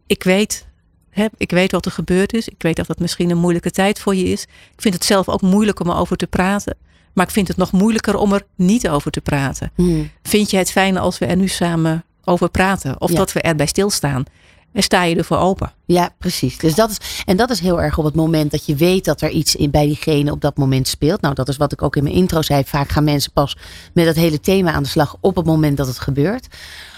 ik 0.07 0.23
weet 0.23 0.67
Hè, 1.09 1.25
ik 1.37 1.51
weet 1.51 1.71
wat 1.71 1.85
er 1.85 1.91
gebeurd 1.91 2.33
is. 2.33 2.47
Ik 2.47 2.61
weet 2.61 2.75
dat 2.75 2.87
het 2.87 2.99
misschien 2.99 3.29
een 3.29 3.37
moeilijke 3.37 3.71
tijd 3.71 3.99
voor 3.99 4.15
je 4.15 4.23
is. 4.23 4.43
Ik 4.75 4.81
vind 4.81 4.93
het 4.93 5.05
zelf 5.05 5.29
ook 5.29 5.41
moeilijk 5.41 5.79
om 5.79 5.89
erover 5.89 6.17
te 6.17 6.27
praten. 6.27 6.77
Maar 7.13 7.25
ik 7.25 7.31
vind 7.31 7.47
het 7.47 7.57
nog 7.57 7.71
moeilijker 7.71 8.15
om 8.15 8.33
er 8.33 8.45
niet 8.55 8.89
over 8.89 9.11
te 9.11 9.21
praten. 9.21 9.71
Hmm. 9.75 10.09
Vind 10.23 10.51
je 10.51 10.57
het 10.57 10.71
fijn 10.71 10.97
als 10.97 11.17
we 11.17 11.25
er 11.25 11.35
nu 11.35 11.47
samen 11.47 12.03
over 12.23 12.49
praten? 12.49 13.01
Of 13.01 13.11
dat 13.11 13.33
we 13.33 13.41
erbij 13.41 13.65
stilstaan? 13.65 14.23
En 14.73 14.83
sta 14.83 15.03
je 15.03 15.15
ervoor 15.15 15.37
open? 15.37 15.71
Ja, 15.85 16.09
precies. 16.17 16.57
Dus 16.57 16.75
dat 16.75 16.89
is, 16.89 17.23
en 17.25 17.37
dat 17.37 17.49
is 17.49 17.59
heel 17.59 17.81
erg 17.81 17.97
op 17.97 18.05
het 18.05 18.15
moment 18.15 18.51
dat 18.51 18.65
je 18.65 18.75
weet 18.75 19.05
dat 19.05 19.21
er 19.21 19.29
iets 19.29 19.55
in, 19.55 19.71
bij 19.71 19.85
diegene 19.85 20.31
op 20.31 20.41
dat 20.41 20.57
moment 20.57 20.87
speelt. 20.87 21.21
Nou, 21.21 21.33
dat 21.33 21.47
is 21.47 21.57
wat 21.57 21.71
ik 21.71 21.81
ook 21.81 21.95
in 21.95 22.03
mijn 22.03 22.15
intro 22.15 22.41
zei. 22.41 22.63
Vaak 22.65 22.89
gaan 22.89 23.03
mensen 23.03 23.31
pas 23.31 23.57
met 23.93 24.05
dat 24.05 24.15
hele 24.15 24.39
thema 24.39 24.71
aan 24.71 24.83
de 24.83 24.89
slag 24.89 25.15
op 25.19 25.35
het 25.35 25.45
moment 25.45 25.77
dat 25.77 25.87
het 25.87 25.99
gebeurt. 25.99 26.47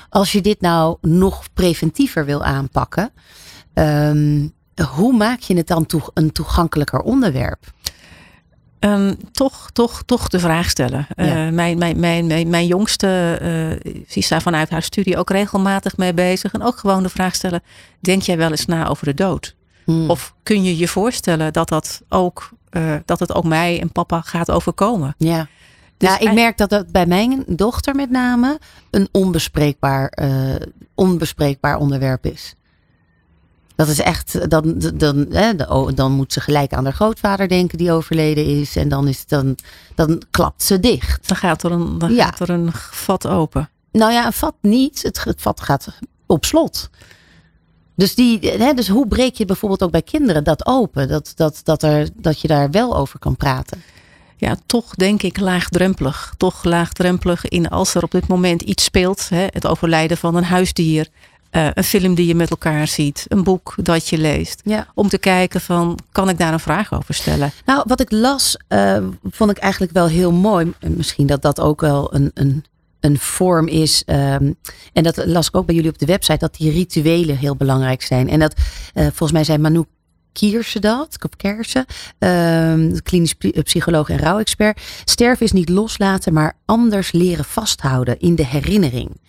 Als 0.09 0.31
je 0.31 0.41
dit 0.41 0.61
nou 0.61 0.97
nog 1.01 1.43
preventiever 1.53 2.25
wil 2.25 2.43
aanpakken, 2.43 3.11
um, 3.73 4.53
hoe 4.95 5.13
maak 5.13 5.39
je 5.39 5.55
het 5.57 5.67
dan 5.67 5.85
toe, 5.85 6.01
een 6.13 6.31
toegankelijker 6.31 6.99
onderwerp? 6.99 7.73
Um, 8.85 9.17
toch, 9.31 9.69
toch, 9.71 10.03
toch 10.05 10.27
de 10.27 10.39
vraag 10.39 10.69
stellen. 10.69 11.07
Ja. 11.15 11.45
Uh, 11.45 11.53
mijn, 11.53 11.77
mijn, 11.77 11.99
mijn, 11.99 12.27
mijn, 12.27 12.49
mijn 12.49 12.67
jongste 12.67 13.39
uh, 13.83 14.03
is 14.07 14.27
daar 14.27 14.41
vanuit 14.41 14.69
haar 14.69 14.81
studie 14.83 15.17
ook 15.17 15.29
regelmatig 15.29 15.97
mee 15.97 16.13
bezig. 16.13 16.53
En 16.53 16.63
ook 16.63 16.77
gewoon 16.77 17.03
de 17.03 17.09
vraag 17.09 17.35
stellen: 17.35 17.61
denk 17.99 18.21
jij 18.21 18.37
wel 18.37 18.51
eens 18.51 18.65
na 18.65 18.87
over 18.87 19.05
de 19.05 19.13
dood? 19.13 19.55
Hmm. 19.85 20.09
Of 20.09 20.35
kun 20.43 20.63
je 20.63 20.77
je 20.77 20.87
voorstellen 20.87 21.53
dat, 21.53 21.69
dat, 21.69 22.01
ook, 22.09 22.49
uh, 22.71 22.95
dat 23.05 23.19
het 23.19 23.33
ook 23.33 23.43
mij 23.43 23.81
en 23.81 23.91
papa 23.91 24.21
gaat 24.21 24.51
overkomen? 24.51 25.15
Ja. 25.17 25.47
Dus 25.97 26.09
nou, 26.09 26.23
ik 26.23 26.33
merk 26.33 26.57
dat 26.57 26.69
dat 26.69 26.91
bij 26.91 27.05
mijn 27.05 27.43
dochter 27.47 27.95
met 27.95 28.09
name 28.09 28.59
een 28.91 29.07
onbespreekbaar, 29.11 30.17
onbespreekbaar 30.95 31.77
onderwerp 31.77 32.25
is. 32.25 32.55
Dat 33.81 33.89
is 33.89 33.99
echt, 33.99 34.49
dan, 34.49 34.91
dan, 34.93 35.25
hè, 35.29 35.55
dan 35.93 36.11
moet 36.11 36.33
ze 36.33 36.41
gelijk 36.41 36.73
aan 36.73 36.83
haar 36.83 36.93
grootvader 36.93 37.47
denken 37.47 37.77
die 37.77 37.91
overleden 37.91 38.45
is. 38.45 38.75
En 38.75 38.89
dan, 38.89 39.07
is 39.07 39.25
dan, 39.25 39.55
dan 39.95 40.21
klapt 40.31 40.63
ze 40.63 40.79
dicht. 40.79 41.27
Dan 41.27 41.37
gaat 41.37 41.63
er 41.63 41.71
een, 41.71 41.97
dan 41.97 42.15
gaat 42.15 42.39
er 42.39 42.49
een 42.49 42.69
vat 42.73 43.27
open. 43.27 43.69
Nou 43.91 44.11
ja, 44.11 44.25
een 44.25 44.33
vat 44.33 44.55
niet. 44.61 45.01
Het, 45.01 45.23
het 45.23 45.41
vat 45.41 45.61
gaat 45.61 45.87
op 46.25 46.45
slot. 46.45 46.89
Dus, 47.95 48.15
die, 48.15 48.39
hè, 48.49 48.73
dus 48.73 48.87
hoe 48.87 49.07
breek 49.07 49.35
je 49.35 49.45
bijvoorbeeld 49.45 49.83
ook 49.83 49.91
bij 49.91 50.01
kinderen 50.01 50.43
dat 50.43 50.65
open? 50.65 51.07
Dat, 51.07 51.31
dat, 51.35 51.61
dat, 51.63 51.83
er, 51.83 52.09
dat 52.15 52.41
je 52.41 52.47
daar 52.47 52.71
wel 52.71 52.97
over 52.97 53.19
kan 53.19 53.35
praten. 53.35 53.83
Ja, 54.37 54.55
toch 54.65 54.95
denk 54.95 55.21
ik 55.21 55.39
laagdrempelig. 55.39 56.33
Toch 56.37 56.63
laagdrempelig 56.63 57.47
in 57.47 57.69
als 57.69 57.95
er 57.95 58.03
op 58.03 58.11
dit 58.11 58.27
moment 58.27 58.61
iets 58.61 58.83
speelt. 58.83 59.29
Hè, 59.29 59.45
het 59.49 59.67
overlijden 59.67 60.17
van 60.17 60.35
een 60.35 60.43
huisdier. 60.43 61.07
Uh, 61.51 61.67
een 61.73 61.83
film 61.83 62.15
die 62.15 62.27
je 62.27 62.35
met 62.35 62.49
elkaar 62.49 62.87
ziet, 62.87 63.25
een 63.27 63.43
boek 63.43 63.75
dat 63.77 64.07
je 64.07 64.17
leest. 64.17 64.61
Ja. 64.63 64.87
Om 64.93 65.09
te 65.09 65.17
kijken 65.17 65.61
van, 65.61 65.99
kan 66.11 66.29
ik 66.29 66.37
daar 66.37 66.53
een 66.53 66.59
vraag 66.59 66.93
over 66.93 67.13
stellen? 67.13 67.51
Nou, 67.65 67.83
wat 67.87 67.99
ik 67.99 68.11
las, 68.11 68.57
uh, 68.69 68.97
vond 69.23 69.51
ik 69.51 69.57
eigenlijk 69.57 69.93
wel 69.93 70.07
heel 70.07 70.31
mooi. 70.31 70.73
Misschien 70.87 71.27
dat 71.27 71.41
dat 71.41 71.59
ook 71.59 71.81
wel 71.81 72.13
een, 72.13 72.31
een, 72.33 72.65
een 72.99 73.19
vorm 73.19 73.67
is. 73.67 74.03
Um, 74.05 74.55
en 74.93 75.03
dat 75.03 75.25
las 75.25 75.47
ik 75.47 75.55
ook 75.55 75.65
bij 75.65 75.75
jullie 75.75 75.89
op 75.89 75.97
de 75.97 76.05
website, 76.05 76.37
dat 76.37 76.55
die 76.55 76.71
rituelen 76.71 77.37
heel 77.37 77.55
belangrijk 77.55 78.01
zijn. 78.01 78.29
En 78.29 78.39
dat, 78.39 78.55
uh, 78.93 79.03
volgens 79.03 79.31
mij 79.31 79.43
zei 79.43 79.57
Manu 79.57 79.83
Kiersen 80.33 80.81
dat, 80.81 81.17
of 81.23 81.35
Kersen, 81.37 81.85
uh, 82.19 82.99
klinisch 83.03 83.35
psycholoog 83.63 84.09
en 84.09 84.19
rouwexpert. 84.19 84.81
Sterven 85.05 85.45
is 85.45 85.51
niet 85.51 85.69
loslaten, 85.69 86.33
maar 86.33 86.53
anders 86.65 87.11
leren 87.11 87.45
vasthouden 87.45 88.19
in 88.19 88.35
de 88.35 88.45
herinnering. 88.45 89.19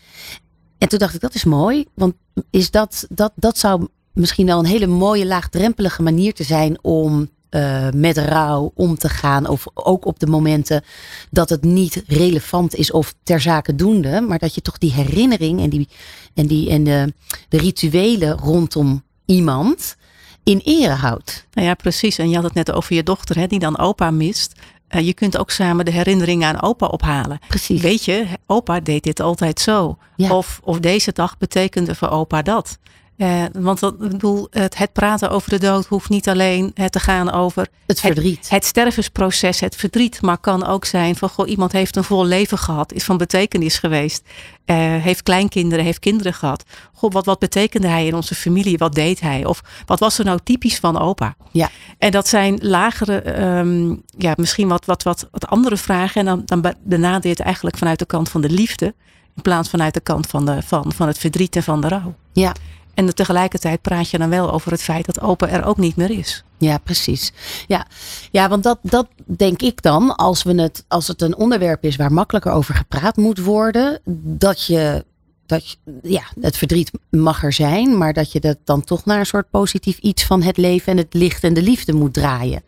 En 0.83 0.89
toen 0.89 0.99
dacht 0.99 1.15
ik, 1.15 1.21
dat 1.21 1.35
is 1.35 1.45
mooi. 1.45 1.87
Want 1.95 2.15
is 2.51 2.71
dat, 2.71 3.07
dat, 3.09 3.33
dat 3.35 3.59
zou 3.59 3.89
misschien 4.13 4.47
wel 4.47 4.59
een 4.59 4.65
hele 4.65 4.87
mooie 4.87 5.27
laagdrempelige 5.27 6.03
manier 6.03 6.35
te 6.35 6.45
zijn 6.45 6.79
om 6.85 7.31
uh, 7.51 7.89
met 7.95 8.19
rouw 8.19 8.73
om 8.75 8.99
te 8.99 9.09
gaan. 9.09 9.49
Of 9.49 9.67
ook 9.75 10.05
op 10.05 10.19
de 10.19 10.27
momenten 10.27 10.85
dat 11.31 11.49
het 11.51 11.65
niet 11.65 12.03
relevant 12.07 12.75
is 12.75 12.91
of 12.91 13.15
ter 13.23 13.41
zake 13.41 13.75
doende. 13.75 14.21
Maar 14.21 14.39
dat 14.39 14.55
je 14.55 14.63
toch 14.63 14.79
die 14.79 14.93
herinnering 14.93 15.61
en, 15.61 15.71
die, 15.71 15.89
en, 16.35 16.47
die, 16.47 16.71
en 16.71 16.85
de, 16.85 17.15
de 17.49 17.59
rituelen 17.59 18.39
rondom 18.39 19.03
iemand 19.27 19.97
in 20.45 20.61
ere 20.65 20.93
houdt. 20.93 21.47
Nou 21.53 21.67
ja, 21.67 21.75
precies. 21.75 22.19
En 22.19 22.29
je 22.29 22.35
had 22.35 22.45
het 22.45 22.55
net 22.55 22.73
over 22.73 22.95
je 22.95 23.03
dochter, 23.03 23.37
hè, 23.37 23.47
die 23.47 23.59
dan 23.59 23.79
opa 23.79 24.11
mist. 24.11 24.53
Uh, 24.95 25.07
je 25.07 25.15
kunt 25.15 25.39
ook 25.39 25.51
samen 25.51 25.85
de 25.85 25.91
herinneringen 25.91 26.49
aan 26.49 26.63
opa 26.63 26.87
ophalen. 26.87 27.39
Precies. 27.49 27.81
Weet 27.81 28.05
je, 28.05 28.27
opa 28.47 28.81
deed 28.81 29.03
dit 29.03 29.21
altijd 29.21 29.61
zo. 29.61 29.97
Ja. 30.17 30.37
Of, 30.37 30.61
of 30.65 30.81
deze 30.81 31.13
dag 31.13 31.39
betekende 31.39 31.95
voor 31.95 32.09
opa 32.09 32.43
dat. 32.43 32.79
Uh, 33.23 33.45
want 33.53 33.81
dat, 33.81 33.93
ik 33.93 34.11
bedoel, 34.11 34.47
het, 34.51 34.79
het, 34.79 34.93
praten 34.93 35.31
over 35.31 35.51
de 35.51 35.59
dood 35.59 35.87
hoeft 35.87 36.09
niet 36.09 36.29
alleen 36.29 36.71
het 36.75 36.93
te 36.93 37.01
gaan 37.01 37.33
over 37.33 37.69
het 37.87 38.01
verdriet. 38.01 38.39
Het, 38.39 38.51
het, 38.51 38.65
stervensproces, 38.65 39.61
het 39.61 39.77
verdriet, 39.77 40.23
maar 40.23 40.39
kan 40.39 40.67
ook 40.67 40.85
zijn 40.85 41.17
van 41.17 41.29
goh, 41.29 41.49
iemand 41.49 41.73
heeft 41.73 41.97
een 41.97 42.05
vol 42.05 42.25
leven 42.25 42.59
gehad, 42.59 42.93
is 42.93 43.05
van 43.05 43.17
betekenis 43.17 43.79
geweest, 43.79 44.23
uh, 44.67 44.77
heeft 44.77 45.23
kleinkinderen, 45.23 45.85
heeft 45.85 45.99
kinderen 45.99 46.35
gehad. 46.35 46.65
Goh, 46.93 47.13
wat, 47.13 47.27
wat 47.27 47.39
betekende 47.39 47.87
hij 47.87 48.07
in 48.07 48.15
onze 48.15 48.35
familie? 48.35 48.79
Wat 48.79 48.95
deed 48.95 49.21
hij? 49.21 49.45
Of 49.45 49.63
wat 49.87 49.99
was 49.99 50.19
er 50.19 50.25
nou 50.25 50.39
typisch 50.45 50.79
van 50.79 50.99
opa? 50.99 51.35
Ja. 51.51 51.71
En 51.99 52.11
dat 52.11 52.29
zijn 52.29 52.59
lagere, 52.63 53.43
um, 53.43 54.03
ja, 54.19 54.33
misschien 54.37 54.69
wat, 54.69 54.85
wat, 54.85 55.03
wat, 55.03 55.29
wat 55.31 55.47
andere 55.47 55.77
vragen. 55.77 56.21
En 56.21 56.27
dan, 56.27 56.43
dan 56.45 56.75
benader 56.85 57.23
je 57.23 57.29
het 57.29 57.41
eigenlijk 57.41 57.79
vanuit 57.79 57.99
de 57.99 58.07
kant 58.07 58.29
van 58.29 58.41
de 58.41 58.51
liefde. 58.51 58.95
In 59.37 59.43
plaats 59.43 59.69
vanuit 59.71 59.95
de 59.95 60.01
kant 60.01 60.27
van, 60.27 60.45
de, 60.45 60.63
van, 60.63 60.93
van 60.93 61.07
het 61.07 61.19
verdriet 61.19 61.57
en 61.57 61.63
van 61.63 61.81
de 61.81 61.89
rouw. 61.89 62.15
Ja. 62.33 62.53
En 62.95 63.15
tegelijkertijd 63.15 63.81
praat 63.81 64.11
je 64.11 64.19
dan 64.19 64.29
wel 64.29 64.53
over 64.53 64.71
het 64.71 64.83
feit 64.83 65.07
dat 65.07 65.21
open 65.21 65.51
er 65.51 65.65
ook 65.65 65.77
niet 65.77 65.97
meer 65.97 66.11
is. 66.11 66.45
Ja, 66.59 66.79
precies. 66.79 67.33
Ja, 67.67 67.87
ja 68.31 68.49
want 68.49 68.63
dat, 68.63 68.79
dat 68.83 69.07
denk 69.25 69.63
ik 69.63 69.83
dan, 69.83 70.17
als, 70.17 70.43
we 70.43 70.61
het, 70.61 70.85
als 70.89 71.09
het 71.09 71.23
een 71.23 71.37
onderwerp 71.37 71.85
is 71.85 71.97
waar 71.97 72.13
makkelijker 72.13 72.53
over 72.53 72.75
gepraat 72.75 73.17
moet 73.17 73.39
worden, 73.39 74.01
dat 74.25 74.67
je, 74.67 75.05
dat 75.47 75.71
je, 75.71 75.77
ja, 76.03 76.23
het 76.41 76.57
verdriet 76.57 76.91
mag 77.11 77.45
er 77.45 77.53
zijn, 77.53 77.99
maar 77.99 78.13
dat 78.13 78.33
je 78.33 78.41
dat 78.41 78.59
dan 78.65 78.85
toch 78.85 79.05
naar 79.05 79.19
een 79.19 79.27
soort 79.27 79.51
positief 79.51 79.99
iets 79.99 80.25
van 80.25 80.43
het 80.43 80.57
leven 80.57 80.93
en 80.93 80.99
het 80.99 81.15
licht 81.15 81.45
en 81.45 81.55
de 81.55 81.63
liefde 81.63 81.93
moet 81.93 82.15
draaien. 82.15 82.63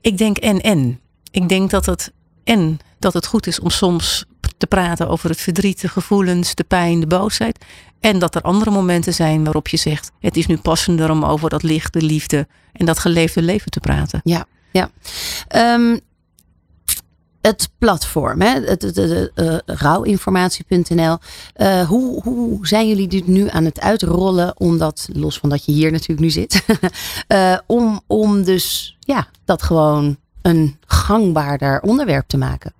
Ik 0.00 0.18
denk 0.18 0.38
en 0.38 0.60
en. 0.60 1.00
Ik 1.30 1.48
denk 1.48 1.70
dat 1.70 1.86
het 1.86 2.12
en 2.44 2.78
dat 3.00 3.12
het 3.12 3.26
goed 3.26 3.46
is 3.46 3.60
om 3.60 3.70
soms 3.70 4.24
te 4.58 4.66
praten 4.66 5.08
over 5.08 5.30
het 5.30 5.40
verdriet, 5.40 5.80
de 5.80 5.88
gevoelens, 5.88 6.54
de 6.54 6.64
pijn, 6.64 7.00
de 7.00 7.06
boosheid. 7.06 7.64
En 8.00 8.18
dat 8.18 8.34
er 8.34 8.42
andere 8.42 8.70
momenten 8.70 9.14
zijn 9.14 9.44
waarop 9.44 9.68
je 9.68 9.76
zegt: 9.76 10.10
het 10.20 10.36
is 10.36 10.46
nu 10.46 10.56
passender 10.56 11.10
om 11.10 11.24
over 11.24 11.50
dat 11.50 11.62
licht, 11.62 11.92
de 11.92 12.02
liefde 12.02 12.46
en 12.72 12.86
dat 12.86 12.98
geleefde 12.98 13.42
leven 13.42 13.70
te 13.70 13.80
praten. 13.80 14.20
Ja, 14.24 14.46
ja. 14.70 14.90
Um, 15.74 16.00
het 17.40 17.70
platform, 17.78 18.40
hè? 18.40 18.60
het, 18.60 18.82
het, 18.82 18.96
uh, 19.34 19.56
rouwinformatie.nl. 19.66 21.16
Uh, 21.56 21.88
hoe, 21.88 22.22
hoe 22.22 22.66
zijn 22.66 22.88
jullie 22.88 23.08
dit 23.08 23.26
nu 23.26 23.48
aan 23.48 23.64
het 23.64 23.80
uitrollen? 23.80 24.60
Omdat, 24.60 25.08
los 25.12 25.38
van 25.38 25.48
dat 25.48 25.64
je 25.64 25.72
hier 25.72 25.92
natuurlijk 25.92 26.20
nu 26.20 26.30
zit, 26.30 26.64
uh, 27.28 27.58
om, 27.66 28.00
om 28.06 28.42
dus 28.42 28.96
ja, 29.00 29.28
dat 29.44 29.62
gewoon 29.62 30.16
een 30.42 30.78
gangbaarder 30.86 31.80
onderwerp 31.80 32.28
te 32.28 32.36
maken? 32.36 32.72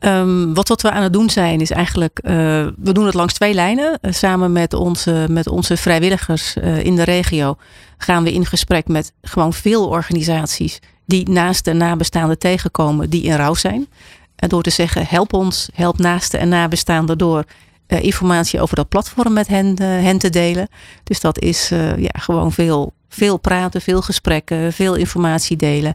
Um, 0.00 0.54
wat, 0.54 0.68
wat 0.68 0.82
we 0.82 0.90
aan 0.90 1.02
het 1.02 1.12
doen 1.12 1.30
zijn, 1.30 1.60
is 1.60 1.70
eigenlijk, 1.70 2.20
uh, 2.22 2.32
we 2.76 2.92
doen 2.92 3.06
het 3.06 3.14
langs 3.14 3.34
twee 3.34 3.54
lijnen. 3.54 3.98
Uh, 4.02 4.12
samen 4.12 4.52
met 4.52 4.72
onze, 4.72 5.26
met 5.30 5.48
onze 5.48 5.76
vrijwilligers 5.76 6.56
uh, 6.56 6.84
in 6.84 6.96
de 6.96 7.02
regio 7.02 7.56
gaan 7.98 8.22
we 8.22 8.32
in 8.32 8.46
gesprek 8.46 8.88
met 8.88 9.12
gewoon 9.22 9.52
veel 9.52 9.88
organisaties 9.88 10.80
die 11.06 11.28
naast 11.28 11.64
de 11.64 11.72
nabestaanden 11.72 12.38
tegenkomen 12.38 13.10
die 13.10 13.22
in 13.22 13.36
rouw 13.36 13.54
zijn. 13.54 13.88
En 14.36 14.48
door 14.48 14.62
te 14.62 14.70
zeggen, 14.70 15.06
help 15.06 15.32
ons, 15.32 15.68
help 15.74 15.98
naasten 15.98 16.40
en 16.40 16.48
nabestaanden 16.48 17.18
door 17.18 17.44
eh, 17.86 18.02
informatie 18.02 18.60
over 18.60 18.76
dat 18.76 18.88
platform 18.88 19.32
met 19.32 19.46
hen, 19.46 19.76
eh, 19.76 19.86
hen 19.86 20.18
te 20.18 20.30
delen. 20.30 20.68
Dus 21.04 21.20
dat 21.20 21.38
is 21.40 21.70
eh, 21.70 21.96
ja, 21.96 22.10
gewoon 22.18 22.52
veel, 22.52 22.92
veel 23.08 23.38
praten, 23.38 23.80
veel 23.80 24.02
gesprekken, 24.02 24.72
veel 24.72 24.94
informatie 24.94 25.56
delen. 25.56 25.94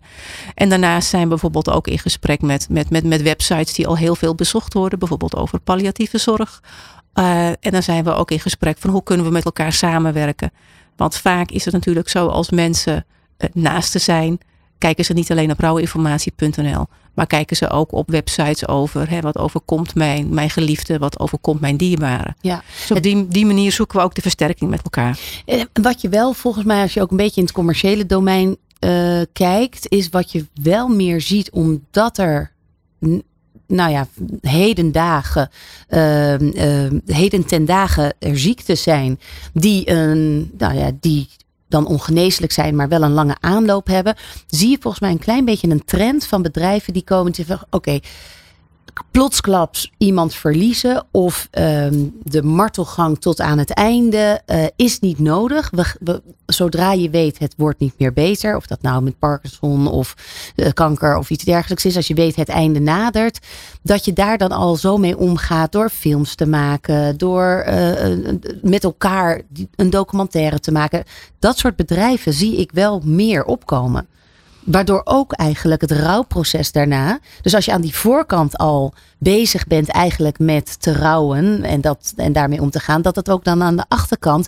En 0.54 0.70
daarnaast 0.70 1.10
zijn 1.10 1.24
we 1.24 1.30
bijvoorbeeld 1.30 1.70
ook 1.70 1.88
in 1.88 2.00
gesprek 2.00 2.42
met, 2.42 2.70
met, 2.70 2.90
met, 2.90 3.04
met 3.04 3.22
websites 3.22 3.74
die 3.74 3.88
al 3.88 3.98
heel 3.98 4.16
veel 4.16 4.36
bezocht 4.36 4.74
worden, 4.74 5.00
bijvoorbeeld 5.00 5.36
over 5.36 5.60
palliatieve 5.60 6.18
zorg. 6.18 6.62
en 7.60 7.72
dan 7.72 7.84
zijn 7.84 8.04
we 8.04 8.14
ook 8.14 8.32
in 8.32 8.40
gesprek 8.40 8.78
van 8.78 8.90
hoe 8.90 9.04
kunnen 9.04 9.26
we 9.26 9.32
met 9.32 9.46
elkaar 9.46 9.74
samenwerken. 9.74 10.52
Want 10.96 11.16
vaak 11.16 11.50
is 11.50 11.66
het 11.66 11.74
natuurlijk 11.74 12.10
zo 12.10 12.28
als 12.28 12.50
mensen 12.50 13.06
naasten 13.54 14.02
zijn, 14.02 14.40
kijken 14.78 15.06
ze 15.06 15.14
niet 15.14 15.32
alleen 15.32 15.52
op 15.52 15.60
rouwinformatie.nl, 15.60 16.88
maar 17.14 17.28
kijken 17.28 17.56
ze 17.56 17.70
ook 17.70 17.92
op 17.92 18.10
websites 18.10 18.68
over 18.68 19.10
hè, 19.10 19.22
wat 19.22 19.38
overkomt 19.38 19.96
mijn, 19.96 20.34
mijn 20.34 20.50
geliefde, 20.50 20.98
wat 20.98 21.20
overkomt 21.20 21.62
mijn 21.62 21.78
dierbaren. 21.78 22.36
Ja. 22.42 22.64
Dus 22.80 22.92
op 22.92 23.04
die, 23.04 23.28
die 23.28 23.46
manier 23.46 23.72
zoeken 23.72 23.98
we 23.98 24.04
ook 24.04 24.16
de 24.16 24.22
versterking 24.22 24.70
met 24.70 24.82
elkaar. 24.84 25.20
En 25.46 25.70
wat 25.82 26.02
je 26.02 26.10
wel 26.10 26.34
volgens 26.34 26.66
mij, 26.66 26.82
als 26.82 26.94
je 26.94 27.02
ook 27.02 27.12
een 27.12 27.18
beetje 27.18 27.40
in 27.40 27.46
het 27.46 27.56
commerciële 27.56 28.06
domein 28.06 28.58
uh, 28.80 29.22
kijkt, 29.34 29.86
is 29.90 30.10
wat 30.10 30.32
je 30.32 30.46
wel 30.62 30.88
meer 30.88 31.22
ziet, 31.22 31.52
omdat 31.52 32.18
er 32.18 32.52
nou 33.68 33.92
ja, 33.92 34.08
heden 34.42 34.92
dagen, 34.92 35.50
uh, 35.90 36.40
uh, 36.40 36.92
heden 37.06 37.46
ten 37.46 37.66
dagen 37.66 38.14
er 38.20 38.40
ziektes 38.40 38.84
zijn 38.84 39.20
die, 39.54 39.90
een, 39.90 40.52
nou 40.58 40.76
ja, 40.76 40.92
die 41.00 41.30
dan 41.72 41.86
ongeneeslijk 41.86 42.52
zijn, 42.52 42.76
maar 42.76 42.88
wel 42.88 43.02
een 43.02 43.14
lange 43.14 43.38
aanloop 43.40 43.88
hebben, 43.88 44.16
zie 44.48 44.70
je 44.70 44.78
volgens 44.80 45.02
mij 45.02 45.12
een 45.12 45.20
klein 45.20 45.46
beetje 45.46 45.70
een 45.70 45.86
trend 45.86 46.26
van 46.26 46.42
bedrijven 46.42 46.94
die 46.94 47.04
komen 47.04 47.32
te 47.32 47.44
zeggen: 47.44 47.68
oké, 47.70 48.00
plotsklaps 49.12 49.92
iemand 49.98 50.34
verliezen 50.34 51.04
of 51.12 51.48
ehm, 51.52 52.06
de 52.24 52.44
martelgang 52.44 53.20
tot 53.20 53.40
aan 53.40 53.58
het 53.58 53.72
einde 53.72 54.42
uh, 54.48 54.66
is 54.76 55.00
niet 55.00 55.20
nodig. 55.20 55.72
We, 56.00 56.22
zodra 56.46 56.92
je 56.92 57.10
weet 57.10 57.40
het 57.40 57.54
wordt 57.58 57.80
niet 57.80 57.94
meer 57.98 58.14
beter, 58.14 58.56
of 58.56 58.68
dat 58.68 58.82
nou 58.82 59.04
met 59.04 59.20
Parkinson 59.20 59.88
of 59.88 60.16
uh, 60.56 60.68
kanker 60.74 61.18
of 61.18 61.30
iets 61.30 61.44
dergelijks 61.44 61.86
is, 61.86 61.96
als 61.96 62.08
je 62.08 62.14
weet 62.14 62.36
het 62.36 62.50
einde 62.50 62.80
nadert, 62.80 63.40
dat 63.82 64.06
je 64.06 64.14
daar 64.14 64.38
dan 64.38 64.52
al 64.52 64.76
zo 64.76 64.98
mee 64.98 65.18
omgaat 65.18 65.72
door 65.72 65.90
films 65.90 66.36
te 66.36 66.46
maken, 66.46 67.18
door 67.18 67.66
uh, 67.68 68.18
met 68.62 68.84
elkaar 68.84 69.42
een 69.76 69.90
documentaire 69.90 70.60
te 70.60 70.72
maken. 70.72 71.04
Dat 71.40 71.58
soort 71.58 71.76
bedrijven 71.76 72.34
zie 72.34 72.56
ik 72.56 72.72
wel 72.72 73.02
meer 73.06 73.44
opkomen. 73.44 74.08
Waardoor 74.64 75.02
ook 75.04 75.34
eigenlijk 75.34 75.82
het 75.82 75.92
rouwproces 75.92 76.72
daarna. 76.72 77.20
Dus 77.42 77.56
als 77.56 77.66
je 77.66 77.72
aan 77.72 77.82
die 77.82 77.96
voorkant 77.96 78.58
al 78.58 78.94
bezig 79.18 79.68
bent 79.68 79.90
eigenlijk 79.90 80.40
met 80.40 80.82
te 80.82 80.94
rouwen 80.94 81.64
en, 81.64 81.82
dat, 81.82 82.14
en 82.16 82.34
daarmee 82.34 82.62
om 82.62 82.70
te 82.70 82.80
gaan, 82.80 83.02
dat 83.02 83.16
het 83.16 83.30
ook 83.30 83.44
dan 83.44 83.64
aan 83.64 83.76
de 83.76 83.86
achterkant 83.88 84.48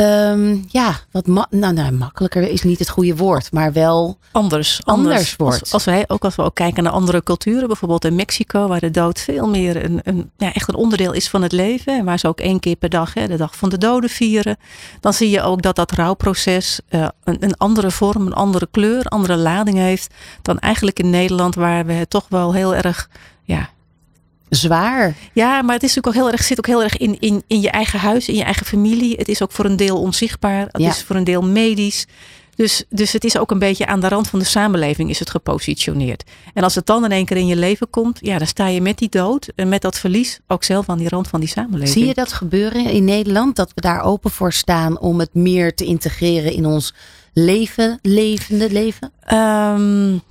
Um, 0.00 0.64
ja, 0.68 0.98
wat 1.10 1.26
ma 1.26 1.46
nou, 1.50 1.72
nou, 1.72 1.92
makkelijker 1.92 2.42
is 2.42 2.62
niet 2.62 2.78
het 2.78 2.88
goede 2.88 3.16
woord, 3.16 3.52
maar 3.52 3.72
wel 3.72 4.18
anders, 4.32 4.80
anders, 4.84 5.36
wordt. 5.36 5.60
Als, 5.60 5.72
als, 5.72 5.84
wij 5.84 6.04
ook 6.06 6.24
als 6.24 6.36
we 6.36 6.42
ook 6.42 6.54
kijken 6.54 6.82
naar 6.82 6.92
andere 6.92 7.22
culturen, 7.22 7.66
bijvoorbeeld 7.66 8.04
in 8.04 8.14
Mexico, 8.14 8.66
waar 8.66 8.80
de 8.80 8.90
dood 8.90 9.20
veel 9.20 9.48
meer 9.48 9.84
een, 9.84 10.00
een, 10.04 10.30
ja, 10.36 10.52
echt 10.52 10.68
een 10.68 10.74
onderdeel 10.74 11.12
is 11.12 11.28
van 11.28 11.42
het 11.42 11.52
leven. 11.52 11.98
En 11.98 12.04
waar 12.04 12.18
ze 12.18 12.28
ook 12.28 12.40
één 12.40 12.60
keer 12.60 12.76
per 12.76 12.88
dag 12.88 13.14
hè, 13.14 13.26
de 13.26 13.36
dag 13.36 13.56
van 13.56 13.68
de 13.68 13.78
doden 13.78 14.10
vieren. 14.10 14.56
Dan 15.00 15.12
zie 15.12 15.30
je 15.30 15.42
ook 15.42 15.62
dat 15.62 15.76
dat 15.76 15.92
rouwproces 15.92 16.80
uh, 16.90 17.08
een, 17.24 17.36
een 17.40 17.56
andere 17.56 17.90
vorm, 17.90 18.26
een 18.26 18.34
andere 18.34 18.68
kleur, 18.70 19.04
andere 19.04 19.36
lading 19.36 19.76
heeft. 19.76 20.14
Dan 20.42 20.58
eigenlijk 20.58 20.98
in 20.98 21.10
Nederland, 21.10 21.54
waar 21.54 21.86
we 21.86 21.92
het 21.92 22.10
toch 22.10 22.26
wel 22.28 22.54
heel 22.54 22.74
erg 22.74 23.08
ja, 23.42 23.68
zwaar. 24.50 25.14
Ja, 25.32 25.62
maar 25.62 25.74
het 25.74 25.82
is 25.82 25.94
natuurlijk 25.94 26.06
ook 26.06 26.22
heel 26.22 26.32
erg, 26.32 26.42
zit 26.42 26.58
ook 26.58 26.66
heel 26.66 26.82
erg 26.82 26.96
in, 26.96 27.16
in, 27.20 27.42
in 27.46 27.60
je 27.60 27.70
eigen 27.70 27.98
huis, 27.98 28.28
in 28.28 28.34
je 28.34 28.44
eigen 28.44 28.66
familie. 28.66 29.16
Het 29.16 29.28
is 29.28 29.42
ook 29.42 29.52
voor 29.52 29.64
een 29.64 29.76
deel 29.76 30.00
onzichtbaar. 30.00 30.68
Het 30.70 30.82
is 30.82 31.02
voor 31.02 31.16
een 31.16 31.24
deel 31.24 31.42
medisch. 31.42 32.06
Dus, 32.54 32.84
dus 32.88 33.12
het 33.12 33.24
is 33.24 33.38
ook 33.38 33.50
een 33.50 33.58
beetje 33.58 33.86
aan 33.86 34.00
de 34.00 34.08
rand 34.08 34.28
van 34.28 34.38
de 34.38 34.44
samenleving 34.44 35.10
is 35.10 35.18
het 35.18 35.30
gepositioneerd. 35.30 36.24
En 36.54 36.62
als 36.62 36.74
het 36.74 36.86
dan 36.86 37.04
in 37.04 37.12
één 37.12 37.24
keer 37.24 37.36
in 37.36 37.46
je 37.46 37.56
leven 37.56 37.90
komt, 37.90 38.18
ja, 38.22 38.38
dan 38.38 38.46
sta 38.46 38.66
je 38.66 38.80
met 38.80 38.98
die 38.98 39.08
dood 39.08 39.48
en 39.54 39.68
met 39.68 39.82
dat 39.82 39.98
verlies 39.98 40.40
ook 40.46 40.64
zelf 40.64 40.88
aan 40.88 40.98
die 40.98 41.08
rand 41.08 41.28
van 41.28 41.40
die 41.40 41.48
samenleving. 41.48 41.88
Zie 41.88 42.06
je 42.06 42.14
dat 42.14 42.32
gebeuren 42.32 42.84
in 42.84 43.04
Nederland? 43.04 43.56
Dat 43.56 43.72
we 43.74 43.80
daar 43.80 44.02
open 44.02 44.30
voor 44.30 44.52
staan 44.52 44.98
om 44.98 45.18
het 45.18 45.34
meer 45.34 45.74
te 45.74 45.84
integreren 45.84 46.52
in 46.52 46.66
ons 46.66 46.94
leven, 47.32 47.98
levende 48.02 48.70
leven? 48.70 49.12
Um, 49.32 50.22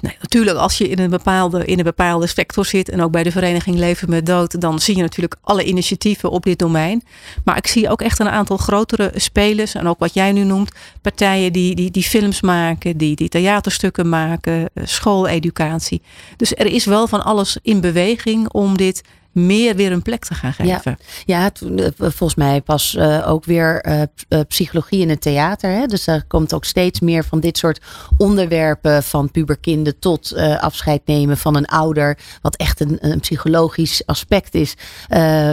Natuurlijk, 0.00 0.56
als 0.56 0.78
je 0.78 0.88
in 0.88 0.98
een, 0.98 1.10
bepaalde, 1.10 1.64
in 1.64 1.78
een 1.78 1.84
bepaalde 1.84 2.26
sector 2.26 2.64
zit 2.64 2.88
en 2.88 3.02
ook 3.02 3.10
bij 3.10 3.22
de 3.22 3.30
vereniging 3.30 3.76
Leven 3.76 4.10
met 4.10 4.26
Dood, 4.26 4.60
dan 4.60 4.78
zie 4.78 4.96
je 4.96 5.02
natuurlijk 5.02 5.36
alle 5.42 5.64
initiatieven 5.64 6.30
op 6.30 6.42
dit 6.42 6.58
domein. 6.58 7.02
Maar 7.44 7.56
ik 7.56 7.66
zie 7.66 7.90
ook 7.90 8.02
echt 8.02 8.18
een 8.18 8.28
aantal 8.28 8.56
grotere 8.56 9.12
spelers 9.14 9.74
en 9.74 9.86
ook 9.86 9.98
wat 9.98 10.14
jij 10.14 10.32
nu 10.32 10.44
noemt, 10.44 10.72
partijen 11.02 11.52
die, 11.52 11.74
die, 11.74 11.90
die 11.90 12.02
films 12.02 12.40
maken, 12.40 12.96
die, 12.96 13.16
die 13.16 13.28
theaterstukken 13.28 14.08
maken, 14.08 14.70
eh, 14.74 14.84
schooleducatie. 14.86 16.02
Dus 16.36 16.54
er 16.54 16.66
is 16.66 16.84
wel 16.84 17.06
van 17.06 17.24
alles 17.24 17.58
in 17.62 17.80
beweging 17.80 18.48
om 18.48 18.76
dit 18.76 19.02
meer 19.32 19.76
weer 19.76 19.92
een 19.92 20.02
plek 20.02 20.24
te 20.24 20.34
gaan 20.34 20.52
geven. 20.52 20.96
Ja, 21.24 21.50
ja 21.50 21.50
eh, 21.76 21.86
volgens 21.98 22.34
mij 22.34 22.60
pas 22.60 22.94
uh, 22.98 23.28
ook 23.28 23.44
weer 23.44 23.86
uh, 23.86 24.40
psychologie 24.48 25.00
in 25.00 25.08
het 25.08 25.20
theater. 25.20 25.70
Hè? 25.70 25.86
Dus 25.86 26.06
er 26.06 26.24
komt 26.26 26.54
ook 26.54 26.64
steeds 26.64 27.00
meer 27.00 27.24
van 27.24 27.40
dit 27.40 27.58
soort 27.58 27.80
onderwerpen 28.16 29.02
van 29.02 29.30
puberkinden 29.30 29.98
tot 29.98 30.36
afscheid 30.60 31.00
nemen 31.04 31.36
van 31.36 31.56
een 31.56 31.66
ouder. 31.66 32.18
Wat 32.42 32.56
echt 32.56 32.80
een, 32.80 32.98
een 33.00 33.20
psychologisch 33.20 34.06
aspect 34.06 34.54
is. 34.54 34.74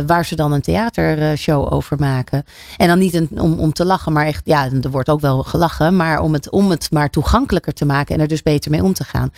waar 0.05 0.25
ze 0.25 0.35
dan 0.35 0.51
een 0.51 0.61
theatershow 0.61 1.73
over 1.73 1.97
maken. 1.99 2.43
En 2.77 2.87
dan 2.87 2.99
niet 2.99 3.13
een, 3.13 3.29
om, 3.33 3.59
om 3.59 3.73
te 3.73 3.85
lachen, 3.85 4.13
maar 4.13 4.25
echt, 4.25 4.41
ja, 4.45 4.69
er 4.81 4.91
wordt 4.91 5.09
ook 5.09 5.19
wel 5.21 5.43
gelachen. 5.43 5.95
Maar 5.95 6.19
om 6.21 6.33
het, 6.33 6.49
om 6.49 6.69
het 6.69 6.91
maar 6.91 7.09
toegankelijker 7.09 7.73
te 7.73 7.85
maken 7.85 8.15
en 8.15 8.21
er 8.21 8.27
dus 8.27 8.43
beter 8.43 8.71
mee 8.71 8.83
om 8.83 8.93
te 8.93 9.03
gaan. 9.03 9.31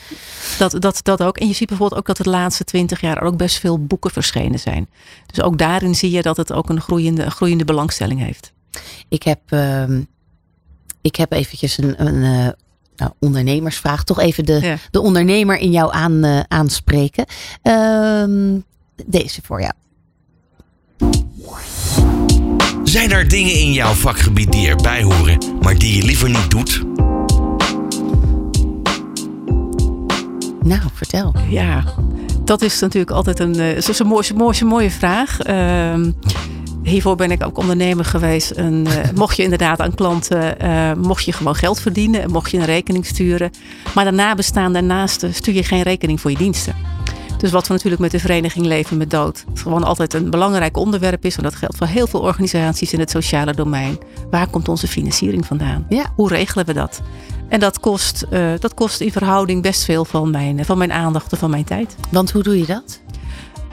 Dat, 0.57 0.81
dat, 0.81 0.99
dat 1.03 1.23
ook. 1.23 1.37
En 1.37 1.47
je 1.47 1.53
ziet 1.53 1.67
bijvoorbeeld 1.67 1.99
ook 1.99 2.07
dat 2.07 2.17
de 2.25 2.29
laatste 2.29 2.63
twintig 2.63 3.01
jaar 3.01 3.21
ook 3.21 3.37
best 3.37 3.59
veel 3.59 3.85
boeken 3.85 4.11
verschijnen 4.11 4.27
zijn. 4.59 4.89
Dus 5.25 5.41
ook 5.41 5.57
daarin 5.57 5.95
zie 5.95 6.11
je 6.11 6.21
dat 6.21 6.37
het 6.37 6.53
ook 6.53 6.69
een 6.69 6.81
groeiende, 6.81 7.23
een 7.23 7.31
groeiende 7.31 7.65
belangstelling 7.65 8.19
heeft. 8.19 8.53
Ik 9.07 9.23
heb, 9.23 9.39
uh, 9.49 9.83
ik 11.01 11.15
heb 11.15 11.31
eventjes 11.31 11.77
een, 11.77 12.05
een 12.05 12.15
uh, 12.15 12.47
nou, 12.95 13.11
ondernemersvraag. 13.19 14.03
Toch 14.03 14.19
even 14.19 14.45
de, 14.45 14.77
de 14.91 15.01
ondernemer 15.01 15.57
in 15.57 15.71
jou 15.71 15.93
aan, 15.93 16.25
uh, 16.25 16.39
aanspreken. 16.47 17.25
Uh, 17.63 18.23
deze 19.05 19.41
voor 19.43 19.61
jou. 19.61 19.73
Zijn 22.83 23.11
er 23.11 23.27
dingen 23.27 23.53
in 23.53 23.73
jouw 23.73 23.93
vakgebied 23.93 24.51
die 24.51 24.67
erbij 24.67 25.03
horen, 25.03 25.37
maar 25.61 25.77
die 25.77 25.95
je 25.95 26.03
liever 26.03 26.29
niet 26.29 26.49
doet? 26.49 26.83
Nou, 30.61 30.81
vertel. 30.93 31.35
Ja, 31.49 31.83
dat 32.49 32.61
is 32.61 32.79
natuurlijk 32.79 33.11
altijd 33.11 33.39
een, 33.39 33.55
uh, 33.55 33.75
is 33.75 33.99
een, 33.99 34.07
mooie, 34.07 34.33
mooie, 34.35 34.65
mooie 34.65 34.91
vraag. 34.91 35.47
Uh, 35.47 35.93
hiervoor 36.83 37.15
ben 37.15 37.31
ik 37.31 37.45
ook 37.45 37.57
ondernemer 37.57 38.05
geweest. 38.05 38.51
En, 38.51 38.85
uh, 38.87 38.93
mocht 39.15 39.35
je 39.35 39.43
inderdaad 39.43 39.79
aan 39.79 39.95
klanten, 39.95 40.55
uh, 40.63 40.93
mocht 40.93 41.25
je 41.25 41.33
gewoon 41.33 41.55
geld 41.55 41.79
verdienen 41.79 42.21
en 42.21 42.31
mocht 42.31 42.51
je 42.51 42.57
een 42.57 42.65
rekening 42.65 43.05
sturen. 43.05 43.51
Maar 43.95 44.03
daarna 44.03 44.35
bestaan 44.35 44.73
daarnaast 44.73 45.25
stuur 45.31 45.53
je 45.53 45.63
geen 45.63 45.81
rekening 45.81 46.21
voor 46.21 46.31
je 46.31 46.37
diensten. 46.37 46.75
Dus 47.37 47.51
wat 47.51 47.67
we 47.67 47.73
natuurlijk 47.73 48.01
met 48.01 48.11
de 48.11 48.19
vereniging 48.19 48.65
Leven 48.65 48.97
met 48.97 49.09
Dood 49.09 49.45
gewoon 49.53 49.83
altijd 49.83 50.13
een 50.13 50.29
belangrijk 50.29 50.77
onderwerp 50.77 51.25
is. 51.25 51.37
En 51.37 51.43
dat 51.43 51.55
geldt 51.55 51.77
voor 51.77 51.87
heel 51.87 52.07
veel 52.07 52.19
organisaties 52.19 52.93
in 52.93 52.99
het 52.99 53.09
sociale 53.09 53.53
domein. 53.53 53.97
Waar 54.29 54.47
komt 54.47 54.69
onze 54.69 54.87
financiering 54.87 55.45
vandaan? 55.45 55.85
Ja. 55.89 56.13
Hoe 56.15 56.27
regelen 56.27 56.65
we 56.65 56.73
dat? 56.73 57.01
En 57.49 57.59
dat 57.59 57.79
kost, 57.79 58.25
uh, 58.31 58.51
dat 58.59 58.73
kost 58.73 59.01
in 59.01 59.11
verhouding 59.11 59.61
best 59.61 59.83
veel 59.83 60.05
van 60.05 60.31
mijn, 60.31 60.65
van 60.65 60.77
mijn 60.77 60.91
aandacht 60.91 61.31
en 61.31 61.37
van 61.37 61.49
mijn 61.49 61.63
tijd. 61.63 61.95
Want 62.09 62.31
hoe 62.31 62.43
doe 62.43 62.59
je 62.59 62.65
dat? 62.65 63.01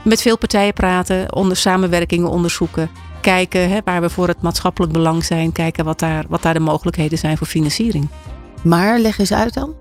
Met 0.03 0.21
veel 0.21 0.37
partijen 0.37 0.73
praten, 0.73 1.35
onder 1.35 1.57
samenwerkingen 1.57 2.29
onderzoeken. 2.29 2.89
Kijken 3.21 3.69
hè, 3.69 3.79
waar 3.83 4.01
we 4.01 4.09
voor 4.09 4.27
het 4.27 4.41
maatschappelijk 4.41 4.93
belang 4.93 5.23
zijn. 5.23 5.51
Kijken 5.51 5.85
wat 5.85 5.99
daar, 5.99 6.25
wat 6.27 6.41
daar 6.41 6.53
de 6.53 6.59
mogelijkheden 6.59 7.17
zijn 7.17 7.37
voor 7.37 7.47
financiering. 7.47 8.07
Maar 8.63 8.99
leg 8.99 9.17
eens 9.17 9.33
uit 9.33 9.53
dan. 9.53 9.73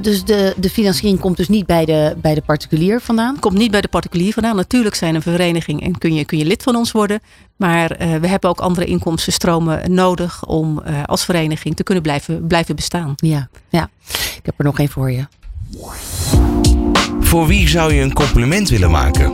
Dus 0.00 0.24
de, 0.24 0.54
de 0.56 0.70
financiering 0.70 1.20
komt 1.20 1.36
dus 1.36 1.48
niet 1.48 1.66
bij 1.66 1.84
de, 1.84 2.16
bij 2.20 2.34
de 2.34 2.42
particulier 2.42 3.00
vandaan? 3.00 3.38
Komt 3.38 3.58
niet 3.58 3.70
bij 3.70 3.80
de 3.80 3.88
particulier 3.88 4.32
vandaan. 4.32 4.56
Natuurlijk 4.56 4.94
zijn 4.94 5.14
een 5.14 5.22
vereniging 5.22 5.82
en 5.82 5.98
kun 5.98 6.14
je, 6.14 6.24
kun 6.24 6.38
je 6.38 6.44
lid 6.44 6.62
van 6.62 6.76
ons 6.76 6.92
worden. 6.92 7.20
Maar 7.56 8.02
uh, 8.02 8.16
we 8.16 8.28
hebben 8.28 8.50
ook 8.50 8.60
andere 8.60 8.86
inkomstenstromen 8.86 9.94
nodig 9.94 10.46
om 10.46 10.82
uh, 10.86 11.02
als 11.04 11.24
vereniging 11.24 11.76
te 11.76 11.82
kunnen 11.82 12.02
blijven, 12.02 12.46
blijven 12.46 12.76
bestaan. 12.76 13.12
Ja, 13.16 13.48
ja, 13.68 13.90
ik 14.08 14.40
heb 14.42 14.54
er 14.56 14.64
nog 14.64 14.78
één 14.78 14.88
voor 14.88 15.10
je. 15.10 15.26
Voor 17.20 17.46
wie 17.46 17.68
zou 17.68 17.92
je 17.92 18.02
een 18.02 18.12
compliment 18.12 18.68
willen 18.68 18.90
maken? 18.90 19.32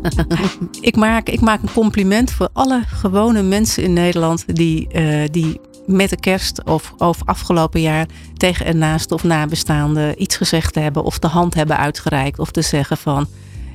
ik, 0.80 0.96
maak, 0.96 1.28
ik 1.28 1.40
maak 1.40 1.62
een 1.62 1.72
compliment 1.72 2.30
voor 2.30 2.48
alle 2.52 2.82
gewone 2.86 3.42
mensen 3.42 3.82
in 3.82 3.92
Nederland 3.92 4.44
die, 4.46 4.88
uh, 4.92 5.24
die 5.30 5.60
met 5.86 6.10
de 6.10 6.20
kerst 6.20 6.64
of, 6.64 6.94
of 6.98 7.18
afgelopen 7.24 7.80
jaar 7.80 8.06
tegen 8.36 8.68
een 8.68 8.78
naaste 8.78 9.14
of 9.14 9.22
nabestaande 9.22 10.14
iets 10.16 10.36
gezegd 10.36 10.72
te 10.72 10.80
hebben 10.80 11.04
of 11.04 11.18
de 11.18 11.26
hand 11.26 11.54
hebben 11.54 11.76
uitgereikt 11.76 12.38
of 12.38 12.50
te 12.50 12.62
zeggen 12.62 12.96
van 12.96 13.26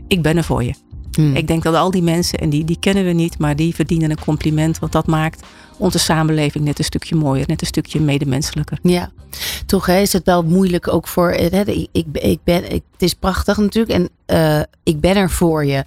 ik 0.08 0.22
ben 0.22 0.38
er 0.38 0.44
voor 0.44 0.64
je. 0.64 0.74
Hmm. 1.12 1.36
Ik 1.36 1.48
denk 1.48 1.64
dat 1.64 1.76
al 1.76 1.92
die 1.92 2.02
mensen, 2.02 2.40
en 2.40 2.50
die, 2.50 2.66
die 2.66 2.80
kennen 2.80 3.06
we 3.06 3.12
niet, 3.12 3.38
maar 3.38 3.56
die 3.56 3.76
verdienen 3.76 4.10
een 4.10 4.20
compliment. 4.20 4.80
Want 4.80 4.92
dat 4.92 5.08
maakt 5.08 5.46
onze 5.78 6.00
samenleving 6.00 6.66
net 6.66 6.80
een 6.80 6.86
stukje 6.86 7.16
mooier, 7.16 7.48
net 7.48 7.62
een 7.62 7.68
stukje 7.68 8.00
medemenselijker. 8.00 8.78
Ja, 8.82 9.12
toch 9.66 9.86
hè, 9.86 10.00
is 10.00 10.14
het 10.14 10.26
wel 10.26 10.44
moeilijk 10.44 10.94
ook 10.94 11.08
voor. 11.08 11.32
Hè, 11.32 11.62
ik, 11.62 11.88
ik, 11.92 12.06
ik 12.12 12.40
ben, 12.44 12.64
ik, 12.64 12.84
het 12.92 13.02
is 13.02 13.14
prachtig 13.14 13.58
natuurlijk 13.58 14.00
en 14.00 14.10
eh, 14.26 14.62
ik 14.84 15.00
ben 15.00 15.16
er 15.16 15.30
voor 15.30 15.66
je. 15.66 15.86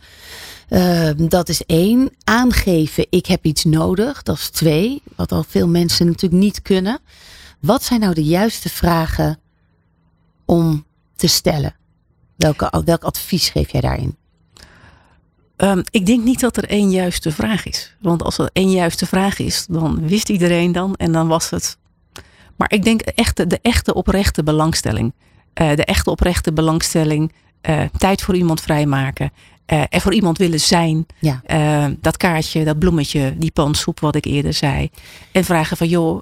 Uh, 0.71 1.11
dat 1.17 1.49
is 1.49 1.65
één. 1.67 2.11
Aangeven, 2.25 3.07
ik 3.11 3.27
heb 3.27 3.45
iets 3.45 3.65
nodig. 3.65 4.23
Dat 4.23 4.37
is 4.37 4.51
twee. 4.51 5.03
Wat 5.17 5.33
al 5.33 5.45
veel 5.49 5.69
mensen 5.69 6.07
natuurlijk 6.07 6.43
niet 6.43 6.63
kunnen. 6.63 6.99
Wat 7.61 7.83
zijn 7.83 8.01
nou 8.01 8.15
de 8.15 8.25
juiste 8.25 8.69
vragen 8.69 9.39
om 10.45 10.85
te 11.17 11.27
stellen? 11.27 11.75
Welke, 12.37 12.83
welk 12.85 13.05
advies 13.05 13.49
geef 13.49 13.73
jij 13.73 13.81
daarin? 13.81 14.17
Um, 15.57 15.83
ik 15.91 16.07
denk 16.07 16.25
niet 16.25 16.41
dat 16.41 16.57
er 16.57 16.69
één 16.69 16.91
juiste 16.91 17.33
vraag 17.33 17.67
is. 17.67 17.97
Want 18.01 18.23
als 18.23 18.39
er 18.39 18.51
één 18.53 18.71
juiste 18.71 19.07
vraag 19.07 19.39
is, 19.39 19.67
dan 19.69 20.09
wist 20.09 20.29
iedereen 20.29 20.73
dan 20.73 20.97
en 20.97 21.13
dan 21.13 21.29
was 21.29 21.51
het. 21.51 21.79
Maar 22.57 22.73
ik 22.73 22.85
denk 22.85 23.01
echt 23.01 23.51
de 23.51 23.59
echte 23.63 23.95
oprechte 23.95 24.43
belangstelling. 24.43 25.13
Uh, 25.55 25.75
de 25.75 25.85
echte 25.85 26.11
oprechte 26.11 26.53
belangstelling. 26.53 27.33
Uh, 27.69 27.83
tijd 27.99 28.23
voor 28.23 28.37
iemand 28.37 28.61
vrijmaken. 28.61 29.33
Uh, 29.73 29.83
er 29.89 30.01
voor 30.01 30.15
iemand 30.15 30.39
willen 30.39 30.61
zijn. 30.61 31.07
Ja. 31.19 31.43
dat 32.01 32.17
kaartje, 32.17 32.65
dat 32.65 32.79
bloemetje, 32.79 33.35
die 33.39 33.51
pan 33.51 33.75
soep 33.75 34.01
wat 34.01 34.15
ik 34.15 34.25
eerder 34.25 34.53
zei. 34.53 34.91
En 35.33 35.45
vragen 35.45 35.77
van 35.77 35.89
joh, 35.89 36.21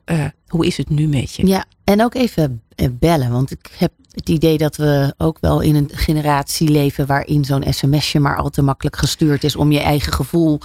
hoe 0.49 0.67
is 0.67 0.77
het 0.77 0.89
nu 0.89 1.07
met 1.07 1.35
je? 1.35 1.47
Ja, 1.47 1.65
en 1.85 2.03
ook 2.03 2.15
even 2.15 2.63
bellen. 2.91 3.31
Want 3.31 3.51
ik 3.51 3.71
heb 3.79 3.93
het 4.11 4.29
idee 4.29 4.59
dat 4.59 4.77
we 4.77 5.15
ook 5.17 5.39
wel 5.41 5.61
in 5.61 5.75
een 5.75 5.91
generatie 5.93 6.69
leven 6.69 7.07
waarin 7.07 7.45
zo'n 7.45 7.65
sms'je 7.73 8.21
maar 8.21 8.37
al 8.37 8.51
te 8.51 8.63
makkelijk 8.63 8.97
gestuurd 8.97 9.45
is 9.45 9.57
om 9.57 9.73
je 9.73 9.81
eigen 9.81 10.13
gevoel 10.13 10.61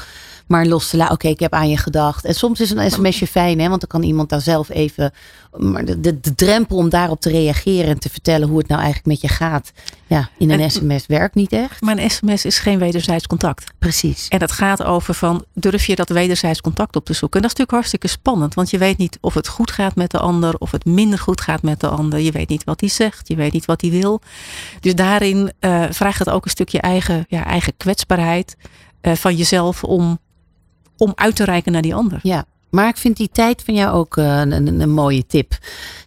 maar 0.47 0.65
los 0.65 0.89
te 0.89 0.97
laten. 0.97 1.13
Oké, 1.13 1.27
ik 1.27 1.39
heb 1.39 1.53
aan 1.53 1.69
je 1.69 1.77
gedacht. 1.77 2.25
En 2.25 2.35
soms 2.35 2.59
is 2.59 2.71
een 2.71 2.91
sms'je 2.91 3.27
fijn, 3.27 3.59
hè, 3.59 3.67
want 3.69 3.79
dan 3.79 3.89
kan 3.89 4.03
iemand 4.03 4.29
daar 4.29 4.41
zelf 4.41 4.69
even. 4.69 5.11
Maar 5.57 5.85
de, 5.85 5.99
de, 5.99 6.19
de, 6.19 6.35
drempel 6.35 6.77
om 6.77 6.89
daarop 6.89 7.21
te 7.21 7.29
reageren 7.29 7.89
en 7.89 7.99
te 7.99 8.09
vertellen 8.09 8.47
hoe 8.47 8.57
het 8.57 8.67
nou 8.67 8.81
eigenlijk 8.81 9.09
met 9.09 9.21
je 9.21 9.35
gaat. 9.35 9.71
Ja, 10.07 10.29
in 10.37 10.51
een 10.51 10.59
en, 10.59 10.71
sms 10.71 11.05
werkt 11.05 11.35
niet 11.35 11.51
echt. 11.51 11.81
Maar 11.81 11.97
een 11.97 12.09
sms 12.09 12.45
is 12.45 12.59
geen 12.59 12.79
wederzijds 12.79 13.27
contact. 13.27 13.73
Precies. 13.79 14.27
En 14.27 14.39
dat 14.39 14.51
gaat 14.51 14.83
over 14.83 15.13
van 15.13 15.45
durf 15.53 15.85
je 15.85 15.95
dat 15.95 16.09
wederzijds 16.09 16.61
contact 16.61 16.95
op 16.95 17.05
te 17.05 17.13
zoeken. 17.13 17.41
En 17.41 17.47
dat 17.47 17.51
is 17.51 17.57
natuurlijk 17.57 17.71
hartstikke 17.71 18.07
spannend, 18.07 18.53
want 18.53 18.69
je 18.69 18.77
weet 18.77 18.97
niet 18.97 19.17
of 19.21 19.33
het 19.33 19.47
goed 19.47 19.71
gaat 19.71 19.95
met 19.95 20.11
de 20.11 20.19
ander 20.19 20.55
of 20.57 20.71
het 20.71 20.85
minder 20.85 21.19
goed 21.19 21.41
gaat 21.41 21.61
met 21.61 21.79
de 21.79 21.87
ander. 21.87 22.19
Je 22.19 22.31
weet 22.31 22.49
niet 22.49 22.63
wat 22.63 22.79
hij 22.79 22.89
zegt, 22.89 23.27
je 23.27 23.35
weet 23.35 23.53
niet 23.53 23.65
wat 23.65 23.81
hij 23.81 23.89
wil. 23.89 24.21
Dus 24.79 24.95
daarin 24.95 25.51
uh, 25.59 25.85
vraagt 25.89 26.19
het 26.19 26.29
ook 26.29 26.45
een 26.45 26.51
stukje 26.51 26.81
eigen, 26.81 27.25
ja, 27.27 27.45
eigen 27.45 27.77
kwetsbaarheid 27.77 28.55
uh, 29.01 29.13
van 29.13 29.35
jezelf 29.35 29.83
om 29.83 30.19
om 30.97 31.11
uit 31.15 31.35
te 31.35 31.43
reiken 31.43 31.71
naar 31.71 31.81
die 31.81 31.95
ander. 31.95 32.19
Ja, 32.23 32.45
maar 32.73 32.87
ik 32.87 32.97
vind 32.97 33.17
die 33.17 33.29
tijd 33.31 33.61
van 33.65 33.73
jou 33.73 33.93
ook 33.95 34.15
een, 34.15 34.51
een, 34.51 34.79
een, 34.79 34.89
mooie 34.89 35.25
tip. 35.25 35.57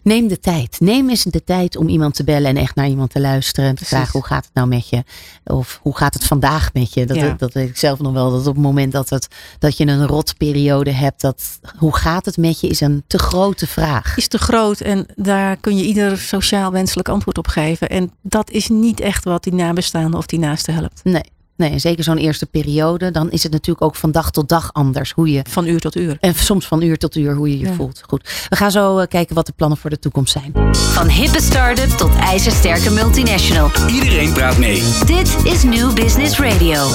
Neem 0.03 0.27
de 0.27 0.39
tijd. 0.39 0.79
Neem 0.79 1.09
eens 1.09 1.23
de 1.23 1.43
tijd 1.43 1.77
om 1.77 1.87
iemand 1.87 2.15
te 2.15 2.23
bellen 2.23 2.49
en 2.49 2.57
echt 2.57 2.75
naar 2.75 2.87
iemand 2.87 3.09
te 3.09 3.19
luisteren. 3.19 3.69
En 3.69 3.75
te 3.75 3.85
vragen 3.85 4.11
hoe 4.11 4.25
gaat 4.25 4.45
het 4.45 4.53
nou 4.53 4.67
met 4.67 4.89
je? 4.89 5.03
Of 5.43 5.79
hoe 5.81 5.97
gaat 5.97 6.13
het 6.13 6.25
vandaag 6.25 6.73
met 6.73 6.93
je? 6.93 7.05
Dat, 7.05 7.17
ja. 7.17 7.35
dat 7.37 7.53
weet 7.53 7.69
ik 7.69 7.77
zelf 7.77 7.99
nog 7.99 8.13
wel. 8.13 8.31
Dat 8.31 8.47
op 8.47 8.53
het 8.53 8.63
moment 8.63 8.91
dat, 8.91 9.09
het, 9.09 9.27
dat 9.59 9.77
je 9.77 9.87
een 9.87 10.07
rotperiode 10.07 10.91
hebt. 10.91 11.21
Dat 11.21 11.59
hoe 11.77 11.95
gaat 11.95 12.25
het 12.25 12.37
met 12.37 12.59
je 12.59 12.67
is 12.67 12.81
een 12.81 13.03
te 13.07 13.19
grote 13.19 13.67
vraag. 13.67 14.17
Is 14.17 14.27
te 14.27 14.37
groot 14.37 14.79
en 14.81 15.05
daar 15.15 15.57
kun 15.57 15.77
je 15.77 15.83
ieder 15.83 16.17
sociaal 16.17 16.71
wenselijk 16.71 17.09
antwoord 17.09 17.37
op 17.37 17.47
geven. 17.47 17.89
En 17.89 18.11
dat 18.21 18.49
is 18.49 18.67
niet 18.67 18.99
echt 18.99 19.23
wat 19.23 19.43
die 19.43 19.53
nabestaande 19.53 20.17
of 20.17 20.25
die 20.25 20.39
naaste 20.39 20.71
helpt. 20.71 21.03
Nee. 21.03 21.35
Nee, 21.57 21.71
en 21.71 21.79
zeker 21.79 22.03
zo'n 22.03 22.17
eerste 22.17 22.45
periode, 22.45 23.11
dan 23.11 23.31
is 23.31 23.43
het 23.43 23.51
natuurlijk 23.51 23.85
ook 23.85 23.95
van 23.95 24.11
dag 24.11 24.31
tot 24.31 24.49
dag 24.49 24.73
anders 24.73 25.11
hoe 25.11 25.31
je. 25.31 25.41
Van 25.49 25.67
uur 25.67 25.79
tot 25.79 25.95
uur. 25.95 26.17
En 26.19 26.35
soms 26.35 26.67
van 26.67 26.81
uur 26.81 26.97
tot 26.97 27.15
uur 27.15 27.35
hoe 27.35 27.49
je 27.49 27.59
je 27.59 27.65
ja. 27.65 27.73
voelt. 27.73 28.01
Goed. 28.07 28.47
We 28.49 28.55
gaan 28.55 28.71
zo 28.71 28.99
uh, 28.99 29.07
kijken 29.07 29.35
wat 29.35 29.45
de 29.45 29.53
plannen 29.55 29.77
voor 29.77 29.89
de 29.89 29.99
toekomst 29.99 30.31
zijn. 30.31 30.75
Van 30.75 31.09
hippe 31.09 31.41
start-up 31.41 31.89
tot 31.89 32.15
ijzersterke 32.15 32.91
multinational. 32.91 33.69
Iedereen 33.87 34.33
praat 34.33 34.57
mee. 34.57 34.83
Dit 35.05 35.45
is 35.45 35.63
New 35.63 35.93
Business 35.93 36.39
Radio. 36.39 36.85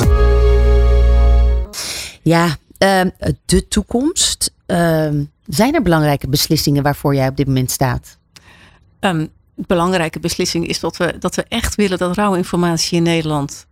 Ja, 2.22 2.46
uh, 2.46 3.00
de 3.44 3.68
toekomst. 3.68 4.52
Uh, 4.66 4.76
zijn 5.46 5.74
er 5.74 5.82
belangrijke 5.82 6.28
beslissingen 6.28 6.82
waarvoor 6.82 7.14
jij 7.14 7.28
op 7.28 7.36
dit 7.36 7.46
moment 7.46 7.70
staat? 7.70 8.18
Um, 9.00 9.28
belangrijke 9.54 10.20
beslissing 10.20 10.66
is 10.66 10.80
dat 10.80 10.96
we, 10.96 11.14
dat 11.18 11.34
we 11.34 11.44
echt 11.48 11.74
willen 11.74 11.98
dat 11.98 12.16
rouwinformatie 12.16 12.96
in 12.96 13.02
Nederland 13.02 13.66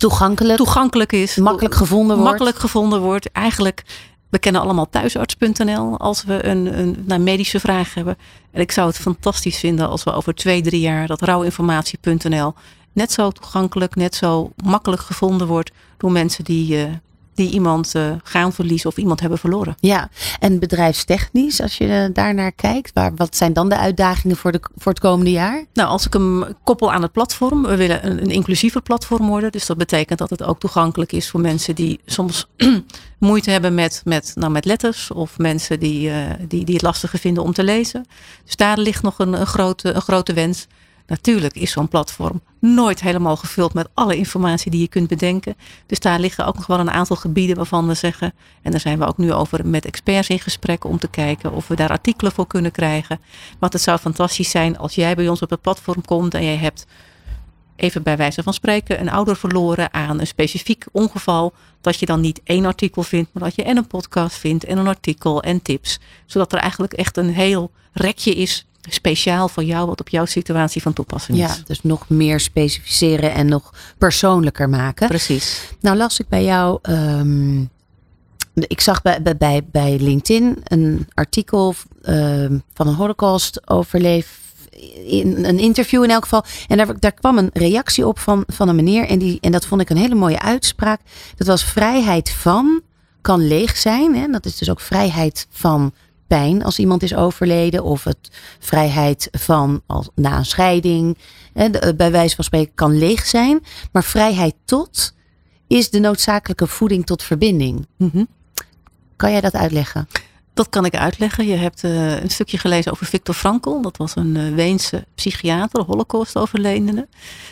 toegankelijk, 0.00 0.56
toegankelijk 0.56 1.12
is. 1.12 1.36
Makkelijk 1.36 1.74
gevonden 1.74 2.16
wordt. 2.16 2.30
Makkelijk 2.30 2.58
gevonden 2.58 3.00
wordt. 3.00 3.32
Eigenlijk, 3.32 3.82
we 4.30 4.38
kennen 4.38 4.62
allemaal 4.62 4.88
thuisarts.nl 4.88 5.98
als 5.98 6.24
we 6.24 6.44
een, 6.46 6.78
een 6.78 7.02
naar 7.06 7.20
medische 7.20 7.60
vraag 7.60 7.94
hebben. 7.94 8.18
En 8.50 8.60
ik 8.60 8.72
zou 8.72 8.88
het 8.88 8.98
fantastisch 8.98 9.58
vinden 9.58 9.88
als 9.88 10.04
we 10.04 10.12
over 10.12 10.34
twee, 10.34 10.62
drie 10.62 10.80
jaar 10.80 11.06
dat 11.06 11.22
rouwinformatie.nl 11.22 12.54
net 12.92 13.12
zo 13.12 13.30
toegankelijk, 13.30 13.94
net 13.94 14.14
zo 14.14 14.52
makkelijk 14.64 15.02
gevonden 15.02 15.46
wordt 15.46 15.70
door 15.96 16.12
mensen 16.12 16.44
die, 16.44 16.76
uh, 16.76 16.92
die 17.40 17.50
iemand 17.50 17.94
uh, 17.96 18.12
gaan 18.22 18.52
verliezen 18.52 18.90
of 18.90 18.96
iemand 18.96 19.20
hebben 19.20 19.38
verloren. 19.38 19.76
Ja, 19.80 20.08
en 20.38 20.58
bedrijfstechnisch, 20.58 21.60
als 21.60 21.78
je 21.78 21.86
uh, 21.86 22.04
daarnaar 22.12 22.52
kijkt, 22.52 22.90
waar, 22.94 23.12
wat 23.14 23.36
zijn 23.36 23.52
dan 23.52 23.68
de 23.68 23.76
uitdagingen 23.76 24.36
voor, 24.36 24.52
de, 24.52 24.60
voor 24.76 24.92
het 24.92 25.00
komende 25.00 25.30
jaar? 25.30 25.64
Nou, 25.72 25.88
als 25.88 26.06
ik 26.06 26.12
hem 26.12 26.44
koppel 26.64 26.92
aan 26.92 27.02
het 27.02 27.12
platform, 27.12 27.62
we 27.62 27.76
willen 27.76 28.06
een, 28.06 28.22
een 28.22 28.30
inclusiever 28.30 28.82
platform 28.82 29.28
worden. 29.28 29.52
Dus 29.52 29.66
dat 29.66 29.76
betekent 29.76 30.18
dat 30.18 30.30
het 30.30 30.42
ook 30.42 30.60
toegankelijk 30.60 31.12
is 31.12 31.30
voor 31.30 31.40
mensen 31.40 31.74
die 31.74 32.00
soms 32.06 32.46
moeite 33.18 33.50
hebben 33.50 33.74
met, 33.74 34.02
met, 34.04 34.32
nou, 34.34 34.52
met 34.52 34.64
letters 34.64 35.10
of 35.10 35.38
mensen 35.38 35.80
die, 35.80 36.08
uh, 36.08 36.16
die, 36.48 36.64
die 36.64 36.74
het 36.74 36.82
lastiger 36.82 37.18
vinden 37.18 37.42
om 37.42 37.52
te 37.52 37.64
lezen. 37.64 38.06
Dus 38.44 38.56
daar 38.56 38.78
ligt 38.78 39.02
nog 39.02 39.18
een, 39.18 39.40
een, 39.40 39.46
grote, 39.46 39.92
een 39.92 40.02
grote 40.02 40.32
wens. 40.32 40.66
Natuurlijk 41.10 41.54
is 41.54 41.70
zo'n 41.70 41.88
platform 41.88 42.42
nooit 42.58 43.00
helemaal 43.00 43.36
gevuld 43.36 43.74
met 43.74 43.88
alle 43.94 44.16
informatie 44.16 44.70
die 44.70 44.80
je 44.80 44.88
kunt 44.88 45.08
bedenken. 45.08 45.56
Dus 45.86 46.00
daar 46.00 46.20
liggen 46.20 46.46
ook 46.46 46.54
nog 46.54 46.66
wel 46.66 46.78
een 46.78 46.90
aantal 46.90 47.16
gebieden 47.16 47.56
waarvan 47.56 47.86
we 47.86 47.94
zeggen, 47.94 48.32
en 48.62 48.70
daar 48.70 48.80
zijn 48.80 48.98
we 48.98 49.06
ook 49.06 49.16
nu 49.16 49.32
over 49.32 49.66
met 49.66 49.84
experts 49.84 50.28
in 50.28 50.38
gesprek 50.38 50.84
om 50.84 50.98
te 50.98 51.08
kijken 51.08 51.52
of 51.52 51.68
we 51.68 51.76
daar 51.76 51.90
artikelen 51.90 52.32
voor 52.32 52.46
kunnen 52.46 52.72
krijgen. 52.72 53.20
Want 53.58 53.72
het 53.72 53.82
zou 53.82 53.98
fantastisch 53.98 54.50
zijn 54.50 54.78
als 54.78 54.94
jij 54.94 55.14
bij 55.14 55.28
ons 55.28 55.42
op 55.42 55.50
het 55.50 55.60
platform 55.60 56.04
komt 56.04 56.34
en 56.34 56.44
jij 56.44 56.56
hebt 56.56 56.86
even 57.76 58.02
bij 58.02 58.16
wijze 58.16 58.42
van 58.42 58.54
spreken 58.54 59.00
een 59.00 59.10
ouder 59.10 59.36
verloren 59.36 59.92
aan 59.92 60.20
een 60.20 60.26
specifiek 60.26 60.84
ongeval, 60.92 61.52
dat 61.80 61.98
je 61.98 62.06
dan 62.06 62.20
niet 62.20 62.40
één 62.44 62.64
artikel 62.64 63.02
vindt, 63.02 63.30
maar 63.32 63.42
dat 63.42 63.54
je 63.54 63.62
en 63.62 63.76
een 63.76 63.86
podcast 63.86 64.36
vindt 64.36 64.64
en 64.64 64.78
een 64.78 64.86
artikel 64.86 65.42
en 65.42 65.62
tips. 65.62 65.98
Zodat 66.26 66.52
er 66.52 66.58
eigenlijk 66.58 66.92
echt 66.92 67.16
een 67.16 67.34
heel 67.34 67.70
rekje 67.92 68.34
is 68.34 68.66
speciaal 68.88 69.48
voor 69.48 69.64
jou, 69.64 69.86
wat 69.86 70.00
op 70.00 70.08
jouw 70.08 70.24
situatie 70.24 70.82
van 70.82 70.92
toepassing 70.92 71.38
is. 71.38 71.44
Ja, 71.44 71.62
dus 71.66 71.82
nog 71.82 72.08
meer 72.08 72.40
specificeren 72.40 73.32
en 73.32 73.46
nog 73.46 73.74
persoonlijker 73.98 74.68
maken. 74.68 75.08
Precies. 75.08 75.74
Nou 75.80 75.96
las 75.96 76.20
ik 76.20 76.28
bij 76.28 76.44
jou, 76.44 76.78
um, 76.82 77.70
ik 78.54 78.80
zag 78.80 79.02
bij, 79.02 79.22
bij, 79.38 79.64
bij 79.72 79.98
LinkedIn 79.98 80.58
een 80.64 81.08
artikel 81.14 81.74
um, 82.08 82.62
van 82.74 82.88
een 82.88 82.94
holocaust 82.94 83.68
overleef. 83.68 84.38
In 85.06 85.44
een 85.44 85.58
interview 85.58 86.04
in 86.04 86.10
elk 86.10 86.22
geval. 86.22 86.44
En 86.68 86.76
daar, 86.76 87.00
daar 87.00 87.12
kwam 87.12 87.38
een 87.38 87.50
reactie 87.52 88.06
op 88.06 88.18
van, 88.18 88.44
van 88.46 88.68
een 88.68 88.76
meneer. 88.76 89.06
En, 89.06 89.18
die, 89.18 89.38
en 89.40 89.52
dat 89.52 89.66
vond 89.66 89.80
ik 89.80 89.90
een 89.90 89.96
hele 89.96 90.14
mooie 90.14 90.40
uitspraak. 90.40 91.00
Dat 91.36 91.46
was 91.46 91.64
vrijheid 91.64 92.30
van 92.30 92.82
kan 93.20 93.48
leeg 93.48 93.76
zijn. 93.76 94.16
Hè? 94.16 94.26
Dat 94.26 94.44
is 94.44 94.56
dus 94.56 94.70
ook 94.70 94.80
vrijheid 94.80 95.46
van 95.50 95.92
pijn 96.36 96.64
als 96.64 96.78
iemand 96.78 97.02
is 97.02 97.14
overleden. 97.14 97.84
Of 97.84 98.04
het 98.04 98.30
vrijheid 98.58 99.28
van 99.30 99.82
als, 99.86 100.08
na 100.14 100.36
een 100.36 100.44
scheiding. 100.44 101.18
Hè, 101.52 101.94
bij 101.94 102.10
wijze 102.10 102.34
van 102.34 102.44
spreken 102.44 102.74
kan 102.74 102.98
leeg 102.98 103.26
zijn. 103.26 103.62
Maar 103.92 104.04
vrijheid 104.04 104.54
tot 104.64 105.14
is 105.66 105.90
de 105.90 105.98
noodzakelijke 105.98 106.66
voeding 106.66 107.06
tot 107.06 107.22
verbinding. 107.22 107.86
Mm 107.96 108.10
-hmm. 108.12 108.28
Kan 109.16 109.30
jij 109.30 109.40
dat 109.40 109.54
uitleggen? 109.54 110.08
Dat 110.54 110.68
kan 110.68 110.84
ik 110.84 110.96
uitleggen. 110.96 111.46
Je 111.46 111.56
hebt 111.56 111.84
uh, 111.84 112.22
een 112.22 112.30
stukje 112.30 112.58
gelezen 112.58 112.92
over 112.92 113.06
Viktor 113.06 113.34
Frankl. 113.34 113.80
Dat 113.80 113.96
was 113.96 114.16
een 114.16 114.34
uh, 114.36 114.54
Weense 114.54 115.04
psychiater, 115.14 115.82
holocaust-overledene. 115.82 117.08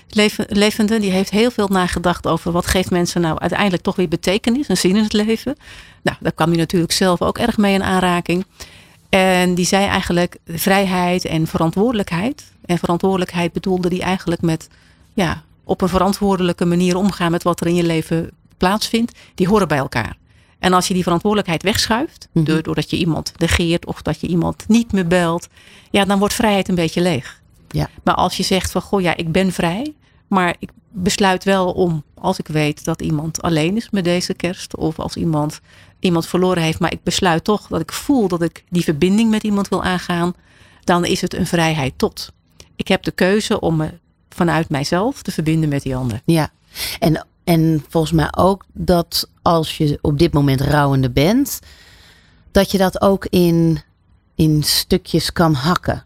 Leven, 0.08 0.46
levende, 0.48 0.98
die 0.98 1.10
heeft 1.10 1.30
heel 1.30 1.50
veel 1.50 1.68
nagedacht 1.68 2.26
over 2.26 2.52
wat 2.52 2.66
geeft 2.66 2.90
mensen 2.90 3.20
nou 3.20 3.38
uiteindelijk 3.38 3.82
toch 3.82 3.96
weer 3.96 4.08
betekenis, 4.08 4.68
een 4.68 4.76
zin 4.76 4.96
in 4.96 5.02
het 5.02 5.12
leven. 5.12 5.56
Nou, 6.02 6.16
daar 6.20 6.32
kwam 6.32 6.48
hij 6.48 6.58
natuurlijk 6.58 6.92
zelf 6.92 7.22
ook 7.22 7.38
erg 7.38 7.56
mee 7.56 7.74
in 7.74 7.82
aanraking. 7.82 8.46
En 9.08 9.54
die 9.54 9.66
zei 9.66 9.86
eigenlijk 9.86 10.36
vrijheid 10.46 11.24
en 11.24 11.46
verantwoordelijkheid. 11.46 12.52
En 12.66 12.78
verantwoordelijkheid 12.78 13.52
bedoelde 13.52 13.88
die 13.88 14.02
eigenlijk 14.02 14.42
met 14.42 14.68
ja, 15.14 15.42
op 15.64 15.80
een 15.80 15.88
verantwoordelijke 15.88 16.64
manier 16.64 16.96
omgaan 16.96 17.30
met 17.30 17.42
wat 17.42 17.60
er 17.60 17.66
in 17.66 17.74
je 17.74 17.82
leven 17.82 18.30
plaatsvindt. 18.56 19.18
Die 19.34 19.48
horen 19.48 19.68
bij 19.68 19.78
elkaar. 19.78 20.16
En 20.58 20.72
als 20.72 20.88
je 20.88 20.94
die 20.94 21.02
verantwoordelijkheid 21.02 21.62
wegschuift, 21.62 22.28
Mhm. 22.32 22.44
door- 22.44 22.62
doordat 22.62 22.90
je 22.90 22.96
iemand 22.96 23.32
negeert 23.36 23.86
of 23.86 24.02
dat 24.02 24.20
je 24.20 24.26
iemand 24.26 24.64
niet 24.68 24.92
meer 24.92 25.06
belt, 25.06 25.48
ja, 25.90 26.04
dan 26.04 26.18
wordt 26.18 26.34
vrijheid 26.34 26.68
een 26.68 26.74
beetje 26.74 27.00
leeg. 27.00 27.40
Ja. 27.68 27.88
Maar 28.04 28.14
als 28.14 28.36
je 28.36 28.42
zegt 28.42 28.70
van, 28.70 28.82
goh 28.82 29.00
ja, 29.00 29.16
ik 29.16 29.32
ben 29.32 29.52
vrij, 29.52 29.94
maar 30.28 30.56
ik 30.58 30.70
besluit 30.90 31.44
wel 31.44 31.72
om, 31.72 32.04
als 32.14 32.38
ik 32.38 32.46
weet 32.48 32.84
dat 32.84 33.02
iemand 33.02 33.42
alleen 33.42 33.76
is 33.76 33.90
met 33.90 34.04
deze 34.04 34.34
kerst, 34.34 34.76
of 34.76 34.98
als 34.98 35.16
iemand 35.16 35.60
iemand 36.00 36.26
verloren 36.26 36.62
heeft, 36.62 36.78
maar 36.78 36.92
ik 36.92 37.02
besluit 37.02 37.44
toch 37.44 37.66
dat 37.66 37.80
ik 37.80 37.92
voel 37.92 38.28
dat 38.28 38.42
ik 38.42 38.64
die 38.68 38.82
verbinding 38.84 39.30
met 39.30 39.42
iemand 39.42 39.68
wil 39.68 39.82
aangaan, 39.82 40.34
dan 40.84 41.04
is 41.04 41.20
het 41.20 41.34
een 41.34 41.46
vrijheid 41.46 41.92
tot. 41.96 42.32
Ik 42.76 42.88
heb 42.88 43.02
de 43.02 43.10
keuze 43.10 43.60
om 43.60 43.76
me 43.76 43.90
vanuit 44.28 44.68
mijzelf 44.68 45.22
te 45.22 45.32
verbinden 45.32 45.68
met 45.68 45.82
die 45.82 45.96
ander. 45.96 46.22
Ja, 46.24 46.50
en, 46.98 47.26
en 47.48 47.84
volgens 47.88 48.12
mij 48.12 48.28
ook 48.36 48.64
dat 48.72 49.28
als 49.42 49.76
je 49.76 49.98
op 50.02 50.18
dit 50.18 50.32
moment 50.32 50.60
rouwende 50.60 51.10
bent, 51.10 51.58
dat 52.50 52.70
je 52.70 52.78
dat 52.78 53.00
ook 53.00 53.26
in, 53.26 53.80
in 54.34 54.62
stukjes 54.62 55.32
kan 55.32 55.54
hakken. 55.54 56.04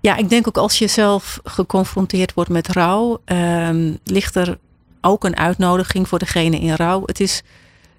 Ja, 0.00 0.16
ik 0.16 0.28
denk 0.28 0.46
ook 0.48 0.56
als 0.56 0.78
je 0.78 0.86
zelf 0.86 1.40
geconfronteerd 1.44 2.34
wordt 2.34 2.50
met 2.50 2.68
rouw, 2.68 3.20
ehm, 3.24 3.94
ligt 4.04 4.34
er 4.34 4.58
ook 5.00 5.24
een 5.24 5.36
uitnodiging 5.36 6.08
voor 6.08 6.18
degene 6.18 6.58
in 6.60 6.74
rouw. 6.74 7.02
Het 7.04 7.20
is, 7.20 7.42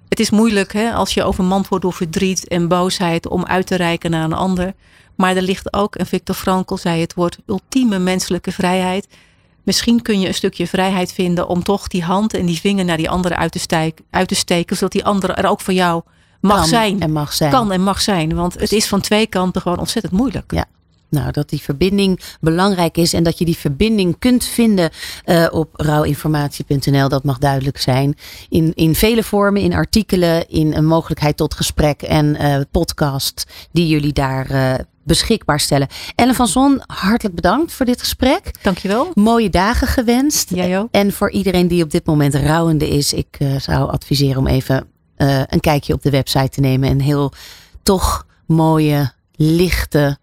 het 0.08 0.20
is 0.20 0.30
moeilijk 0.30 0.72
hè, 0.72 0.92
als 0.92 1.14
je 1.14 1.24
overmand 1.24 1.68
wordt 1.68 1.84
door 1.84 1.94
verdriet 1.94 2.48
en 2.48 2.68
boosheid 2.68 3.28
om 3.28 3.44
uit 3.44 3.66
te 3.66 3.76
reiken 3.76 4.10
naar 4.10 4.24
een 4.24 4.32
ander. 4.32 4.74
Maar 5.14 5.36
er 5.36 5.42
ligt 5.42 5.72
ook, 5.72 5.96
en 5.96 6.06
Victor 6.06 6.34
Frankl 6.34 6.74
zei 6.74 7.00
het 7.00 7.14
woord 7.14 7.38
ultieme 7.46 7.98
menselijke 7.98 8.52
vrijheid. 8.52 9.06
Misschien 9.64 10.02
kun 10.02 10.20
je 10.20 10.26
een 10.26 10.34
stukje 10.34 10.66
vrijheid 10.66 11.12
vinden 11.12 11.48
om 11.48 11.62
toch 11.62 11.88
die 11.88 12.02
hand 12.02 12.34
en 12.34 12.46
die 12.46 12.60
vinger 12.60 12.84
naar 12.84 12.96
die 12.96 13.10
andere 13.10 13.36
uit 13.36 13.52
te, 13.52 13.58
stijk, 13.58 14.00
uit 14.10 14.28
te 14.28 14.34
steken, 14.34 14.76
zodat 14.76 14.92
die 14.92 15.04
andere 15.04 15.32
er 15.32 15.48
ook 15.48 15.60
voor 15.60 15.74
jou 15.74 16.02
mag 16.40 16.58
Kan 16.58 16.66
zijn. 16.66 17.00
En 17.00 17.12
mag 17.12 17.32
zijn. 17.32 17.50
Kan 17.50 17.72
en 17.72 17.82
mag 17.82 18.00
zijn, 18.00 18.34
want 18.34 18.60
het 18.60 18.72
is 18.72 18.88
van 18.88 19.00
twee 19.00 19.26
kanten 19.26 19.62
gewoon 19.62 19.78
ontzettend 19.78 20.12
moeilijk. 20.14 20.52
Ja. 20.52 20.64
Nou, 21.12 21.30
dat 21.30 21.48
die 21.48 21.60
verbinding 21.60 22.20
belangrijk 22.40 22.96
is 22.96 23.12
en 23.12 23.22
dat 23.22 23.38
je 23.38 23.44
die 23.44 23.56
verbinding 23.56 24.18
kunt 24.18 24.44
vinden 24.44 24.90
eh, 25.24 25.46
op 25.50 25.68
rouwinformatie.nl, 25.72 27.08
dat 27.08 27.24
mag 27.24 27.38
duidelijk 27.38 27.78
zijn. 27.78 28.16
In, 28.48 28.72
in 28.74 28.94
vele 28.94 29.22
vormen, 29.22 29.62
in 29.62 29.74
artikelen, 29.74 30.48
in 30.48 30.74
een 30.74 30.86
mogelijkheid 30.86 31.36
tot 31.36 31.54
gesprek 31.54 32.02
en 32.02 32.36
eh, 32.36 32.60
podcast 32.70 33.46
die 33.72 33.86
jullie 33.86 34.12
daar 34.12 34.50
eh, 34.50 34.74
beschikbaar 35.04 35.60
stellen. 35.60 35.88
Ellen 36.14 36.34
van 36.34 36.46
Zon, 36.46 36.82
hartelijk 36.86 37.34
bedankt 37.34 37.72
voor 37.72 37.86
dit 37.86 38.00
gesprek. 38.00 38.50
Dankjewel. 38.62 39.10
Mooie 39.14 39.50
dagen 39.50 39.86
gewenst. 39.86 40.50
Jij 40.54 40.78
ook. 40.78 40.88
En 40.90 41.12
voor 41.12 41.30
iedereen 41.30 41.68
die 41.68 41.82
op 41.82 41.90
dit 41.90 42.06
moment 42.06 42.34
rouwende 42.34 42.88
is, 42.88 43.12
ik 43.12 43.36
eh, 43.38 43.56
zou 43.58 43.90
adviseren 43.90 44.36
om 44.36 44.46
even 44.46 44.86
eh, 45.16 45.40
een 45.46 45.60
kijkje 45.60 45.92
op 45.92 46.02
de 46.02 46.10
website 46.10 46.48
te 46.48 46.60
nemen. 46.60 46.88
En 46.88 47.00
heel 47.00 47.32
toch 47.82 48.26
mooie, 48.46 49.12
lichte, 49.34 50.18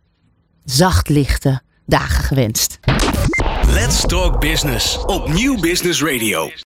zacht 0.63 1.09
lichte 1.09 1.61
dagen 1.85 2.23
gewenst. 2.23 2.79
Let's 3.67 4.01
Talk 4.01 4.39
Business 4.39 4.97
op 5.05 5.33
Nieuw 5.33 5.59
Business 5.59 6.03
Radio. 6.03 6.49